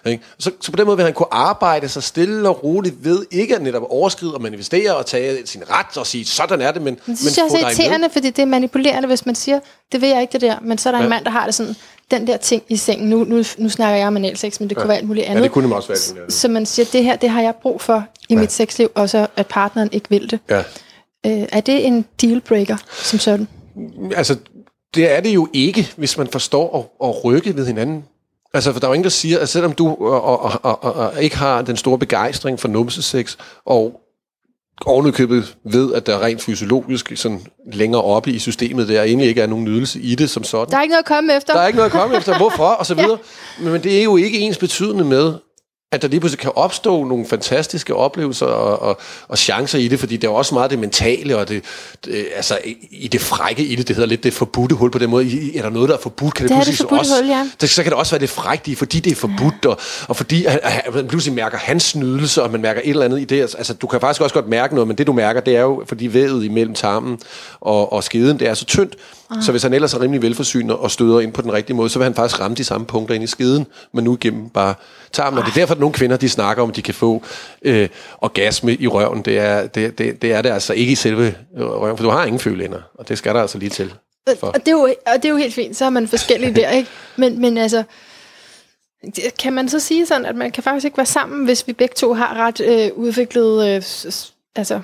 [0.07, 0.25] Ikke?
[0.39, 3.57] Så, så på den måde vil han kunne arbejde sig stille og roligt ved ikke
[3.57, 6.99] at netop overskride og manifestere og tage sin ret og sige, sådan er det, men,
[7.07, 7.85] Men det synes jeg få også er dig med.
[7.85, 9.61] irriterende, fordi det er manipulerende, hvis man siger,
[9.93, 11.09] det vil jeg ikke det der, men så er der en Ja.
[11.09, 11.77] mand, der har det sådan,
[12.11, 14.89] den der ting i sengen, nu, nu, nu snakker jeg om analsex, men det kunne
[14.89, 15.39] være alt muligt andet.
[15.41, 16.31] Ja, det kunne det også være.
[16.31, 18.41] Så man siger, det her, det har jeg brug for i ja.
[18.41, 20.39] mit sexliv, og så at partneren ikke vil det.
[20.51, 20.63] Ja.
[21.27, 23.49] Øh, er det en dealbreaker som sådan?
[24.17, 24.37] Altså,
[24.95, 28.05] det er det jo ikke, hvis man forstår at, at rykke ved hinanden.
[28.55, 30.95] Altså, for der er jo ingen, der siger, at selvom du og, og, og, og,
[30.95, 34.01] og ikke har den store begejstring for numsesex, og
[34.87, 37.41] ovenikøbet ved, at der er rent fysiologisk sådan
[37.73, 40.71] længere oppe i systemet, der egentlig ikke er nogen nydelse i det som sådan.
[40.71, 41.53] Der er ikke noget at komme efter.
[41.53, 43.19] Der er ikke noget at komme efter, hvorfor, og så videre.
[43.61, 45.35] Men, men det er jo ikke ens betydende med,
[45.93, 50.01] at der lige pludselig kan opstå nogle fantastiske oplevelser og, og, og chancer i det,
[50.01, 51.65] fordi det er også meget det mentale og det,
[52.05, 52.59] det altså
[52.91, 55.27] i, det frække i det, det hedder lidt det forbudte hul på den måde.
[55.27, 57.27] I, er der noget, der er forbudt, kan det, Det det pludselig forbudte også, hul,
[57.27, 57.51] ja.
[57.61, 59.79] det, så kan det også være det frægt i, fordi det er forbudt, og,
[60.09, 63.21] og fordi at, at man pludselig mærker hans nydelse, og man mærker et eller andet
[63.21, 63.41] i det.
[63.41, 65.85] Altså, du kan faktisk også godt mærke noget, men det du mærker, det er jo,
[65.87, 67.19] fordi vævet imellem tarmen
[67.61, 68.97] og, og skeden, det er så tyndt,
[69.31, 69.43] Ah.
[69.43, 71.99] så hvis han ellers er rimelig velforsynet og støder ind på den rigtige måde, så
[71.99, 74.75] vil han faktisk ramme de samme punkter ind i skeden, men nu igennem bare
[75.13, 75.39] tarmen.
[75.39, 77.23] Og det er derfor, at nogle kvinder de snakker om, at de kan få
[77.63, 79.23] øh, orgasme i røven.
[79.23, 82.11] Det er det, det, det er det altså ikke i selve øh, røven, for du
[82.11, 83.95] har ingen føleender, og det skal der altså lige til.
[84.41, 84.47] For.
[84.47, 86.71] Og det, er jo, og det er jo helt fint, så er man forskellige der,
[86.71, 86.91] ikke?
[87.17, 87.83] Men, men altså,
[89.39, 91.95] kan man så sige sådan, at man kan faktisk ikke være sammen, hvis vi begge
[91.95, 93.83] to har ret øh, udviklet øh,
[94.57, 94.81] altså,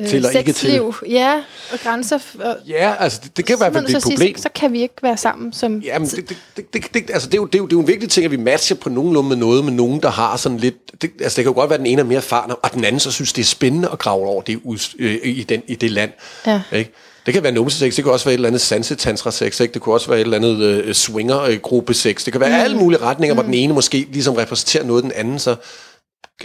[0.00, 0.82] øh, Til og ikke til.
[1.08, 1.42] ja,
[1.72, 2.18] og grænser.
[2.40, 4.36] Og, Ja, altså det, det kan blive et sige, problem.
[4.36, 5.78] Så, så kan vi ikke være sammen som...
[5.78, 7.76] Jamen, det, det, det, det, det, altså, det, er jo, det, er jo, det er
[7.76, 10.36] jo en vigtig ting, at vi matcher på nogenlunde med noget med nogen, der har
[10.36, 11.02] sådan lidt...
[11.02, 12.84] Det, altså, det kan jo godt være, at den ene er mere erfaren, og den
[12.84, 14.60] anden så synes, det er spændende at grave over det
[14.98, 16.10] øh, i, den, i det land.
[16.46, 16.62] Ja.
[16.72, 16.92] Ikke?
[17.26, 19.74] Det kan være numsesex, det kan også være et eller andet sansetantra sex, ikke?
[19.74, 22.24] det kunne også være et eller andet øh, swinger-gruppe sex.
[22.24, 22.64] Det kan være mm.
[22.64, 23.36] alle mulige retninger, mm.
[23.36, 25.56] hvor den ene måske ligesom repræsenterer noget, den anden så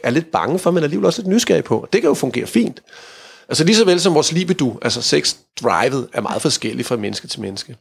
[0.03, 1.87] er lidt bange for, men alligevel også lidt nysgerrig på.
[1.93, 2.81] Det kan jo fungere fint.
[3.49, 7.41] Altså lige så vel som vores libido, altså sex-drivet, er meget forskellig fra menneske til
[7.41, 7.75] menneske,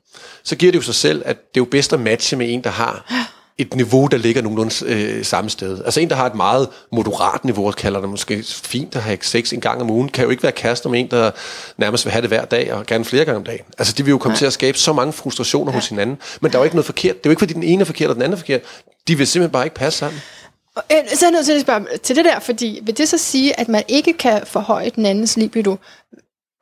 [0.45, 2.65] så giver det jo sig selv, at det er jo bedst at matche med en,
[2.65, 3.25] der har
[3.59, 5.85] et niveau, der ligger nogenlunde øh, samme sted.
[5.85, 9.53] Altså en, der har et meget moderat niveau, kalder det måske fint at have sex
[9.53, 11.31] en gang om ugen, kan jo ikke være kærester med en, der
[11.77, 13.65] nærmest vil have det hver dag, og gerne flere gange om dagen.
[13.79, 16.59] Altså de vil jo komme til at skabe så mange frustrationer hos hinanden, men der
[16.59, 17.17] er jo ikke noget forkert.
[17.17, 18.61] Det er jo ikke, fordi den ene er forkert, og den anden er forkert.
[19.09, 20.21] De vil simpelthen bare ikke passe sammen.
[20.79, 23.09] Og, øh, Så er jeg nødt til at spørge til det der, fordi vil det
[23.09, 25.77] så sige, at man ikke kan forhøje den andens libido?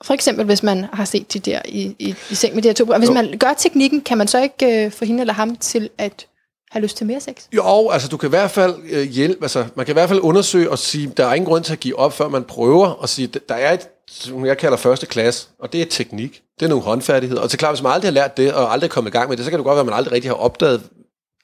[0.04, 2.74] For eksempel, hvis man har set de der i, i, i seng med de her
[2.74, 2.84] to.
[2.84, 3.14] Og hvis Jo.
[3.14, 6.26] man gør teknikken, kan man så ikke øh, få hende eller ham til at
[6.70, 7.34] have lyst til mere sex?
[7.52, 10.20] Jo, altså du kan i hvert fald øh, hjælpe, altså man kan i hvert fald
[10.20, 13.08] undersøge og sige, der er ingen grund til at give op, før man prøver og
[13.08, 16.70] sige, der er et, som jeg kalder første klasse, og det er teknik, det er
[16.70, 19.10] nogle håndfærdigheder, og til klart, hvis man aldrig har lært det, og aldrig er kommet
[19.10, 20.82] i gang med det, så kan det godt være, at man aldrig rigtig har opdaget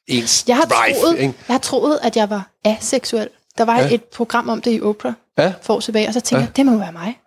[0.08, 1.34] ens Jeg har, drive, troet, ikke?
[1.48, 3.28] jeg har troet, at jeg var aseksuel.
[3.58, 3.86] Der var Ja.
[3.86, 3.94] ja.
[3.94, 6.40] et program om det i Oprah Ja, for år tilbage, og så tænkte Ja.
[6.40, 6.46] ja.
[6.46, 7.18] jeg, det må være mig.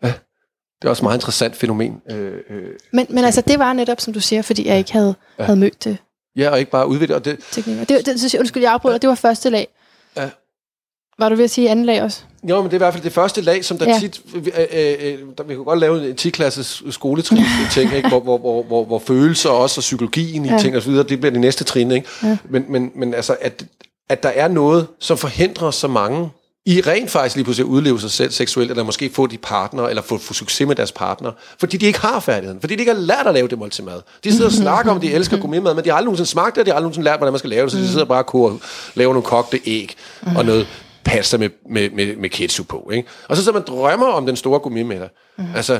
[0.81, 2.01] det er også et meget interessant fænomen.
[2.11, 2.63] Øh, øh,
[2.93, 5.43] Men, men altså, det var netop, som du siger, fordi jeg ikke havde, ja.
[5.43, 5.97] havde mødt det
[6.37, 7.83] ja, og ikke bare udvikle, og det, teknikker.
[7.85, 9.67] Det, det, det, undskyld, jeg afbryder, det var første lag.
[11.19, 12.21] Var du ved at sige anden lag også?
[12.49, 13.99] Jo, men det er i hvert fald det første lag, som der ja.
[13.99, 14.21] Tit...
[14.35, 14.43] Øh,
[14.73, 18.09] øh, der, vi kan godt lave en 10-klasses skoletrin ting, ikke?
[18.09, 20.57] Hvor, hvor, hvor, hvor, hvor følelser også, og psykologien i Ja.
[20.59, 21.91] ting og så videre, det bliver det næste trin.
[21.91, 22.07] Ikke?
[22.23, 22.37] Ja.
[22.49, 23.65] Men, men, men altså, at,
[24.09, 26.29] at der er noget, som forhindrer så mange
[26.67, 29.83] i rent faktisk lige pludselig at udleve sig selv seksuelt, eller måske få de partner,
[29.87, 32.93] eller få, få succes med deres partner, fordi de ikke har færdigheden, fordi de ikke
[32.93, 34.01] har lært at lave det måltid mad.
[34.23, 36.55] De sidder og snakker om, at de elsker gourmetmad, men de har aldrig nogensinde smagt
[36.55, 38.05] det, og de har aldrig nogensinde lært, hvordan man skal lave det, så de sidder
[38.05, 38.57] bare og koger,
[38.95, 39.95] laver nogle kogte æg
[40.35, 40.67] og noget
[41.05, 42.89] pasta med, med, med, med ketchup på.
[42.93, 43.09] Ikke?
[43.27, 45.09] Og så sidder man drømmer om den store gourmetmiddag.
[45.55, 45.79] Altså,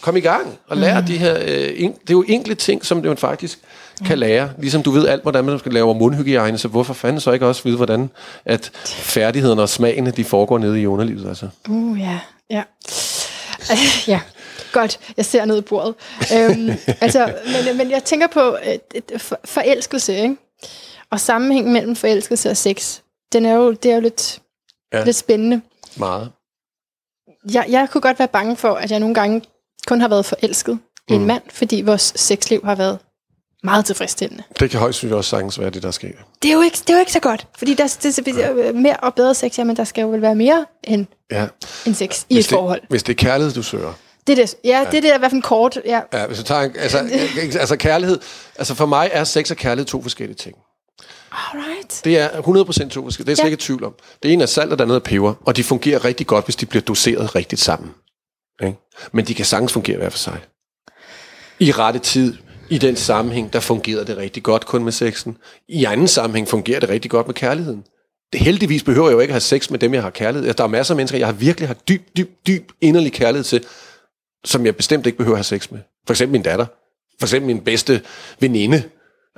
[0.00, 1.38] kom i gang og lær de her...
[1.40, 3.58] Øh, en, det er jo enkle ting, som man faktisk
[4.06, 4.50] kan lære.
[4.58, 7.62] Ligesom du ved alt, hvordan man skal lave mundhygiejne, så hvorfor fanden så ikke også
[7.64, 8.10] vide, hvordan
[8.44, 11.28] at færdighederne og smagene, de foregår nede i underlivet?
[11.28, 11.48] Altså.
[11.68, 12.18] Uh, ja.
[12.50, 12.62] Ja.
[13.72, 14.20] Øh, ja.
[14.72, 15.94] Godt, jeg ser ned i bordet.
[16.34, 16.70] øhm,
[17.00, 17.32] altså,
[17.66, 18.56] men, men jeg tænker på
[19.18, 20.36] for, forelskelse, ikke?
[21.10, 22.98] Og sammenhængen mellem forelskelse og sex.
[23.32, 24.40] Den er jo, det er jo lidt,
[24.92, 24.98] Ja.
[24.98, 25.04] ja.
[25.04, 25.60] lidt spændende.
[25.96, 26.32] Meget.
[27.52, 29.42] Jeg, jeg kunne godt være bange for, at jeg nogle gange
[29.86, 30.80] kun har været forelsket mm.
[31.08, 32.98] i en mand, fordi vores sexliv har været
[33.62, 34.42] meget tilfredsstillende.
[34.60, 36.08] Det kan højst også sagtens være det, der sker.
[36.42, 38.72] Det er jo ikke, det er jo ikke så godt, fordi der, det, det er
[38.72, 41.46] mere og bedre sex, jamen der skal jo vel være mere end, Ja.
[41.86, 42.80] end sex i Hvis et det, forhold.
[42.88, 43.92] Hvis det er kærlighed, du søger.
[44.26, 45.80] Det er det, ja, det er det, i hvert fald kort.
[45.84, 46.00] Ja.
[46.12, 46.98] Ja, hvis du tager en, altså,
[47.60, 48.18] altså kærlighed,
[48.58, 50.56] altså for mig er sex og kærlighed to forskellige ting.
[51.54, 52.00] Alright.
[52.04, 53.08] Det er 100% to forskellige.
[53.08, 53.44] Det er jeg slet Ja.
[53.44, 53.94] ikke i tvivl om.
[54.22, 55.34] Det ene er salt, og det andet er peber.
[55.44, 57.90] Og de fungerer rigtig godt, hvis de bliver doseret rigtigt sammen.
[58.62, 58.76] Ikke?
[59.12, 60.40] Men de kan sagtens fungere hver for sig.
[61.58, 62.36] I rette tid,
[62.70, 65.36] i den sammenhæng, der fungerer det rigtig godt kun med sexen.
[65.68, 67.84] I anden sammenhæng fungerer det rigtig godt med kærligheden.
[68.32, 70.54] Det heldigvis behøver jeg jo ikke at have sex med dem, jeg har kærlighed.
[70.54, 73.64] Der er masser af mennesker, jeg har virkelig har dyb, dyb, dyb inderlig kærlighed til,
[74.44, 75.80] som jeg bestemt ikke behøver at have sex med.
[76.06, 76.66] For eksempel min datter.
[77.18, 78.02] For eksempel min bedste
[78.40, 78.82] veninde.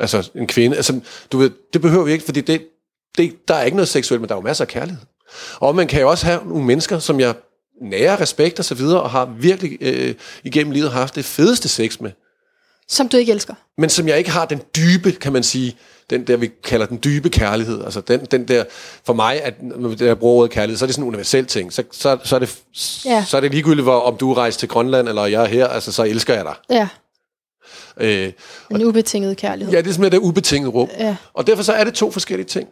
[0.01, 0.77] Altså en kvinde.
[0.77, 1.01] Altså,
[1.33, 2.63] du ved, det behøver vi ikke, fordi det,
[3.19, 5.03] det, der er ikke noget seksuelt, men der er jo masser af kærlighed.
[5.57, 7.35] Og man kan jo også have nogle mennesker, som jeg
[7.83, 12.01] nærer respekt og så videre, og har virkelig øh, igennem livet haft det fedeste sex
[12.01, 12.11] med.
[12.89, 13.55] Som du ikke elsker.
[13.79, 15.77] Men som jeg ikke har den dybe, kan man sige,
[16.11, 17.85] den der, vi kalder den dybe kærlighed.
[17.85, 18.65] Altså den, den der,
[19.07, 21.73] for mig, at når jeg bruger ordet kærlighed, så er det sådan en universel ting.
[21.73, 22.59] Så, så, så, er, det,
[23.05, 23.25] Ja.
[23.29, 25.67] så er det ligegyldigt, hvor, om du er rejst til Grønland, eller jeg er her,
[25.67, 26.55] altså så elsker jeg dig.
[26.71, 26.89] Ja,
[27.97, 28.33] Øh,
[28.71, 29.75] en ubetinget kærlighed.
[29.75, 30.89] ja, det er simpelthen det ubetingede rum.
[30.99, 31.17] Ja.
[31.35, 32.69] Og derfor så er det to forskellige ting.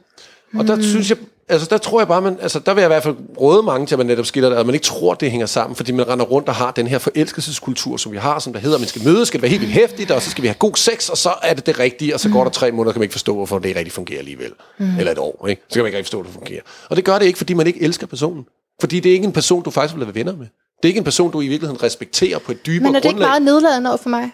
[0.55, 2.93] Og der synes jeg, altså der tror jeg bare, man, altså der vil jeg i
[2.93, 5.31] hvert fald råde mange til, at man netop skiller det, at man ikke tror, det
[5.31, 8.53] hænger sammen, fordi man render rundt og har den her forelskelseskultur, som vi har, som
[8.53, 10.43] der hedder, at man skal mødes, skal det være helt vildt hæftigt, og så skal
[10.43, 12.73] vi have god sex, og så er det det rigtige, og så går der tre
[12.73, 14.53] måneder, kan man ikke forstå, hvorfor det rigtig fungerer alligevel.
[14.79, 14.99] Mm.
[14.99, 15.63] Eller et år, ikke?
[15.69, 16.63] Så kan man ikke rigtig forstå, hvorfor det fungerer.
[16.91, 18.45] Og det gør det ikke, fordi man ikke elsker personen.
[18.81, 20.47] Fordi det er ikke en person, du faktisk vil være venner med.
[20.47, 23.05] Det er ikke en person, du i virkeligheden respekterer på et dybere Men er det
[23.09, 23.29] ikke grundlag.
[23.29, 24.31] meget nedladende over for mig,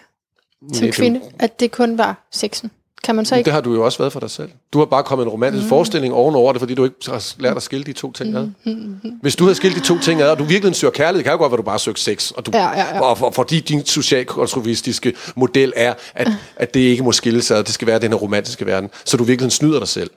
[0.73, 2.71] som det- kvinde, at det kun var sexen?
[3.03, 3.45] Kan man så ikke?
[3.45, 4.49] Det har du jo også været for dig selv.
[4.73, 5.69] Du har bare kommet en romantisk mm.
[5.69, 8.47] forestilling ovenover det, fordi du ikke har lært at skille de to ting ad.
[8.65, 8.95] Mm.
[9.21, 11.37] Hvis du havde skilt de to ting ad, og du virkelig søger kærlighed, kan jo
[11.37, 12.31] godt være, at du bare søger sex.
[12.31, 13.01] Og, du, Ja, ja, ja.
[13.01, 17.73] og, og fordi din socialkonservatistiske model er, at, at det ikke må skilles ad, det
[17.73, 20.09] skal være den her romantiske verden, så du virkelig snyder dig selv.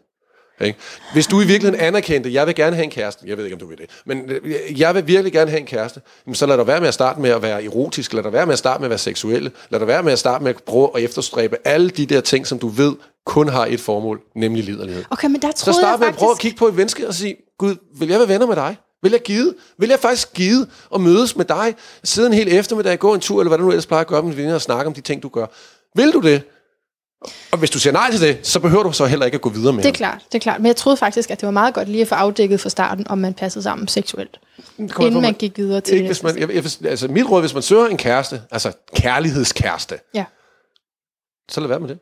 [0.61, 0.79] Ikke?
[1.13, 3.61] Hvis du i virkeligheden anerkendte, jeg vil gerne have en kæreste, jeg ved ikke, om
[3.61, 6.57] du vil det, men øh, jeg vil virkelig gerne have en kæreste, jamen så lad
[6.57, 8.81] dig være med at starte med at være erotisk, lad dig være med at starte
[8.81, 11.57] med at være seksuel, lad dig være med at starte med at prøve at efterstræbe
[11.65, 12.95] alle de der ting, som du ved
[13.27, 15.05] kun har et formål, nemlig liderlighed.
[15.11, 16.19] Okay, men der Så troede jeg start med at faktisk...
[16.19, 18.77] prøve at kigge på et venskab og sige, Gud, vil jeg være venner med dig?
[19.03, 19.55] Vil jeg gide?
[19.79, 21.75] Vil jeg faktisk gide at mødes med dig?
[22.05, 24.23] Sidde en hel eftermiddag, gå en tur, eller hvad du nu ellers plejer at gøre
[24.23, 25.47] med venner og snakke om de ting, du gør.
[25.95, 26.43] Vil du det?
[27.53, 29.49] Og hvis du siger nej til det, så behøver du så heller ikke at gå
[29.49, 30.61] videre med Det er klart, det er klart.
[30.61, 33.09] Men jeg troede faktisk, at det var meget godt lige at få afdækket fra starten,
[33.09, 34.41] om man passede sammen seksuelt.
[34.79, 37.55] Inden på, man gik videre til ikke, hvis man, jeg, jeg, altså mit råd, hvis
[37.55, 40.25] man søger en kæreste, altså kærlighedskæreste, Ja.
[41.51, 41.99] så lad være med det.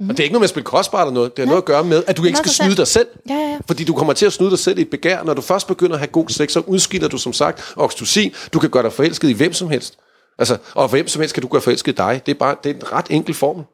[0.00, 0.08] Mm.
[0.08, 1.36] Og det er ikke noget med at spille kostbart eller noget.
[1.36, 3.06] Det har noget at gøre med, at du ikke skal snyde dig selv.
[3.28, 3.58] Ja, ja, ja.
[3.66, 5.22] Fordi du kommer til at snyde dig selv i et begær.
[5.22, 8.34] Når du først begynder at have god sex, så udskiller du som sagt oxytocin.
[8.52, 9.98] Du kan gøre dig forelsket i hvem som helst.
[10.38, 12.22] Altså, og hvem som helst kan du gøre forelsket i dig.
[12.26, 13.64] Det er, bare, det er en ret enkel formel.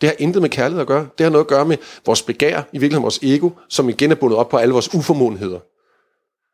[0.00, 1.08] Det har intet med kærlighed at gøre.
[1.18, 1.76] Det har noget at gøre med
[2.06, 5.58] vores begær, i virkeligheden vores ego, som igen er bundet op på alle vores uformodenheder.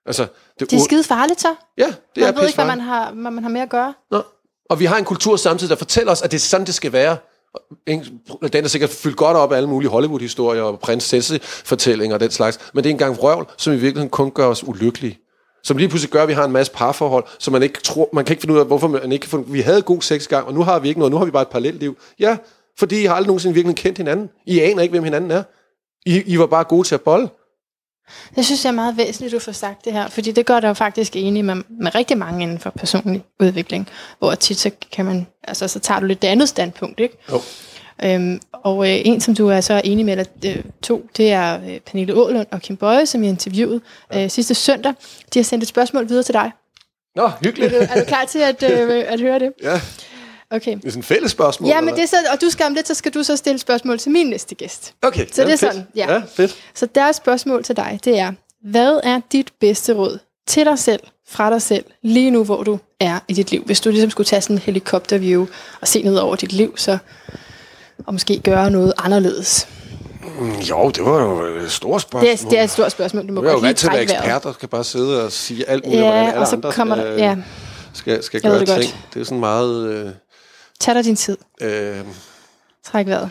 [0.06, 0.26] Altså,
[0.60, 1.54] det, Det er skide farligt så.
[1.78, 3.94] Ja, det Man er ved ikke, hvad man har, hvad man har med at gøre.
[4.10, 4.22] Nå.
[4.70, 6.92] Og vi har en kultur samtidig, der fortæller os, at det er sådan, det skal
[6.92, 7.16] være.
[8.52, 12.58] Den er sikkert fyldt godt op af alle mulige Hollywood-historier og prinsessefortællinger og den slags,
[12.74, 15.18] men det er engang vrøvl, som i virkeligheden kun gør os ulykkelige.
[15.62, 18.24] Som lige pludselig gør, at vi har en masse parforhold, som man ikke tror, man
[18.24, 20.54] kan ikke finde ud af, hvorfor man ikke kan vi havde god sex gang, og
[20.54, 21.98] nu har vi ikke noget, nu har vi bare et parallelt liv.
[22.18, 22.36] Ja,
[22.78, 24.30] fordi I har aldrig nogensinde virkelig kendt hinanden.
[24.46, 25.42] I aner ikke, hvem hinanden er.
[26.06, 27.28] I, I var bare gode til at bolle.
[28.36, 30.60] Jeg synes, det er meget væsentligt, at du får sagt det her, fordi det gør
[30.60, 34.70] dig jo faktisk enig med, med rigtig mange inden for personlig udvikling, hvor tit så
[34.92, 37.16] kan man, altså så tager du lidt det andet standpunkt, ikke?
[37.32, 37.40] Jo.
[38.04, 41.60] Øhm, og øh, en, som du er så enig med, eller øh, to, det er
[41.60, 43.80] øh, Pernille Ålund og Kim Bøje, som jeg interviewede
[44.14, 44.92] øh, sidste søndag.
[45.34, 46.50] De har sendt et spørgsmål videre til dig.
[47.16, 47.72] Nå, Er hyggeligt.
[47.72, 49.52] du, er du klar til at, øh, at høre det?
[49.62, 49.80] Ja,
[50.50, 50.76] Okay.
[50.76, 51.68] det er sådan et fælles spørgsmål.
[51.70, 53.58] Ja, men det er så, og du skal om lidt, så skal du så stille
[53.58, 54.94] spørgsmål til min næste gæst.
[55.02, 55.60] Okay, så det er fedt.
[55.60, 56.12] sådan, ja.
[56.12, 56.56] ja fedt.
[56.74, 58.32] Så deres spørgsmål til dig, det er,
[58.70, 62.78] hvad er dit bedste råd til dig selv, fra dig selv, lige nu, hvor du
[63.00, 63.62] er i dit liv?
[63.66, 65.46] Hvis du ligesom skulle tage sådan en helikopterview
[65.80, 66.98] og se ned over dit liv, så
[68.06, 69.68] og måske gøre noget anderledes.
[70.38, 72.22] Mm, Jo, det var jo et stort spørgsmål.
[72.22, 73.28] Det er, det er et stort spørgsmål.
[73.28, 74.24] Du må Nu er jeg jo godt lige vant til at være trække vejret.
[74.24, 76.72] ekspert, og skal bare sidde og sige alt muligt, hvordan Ja, alle og så andre
[76.72, 77.36] kommer der, øh, ja,
[77.94, 78.82] skal, skal Jeg ved gøre det godt.
[78.86, 79.04] ting.
[79.14, 79.86] Det er sådan meget...
[79.88, 80.10] Øh,
[80.80, 81.36] tag dig din tid.
[81.60, 82.00] øh,
[82.84, 83.30] Træk vejret.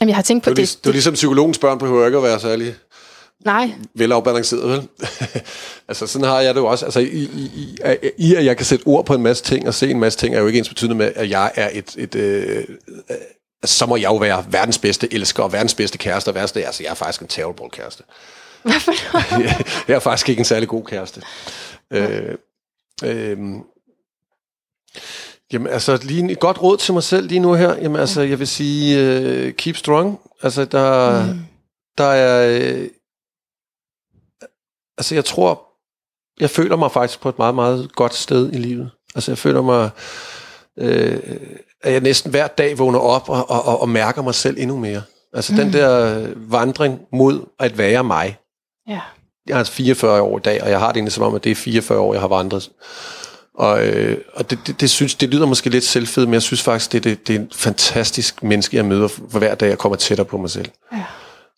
[0.00, 0.78] Jamen, jeg har tænkt på det, er det.
[0.84, 2.74] det er ligesom psykologens børn behøver ikke at være særlig
[3.44, 4.88] Nej, velafbalanceret, vel?
[5.88, 6.84] altså, sådan har jeg det jo også.
[6.84, 7.78] Altså, i, i, i,
[8.16, 10.34] i, at jeg kan sætte ord på en masse ting, og se en masse ting,
[10.34, 11.94] er jo ikke ens betydende med, at jeg er et...
[11.98, 12.64] et øh,
[13.10, 13.16] øh,
[13.64, 16.82] så må jeg jo være verdens bedste elsker, og verdens bedste kæreste, og værste, altså,
[16.82, 18.02] jeg er faktisk en terrible kæreste.
[18.62, 19.64] hvad for noget?
[19.88, 21.22] jeg er faktisk ikke en særlig god kæreste.
[21.90, 22.34] Øh,
[23.04, 23.38] øh,
[25.52, 27.74] jamen altså, lige et godt råd til mig selv lige nu her.
[27.74, 30.20] Jamen altså, jeg vil sige, uh, keep strong.
[30.42, 31.38] Altså, der, mm.
[31.98, 32.58] der er...
[32.60, 32.88] Øh,
[34.98, 35.62] altså, jeg tror,
[36.40, 38.90] jeg føler mig faktisk på et meget, meget godt sted i livet.
[39.14, 39.90] Altså, jeg føler mig...
[40.78, 41.20] Øh,
[41.82, 44.76] at jeg næsten hver dag vågner op og, og, og, og mærker mig selv endnu
[44.76, 45.02] mere.
[45.32, 45.58] Altså, mm.
[45.58, 48.38] den der vandring mod at være mig,
[48.88, 49.00] Ja.
[49.46, 51.50] jeg er 44 år i dag, og jeg har det egentlig som om, at det
[51.50, 52.70] er 44 år, jeg har vandret.
[53.58, 56.62] Og, øh, og det, det, det, synes, det lyder måske lidt selvfedt, men jeg synes
[56.62, 59.96] faktisk, det, det, det er en fantastisk menneske, jeg møder for hver dag, jeg kommer
[59.96, 60.68] tættere på mig selv.
[60.92, 61.04] Ja.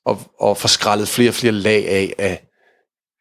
[0.06, 2.48] Og, og får skrællet flere og flere lag af, af,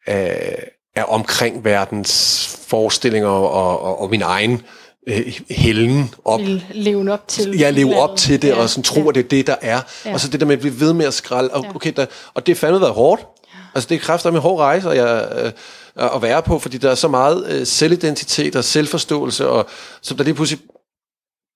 [0.06, 3.50] af, af omkring verdens forestillinger og,
[3.82, 4.62] og, og min egen
[5.08, 6.40] øh, hælden op.
[6.70, 7.58] Leve op til.
[7.58, 9.10] Jeg lever op til det, Ja, og sådan tror, ja.
[9.10, 9.80] det er det, der er.
[10.04, 10.12] Ja.
[10.12, 11.50] Og så det der med at blive ved med at skralde.
[11.50, 11.74] Og, Ja.
[11.74, 13.26] okay, der, og det har fandme været hårdt.
[13.74, 15.52] Altså det er kræfter med hård rejse, og jeg, øh,
[15.98, 19.66] at være på, fordi der er så meget øh, selvidentitet og selvforståelse, og,
[20.02, 20.64] som der lige pludselig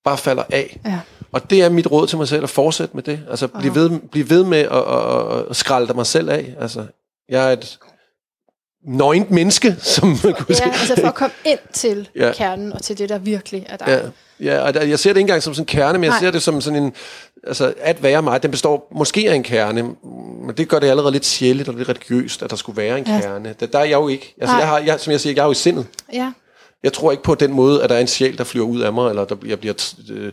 [0.05, 0.80] bare falder af.
[0.84, 1.01] Ja.
[1.32, 3.20] Og det er mit råd til mig selv, at fortsætte med det.
[3.30, 6.55] Altså blive ved, blive ved med at, at, at, at skralde mig selv af.
[6.61, 6.86] Altså,
[7.28, 7.78] jeg er et
[8.87, 10.66] nøgent menneske, som man kunne Ja, sige.
[10.66, 12.33] altså for at komme ind til Ja.
[12.35, 14.12] kernen og til det, der virkelig er dig.
[14.41, 16.11] Ja, ja og der- jeg ser det ikke engang som sådan en kerne, men jeg
[16.11, 16.20] Nej.
[16.20, 16.93] ser det som sådan en,
[17.47, 19.83] altså at være mig, den består måske af en kerne,
[20.47, 23.05] men det gør det allerede lidt sjældent og lidt religiøst, at der skulle være en
[23.07, 23.20] Ja.
[23.20, 23.55] kerne.
[23.61, 24.35] Der, der er jeg jo ikke.
[24.41, 24.61] Altså Nej.
[24.61, 25.87] jeg har, jeg, som jeg siger, jeg er jo i sindet.
[26.12, 26.33] ja.
[26.83, 28.93] Jeg tror ikke på den måde, at der er en sjæl, der flyver ud af
[28.93, 29.74] mig, eller der, jeg bliver...
[30.11, 30.33] Øh,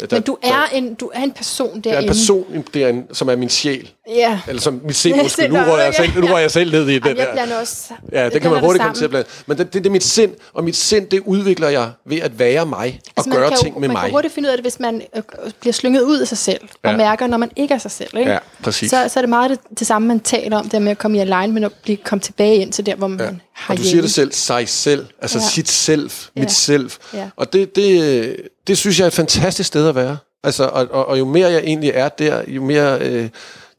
[0.00, 1.88] der, Men du der, er en, du er en person derinde.
[1.90, 3.90] der er en person, derinde, som er min sjæl.
[4.08, 4.40] Ja.
[4.48, 6.92] Eller som mit sind, undskyld, nu rører jeg selv, nu rører jeg selv ned i
[6.92, 7.32] jeg der.
[7.32, 7.76] blander også...
[8.12, 9.28] Ja, jeg det kan man hurtigt komme til at blande.
[9.46, 12.38] Men det, det, det er mit sind, og mit sind, det udvikler jeg ved at
[12.38, 14.02] være mig, og Altså, man gøre kan ting med man mig.
[14.02, 15.22] kan hurtigt finde ud af det, hvis man øh,
[15.60, 16.96] bliver slynget ud af sig selv, og Ja.
[16.96, 18.18] mærker, når man ikke er sig selv.
[18.18, 18.30] Ikke?
[18.30, 18.90] Ja, præcis.
[18.90, 21.16] Så, så er det meget det, det samme, man taler om, det med at komme
[21.16, 23.26] i alignment og blive, komme tilbage ind til der, hvor man Ja.
[23.68, 25.44] Og du siger det selv, sig selv, altså Ja.
[25.44, 26.48] sit selv, mit Ja.
[26.48, 26.90] selv.
[27.14, 27.30] Ja.
[27.36, 28.36] Og det, det,
[28.66, 30.18] det synes jeg er et fantastisk sted at være.
[30.44, 33.28] Altså, og, og, og jo mere jeg egentlig er der, jo mere øh,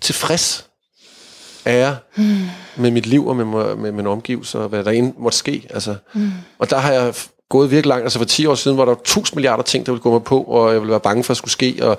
[0.01, 0.65] tilfreds
[1.65, 2.37] er jeg Hmm.
[2.77, 5.67] med mit liv og med, med, med mine omgivelser, og hvad der end måtte ske.
[5.69, 5.95] Altså.
[6.59, 7.13] Og der har jeg
[7.49, 8.03] gået virkelig langt.
[8.03, 10.41] Altså for 10 år siden var der tusind milliarder ting, der ville gå mig på,
[10.43, 11.97] og jeg ville være bange for at skulle ske, og,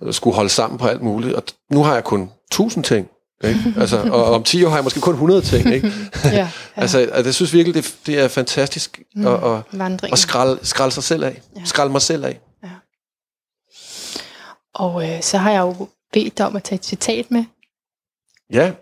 [0.00, 1.34] og skulle holde sammen på alt muligt.
[1.34, 3.08] Og nu har jeg kun tusind ting.
[3.44, 3.74] Ikke?
[3.80, 5.74] Altså, og om 10 år har jeg måske kun 100 ting.
[5.74, 5.92] Ikke?
[6.24, 6.48] Ja, ja.
[6.76, 9.26] Altså, altså, jeg synes virkelig, det, det er fantastisk mm.
[9.26, 11.42] at, at, at skralde, skralde sig selv af.
[11.56, 11.60] Ja.
[11.64, 12.40] Skralde mig selv af.
[14.74, 17.44] Og øh, så har jeg jo bedt dig om at tage et citat med.
[18.52, 18.72] Ja.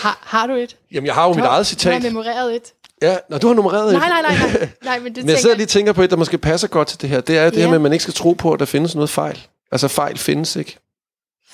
[0.00, 0.76] Har, har du et?
[0.92, 2.02] Jamen, jeg har jo mit Du har- eget Du har citat.
[2.02, 2.72] memoreret et.
[3.02, 4.68] Ja, når du har nummereret Nej, nej, nej, nej.
[4.84, 6.88] nej men det Men jeg sidder lige og tænker på et, der måske passer godt
[6.88, 7.20] til det her.
[7.20, 7.60] Det er det Ja.
[7.60, 9.46] her med, at man ikke skal tro på, at der findes noget fejl.
[9.72, 10.76] Altså, fejl findes ikke.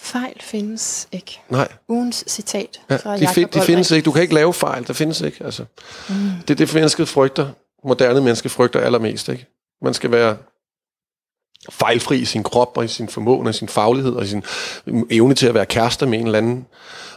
[0.03, 1.41] Fejl findes ikke.
[1.49, 4.05] Nej, Ugens citat ja, fra de, find, de findes ikke.
[4.05, 4.87] Du kan ikke lave fejl.
[4.87, 5.45] Der findes ikke.
[5.45, 5.65] Altså.
[6.09, 6.15] Mm.
[6.49, 7.49] Det er det, mennesket frygter.
[7.85, 9.29] Moderne mennesker frygter allermest.
[9.29, 9.47] Ikke?
[9.83, 10.37] Man skal være
[11.71, 14.43] fejlfri i sin krop og i sin formåen og sin faglighed og sin
[15.11, 16.67] evne til at være kærester med en eller anden.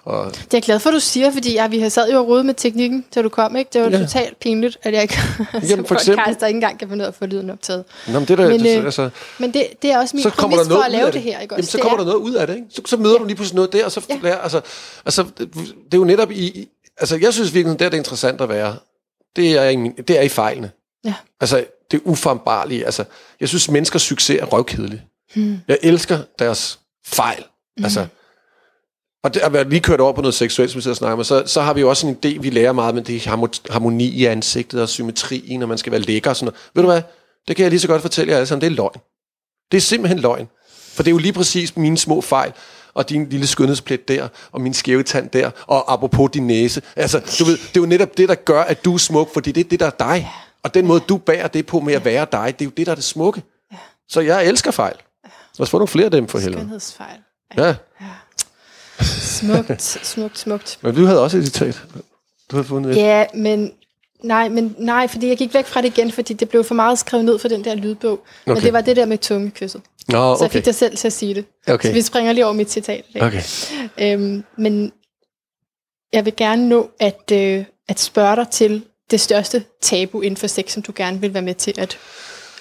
[0.06, 2.20] Og Det er jeg glad for, at du siger, fordi ja, vi har sad jo
[2.20, 3.56] og rode med teknikken, da du kom.
[3.56, 3.70] ikke.
[3.74, 3.98] Det var Ja.
[3.98, 4.04] ja.
[4.06, 5.22] totalt pinligt, at jeg ikke som
[5.86, 6.16] for eksempel.
[6.26, 7.84] podcaster ikke engang kan finde ud af at få lyden optaget.
[8.08, 10.24] Nå, men det er da, Men, det, øh, altså, Men det, det er også min
[10.24, 11.40] så kommer præmis der noget for at lave af det her.
[11.40, 11.54] Ikke?
[11.54, 11.72] Jamen, også?
[11.72, 12.68] så Det kommer er- der noget ud af det, ikke?
[12.70, 14.16] Så, så møder du lige pludselig noget der, og så Ja.
[14.16, 14.20] ja.
[14.24, 14.62] lærer, altså,
[15.06, 16.68] altså, det, det er jo netop i, i-
[16.98, 18.76] altså, jeg synes virkelig, der det er interessant at være,
[19.36, 20.72] det er i, min, det er i fejlene.
[21.06, 21.14] Ja.
[21.42, 23.04] Altså, det er uformbarlige, altså,
[23.40, 25.04] jeg synes, menneskers succes er røvkedelig.
[25.36, 25.60] Hmm.
[25.68, 27.44] Jeg elsker deres fejl,
[27.84, 28.08] altså,
[29.24, 31.18] og det, at være lige kørt over på noget seksuelt, som vi sidder og snakker
[31.18, 33.20] om, så, så har vi jo også en idé, vi lærer meget med det er
[33.20, 36.70] harmo- harmoni i ansigtet og symmetri, når man skal være lækker og sådan noget.
[36.74, 37.02] Ved du hvad?
[37.48, 39.00] Det kan jeg lige så godt fortælle jer alle sammen, det er løgn.
[39.72, 40.48] Det er simpelthen løgn.
[40.94, 42.54] For det er jo lige præcis mine små fejl,
[42.94, 46.82] og din lille skønhedsplet der, og min skæve tand der, og apropos din næse.
[46.96, 49.52] Altså, du ved, det er jo netop det, der gør, at du er smuk, fordi
[49.52, 50.32] det er det, der er dig.
[50.66, 52.86] Og den måde, du bærer det på med at være dig, det er jo det,
[52.86, 53.44] der er det smukke.
[54.10, 54.96] Så jeg elsker fejl.
[55.24, 56.60] Lad os få nogle flere af dem for helvede.
[56.62, 57.18] Skønhedsfejl.
[57.58, 57.76] Ja,
[59.02, 60.80] Smukt, smukt, smukt.
[60.82, 61.84] men du havde også et citat.
[62.52, 62.96] Du havde fundet et.
[62.98, 63.72] Ja, men
[64.24, 67.00] nej, men nej, fordi jeg gik væk fra det igen, fordi det blev for meget
[67.00, 68.12] skrevet ned for den der lydbog.
[68.12, 68.22] Okay.
[68.46, 68.66] Men Okay.
[68.66, 69.82] det var det der med tungekysset.
[70.08, 70.50] Nå, Så jeg okay.
[70.58, 71.46] fik dig selv til at sige det.
[71.68, 71.90] Okay.
[71.90, 73.06] Så vi springer lige over mit citat.
[73.10, 73.24] i dag.
[73.24, 73.42] Okay.
[74.02, 74.92] Øhm, men
[76.14, 80.48] jeg vil gerne nå at, øh, at spørge dig til det største tabu inden for
[80.48, 81.98] sex, som du gerne vil være med til at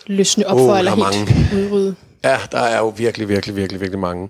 [0.07, 1.95] løsne op Åh, for, der eller er helt udrydde.
[2.25, 4.29] Ja, der er jo virkelig, virkelig, virkelig, virkelig mange.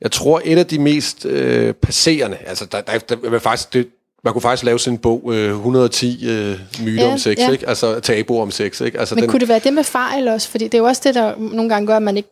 [0.00, 3.88] Jeg tror, et af de mest øh, passerende, altså der, der, der, der faktisk, det,
[4.24, 7.50] man kunne faktisk lave sådan en bog, øh, 110 øh, myter Ja, om sex, ja.
[7.50, 7.68] ikke?
[7.68, 8.98] Altså tabuer om sex, ikke?
[9.00, 10.48] Altså Men den, kunne det være det med fejl også?
[10.48, 12.28] Fordi det er jo også det, der nogle gange gør, at man ikke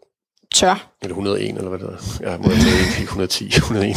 [0.55, 0.89] tør.
[1.03, 2.31] Eller 101, eller hvad det hedder.
[2.33, 3.97] Ja, må jeg tage ikke 110, 101.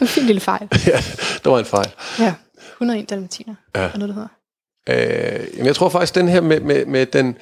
[0.00, 0.68] En fin lille fejl.
[0.86, 1.02] ja,
[1.44, 1.90] der var en fejl.
[2.18, 2.34] Ja.
[2.78, 3.54] 101 dalmatiner.
[3.76, 3.80] Ja.
[3.80, 4.28] Er noget, det hedder.
[4.88, 7.36] Øh, jamen, jeg tror faktisk, den her med, med, med den,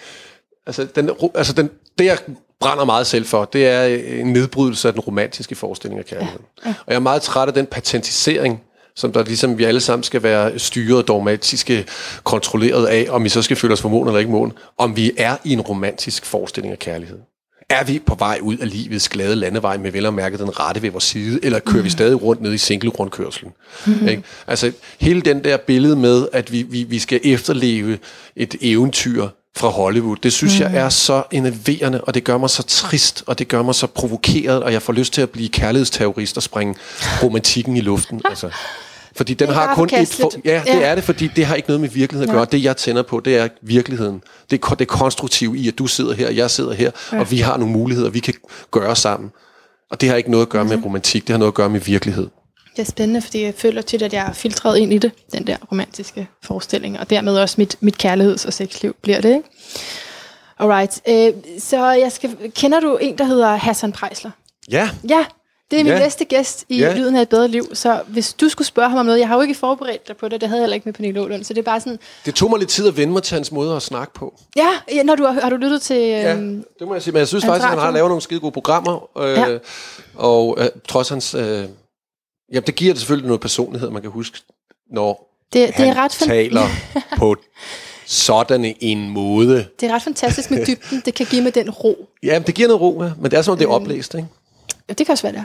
[0.66, 2.18] altså, den, altså den, det jeg
[2.60, 3.84] brænder meget selv for, det er
[4.20, 6.40] en nedbrydelse af den romantiske forestilling af kærlighed.
[6.64, 6.68] Ja.
[6.68, 6.74] Ja.
[6.78, 8.62] Og jeg er meget træt af den patentisering,
[8.96, 11.86] som der ligesom vi alle sammen skal være styret, dogmatiske,
[12.24, 15.36] kontrolleret af, om vi så skal føle os formåen eller ikke mån, om vi er
[15.44, 17.18] i en romantisk forestilling af kærlighed.
[17.70, 20.82] Er vi på vej ud af livets glade landevej med vel at mærke den rette
[20.82, 21.84] ved vores side, eller kører mm.
[21.84, 23.52] vi stadig rundt ned i single-rundkørselen?
[23.86, 24.08] Mm-hmm.
[24.08, 24.22] Ikke?
[24.46, 27.98] Altså hele den der billede med, at vi, vi, vi skal efterleve
[28.36, 30.60] et eventyr fra Hollywood, det synes mm.
[30.60, 33.86] jeg er så enerverende, og det gør mig så trist, og det gør mig så
[33.86, 36.74] provokeret, og jeg får lyst til at blive kærlighedsterrorist og springe
[37.22, 38.20] romantikken i luften.
[38.24, 38.50] Altså.
[39.16, 40.08] Fordi den har kun et...
[40.08, 40.80] For, ja, det ja.
[40.80, 42.46] er det, fordi det har ikke noget med virkeligheden at gøre.
[42.52, 42.56] Ja.
[42.56, 44.22] Det, jeg tænder på, det er virkeligheden.
[44.50, 47.20] Det er det konstruktive i, at du sidder her, jeg sidder her, ja.
[47.20, 48.34] og vi har nogle muligheder, vi kan
[48.70, 49.30] gøre sammen.
[49.90, 50.68] Og det har ikke noget at gøre mm.
[50.68, 50.84] med mhm.
[50.84, 52.28] romantik, det har noget at gøre med virkelighed.
[52.76, 55.46] Det er spændende, fordi jeg føler tit, at jeg er filtreret ind i det, den
[55.46, 59.48] der romantiske forestilling, og dermed også mit, mit kærligheds- og sexliv bliver det, ikke?
[60.58, 64.30] Alright, øh, så jeg skal, kender du en, der hedder Hassan Prejsler?
[64.70, 64.90] Ja.
[65.08, 65.24] Ja,
[65.70, 65.98] det er min ja.
[65.98, 66.94] næste gæst i ja.
[66.94, 69.34] Lyden af et bedre liv, så hvis du skulle spørge ham om noget, jeg har
[69.34, 71.54] jo ikke forberedt dig på det, det havde jeg heller ikke med Pernille Ålund, så
[71.54, 71.98] det er bare sådan...
[72.24, 74.40] Det tog mig lidt tid at vende mig til hans måde at snakke på.
[74.56, 75.96] Ja, ja når du har, har du lyttet til...
[75.96, 78.22] Ja, øhm, det må jeg sige, men jeg synes faktisk, at han har lavet nogle
[78.22, 79.58] skide gode programmer, øh, ja.
[80.14, 81.34] og øh, trods hans...
[81.34, 81.64] Øh,
[82.52, 84.38] ja, det giver det selvfølgelig noget personlighed, man kan huske,
[84.90, 86.66] når det, han det er ret taler
[87.18, 87.36] på
[88.06, 89.66] sådan en måde.
[89.80, 92.08] Det er ret fantastisk med dybden, det kan give med den ro.
[92.22, 93.10] Ja, det giver noget ro, ja.
[93.20, 94.28] men det er som om det er øhm, oplæst, ikke?
[94.88, 95.44] Ja, det kan også være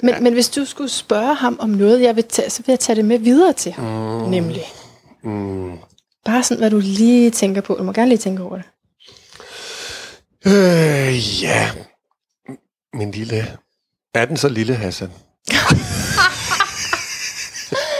[0.00, 0.20] Men, ja.
[0.20, 2.96] men hvis du skulle spørge ham om noget, jeg vil tage, så vil jeg tage
[2.96, 3.84] det med videre til ham.
[3.84, 4.30] Mm.
[4.30, 4.64] Nemlig.
[5.24, 5.78] Mm.
[6.24, 7.74] Bare sådan, hvad du lige tænker på.
[7.74, 8.64] Du må gerne lige tænke over det.
[10.46, 11.70] Øh, ja.
[12.94, 13.56] Min lille...
[14.14, 15.10] Er den så lille, Hassan?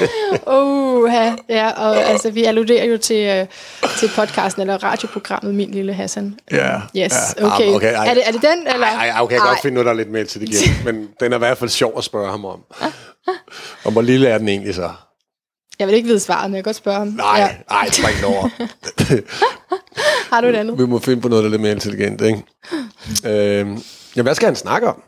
[0.57, 1.13] uh,
[1.49, 6.39] ja, og altså, vi alluderer jo til, uh, til podcasten eller radioprogrammet Min Lille Hassan.
[6.51, 6.75] Ja.
[6.77, 7.47] Yes, ja.
[7.47, 7.69] okay.
[7.69, 8.67] Ah, okay er, det, er det den?
[8.75, 8.87] Eller?
[8.87, 10.85] Ej, ej, okay, jeg kan godt finde noget, der er lidt mere til det igen.
[10.85, 12.61] men den er i hvert fald sjov at spørge ham om.
[13.85, 14.91] og hvor lille er den egentlig så?
[15.79, 17.09] Jeg vil ikke vide svaret, men jeg kan godt spørge ham.
[17.09, 17.57] Nej, ja.
[17.71, 18.49] nej, det var ikke over.
[20.33, 20.79] Har du et andet?
[20.79, 22.43] Vi må finde på noget, der er lidt mere intelligent, ikke?
[23.61, 23.83] øhm,
[24.17, 25.03] ja, hvad skal han snakke om?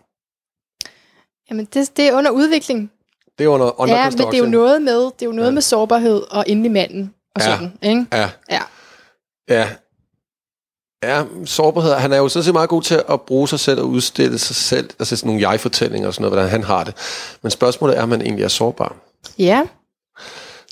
[1.50, 2.90] Jamen, det, det er under udvikling.
[3.38, 5.48] Det er under, under Ja, men det er jo noget med, det er jo noget
[5.48, 5.54] ja.
[5.54, 7.46] med sårbarhed og inde i manden og ja.
[7.46, 8.06] sådan, ikke?
[8.12, 8.30] Ja.
[8.50, 8.60] Ja.
[9.48, 9.68] Ja.
[11.04, 11.92] Ja, sårbarhed.
[11.92, 14.90] Han er jo så meget god til at bruge sig selv og udstille sig selv,
[14.98, 16.94] altså sådan nogle jeg-fortællinger og sådan noget, hvordan han har det.
[17.42, 18.96] Men spørgsmålet er, om han egentlig er sårbar.
[19.38, 19.62] Ja.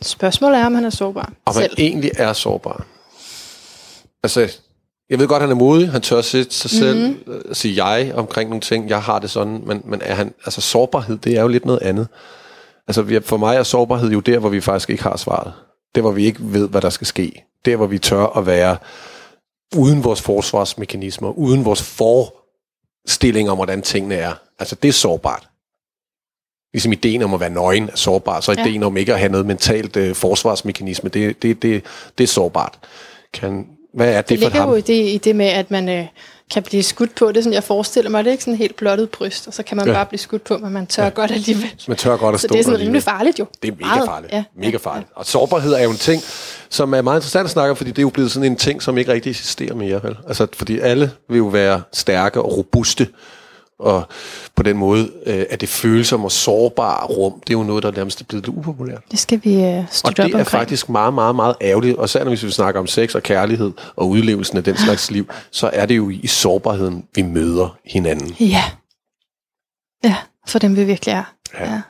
[0.02, 1.70] Spørgsmålet er, om han er sårbar Om selv.
[1.76, 2.86] han egentlig er sårbar.
[4.22, 4.48] Altså,
[5.10, 5.90] jeg ved godt, han er modig.
[5.90, 7.18] Han tør sætte sig mm-hmm.
[7.26, 8.88] selv, uh, sige jeg omkring nogle ting.
[8.88, 11.82] Jeg har det sådan, men, men er han, altså sårbarhed, det er jo lidt noget
[11.82, 12.08] andet.
[12.89, 15.53] Altså for mig er sårbarhed jo der, hvor vi faktisk ikke har svaret.
[15.95, 17.45] Der, hvor vi ikke ved, hvad der skal ske.
[17.64, 18.76] Der, hvor vi tør at være
[19.76, 24.35] uden vores forsvarsmekanismer, uden vores forestilling om, hvordan tingene er.
[24.59, 25.49] Altså det er sårbart.
[26.72, 28.66] Ligesom ideen om at være nøgen er sårbar, så ja.
[28.66, 31.85] ideen om ikke at have noget mentalt øh, forsvarsmekanisme, det, det, det,
[32.18, 32.78] det er sårbart.
[33.33, 34.68] Kan, hvad er det, det for ham?
[34.68, 36.07] Det ligger jo i det, i det med, at man øh,
[36.51, 37.28] kan blive skudt på.
[37.28, 39.62] Det er sådan, jeg forestiller mig, det er ikke sådan helt blottet bryst, og så
[39.62, 39.93] kan man ja.
[39.93, 41.09] bare blive skudt på, men man tør ja.
[41.09, 41.72] godt alligevel.
[41.88, 43.47] Man tør godt at stå Så det er sådan rimelig farligt jo.
[43.62, 44.32] Det er mega farligt.
[44.32, 44.45] Ja.
[44.57, 45.11] Mega farligt.
[45.14, 46.22] Og sårbarhed er jo en ting,
[46.68, 48.82] som er meget interessant at snakke om, fordi det er jo blevet sådan en ting,
[48.82, 50.03] som ikke rigtig eksisterer mere.
[50.03, 50.16] Vel?
[50.28, 53.09] Altså, fordi alle vil jo være stærke og robuste,
[53.83, 54.09] og
[54.57, 57.91] på den måde, øh, at det følsomme og sårbare rum, det er jo noget, der
[57.91, 59.03] nærmest er blevet lidt upopulært.
[59.11, 62.45] Det skal vi øh, Og det er faktisk meget, meget, meget ærgerligt, og særligt hvis
[62.45, 65.97] vi snakker om sex og kærlighed og udlevelsen af den slags liv, så er det
[65.97, 68.37] jo i sårbarheden, vi møder hinanden.
[68.41, 68.64] Ja.
[70.05, 70.16] Ja,
[70.49, 71.35] for dem vi virkelig er.
[71.55, 71.72] Ja.
[71.72, 71.80] ja.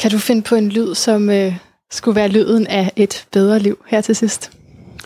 [0.00, 1.56] Kan du finde på en lyd, som øh,
[1.90, 4.50] skulle være lyden af et bedre liv her til sidst?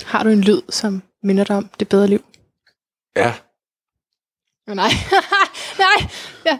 [0.04, 2.24] Har du en lyd, som minder dig om det bedre liv?
[3.16, 3.32] Ja,
[4.68, 4.90] Oh, nej,
[5.84, 6.08] nej.
[6.46, 6.58] Ja.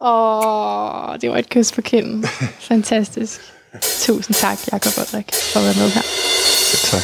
[0.00, 2.24] Åh, det var et kys på kinden.
[2.70, 3.40] Fantastisk.
[3.82, 6.02] Tusind tak, Jakob Ulrik, for at være med her.
[6.90, 7.02] Tak.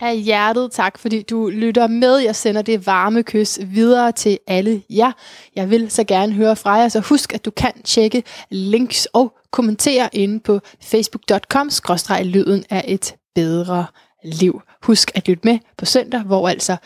[0.00, 2.16] Af hjertet tak, fordi du lytter med.
[2.16, 5.12] Jeg sender det varme kys videre til alle jer.
[5.56, 9.32] Jeg vil så gerne høre fra jer, så husk, at du kan tjekke links og
[9.50, 13.86] kommentere inde på facebook.com-lyden af et bedre
[14.24, 14.62] liv.
[14.82, 16.76] Husk at lytte med på søndag, hvor altså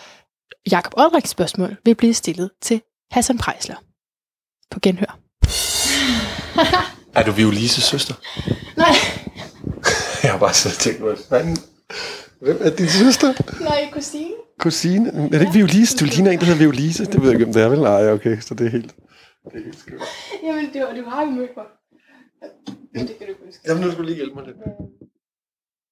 [0.70, 3.76] Jakob Olriks spørgsmål vil blive stillet til Hassan Prejsler.
[4.70, 5.18] På genhør.
[7.18, 8.14] er du Violises søster?
[8.76, 8.94] Nej.
[10.22, 11.56] Jeg har bare siddet og tænkt, hvad
[12.40, 13.60] Hvem er din søster?
[13.60, 14.34] Nej, kusine.
[14.58, 15.08] Kusine?
[15.08, 15.96] Er det ikke Violise?
[15.98, 17.04] Du ligner en, der hedder Violise.
[17.04, 17.80] Det ved jeg ikke, om det er vel?
[17.80, 18.94] Nej, okay, så det er helt...
[19.44, 20.00] Det er helt skørt.
[20.44, 21.64] Jamen, du, du har jo mødt mig.
[22.94, 23.60] Men det kan du huske.
[23.68, 24.56] Jamen, nu skal du lige hjælpe mig lidt.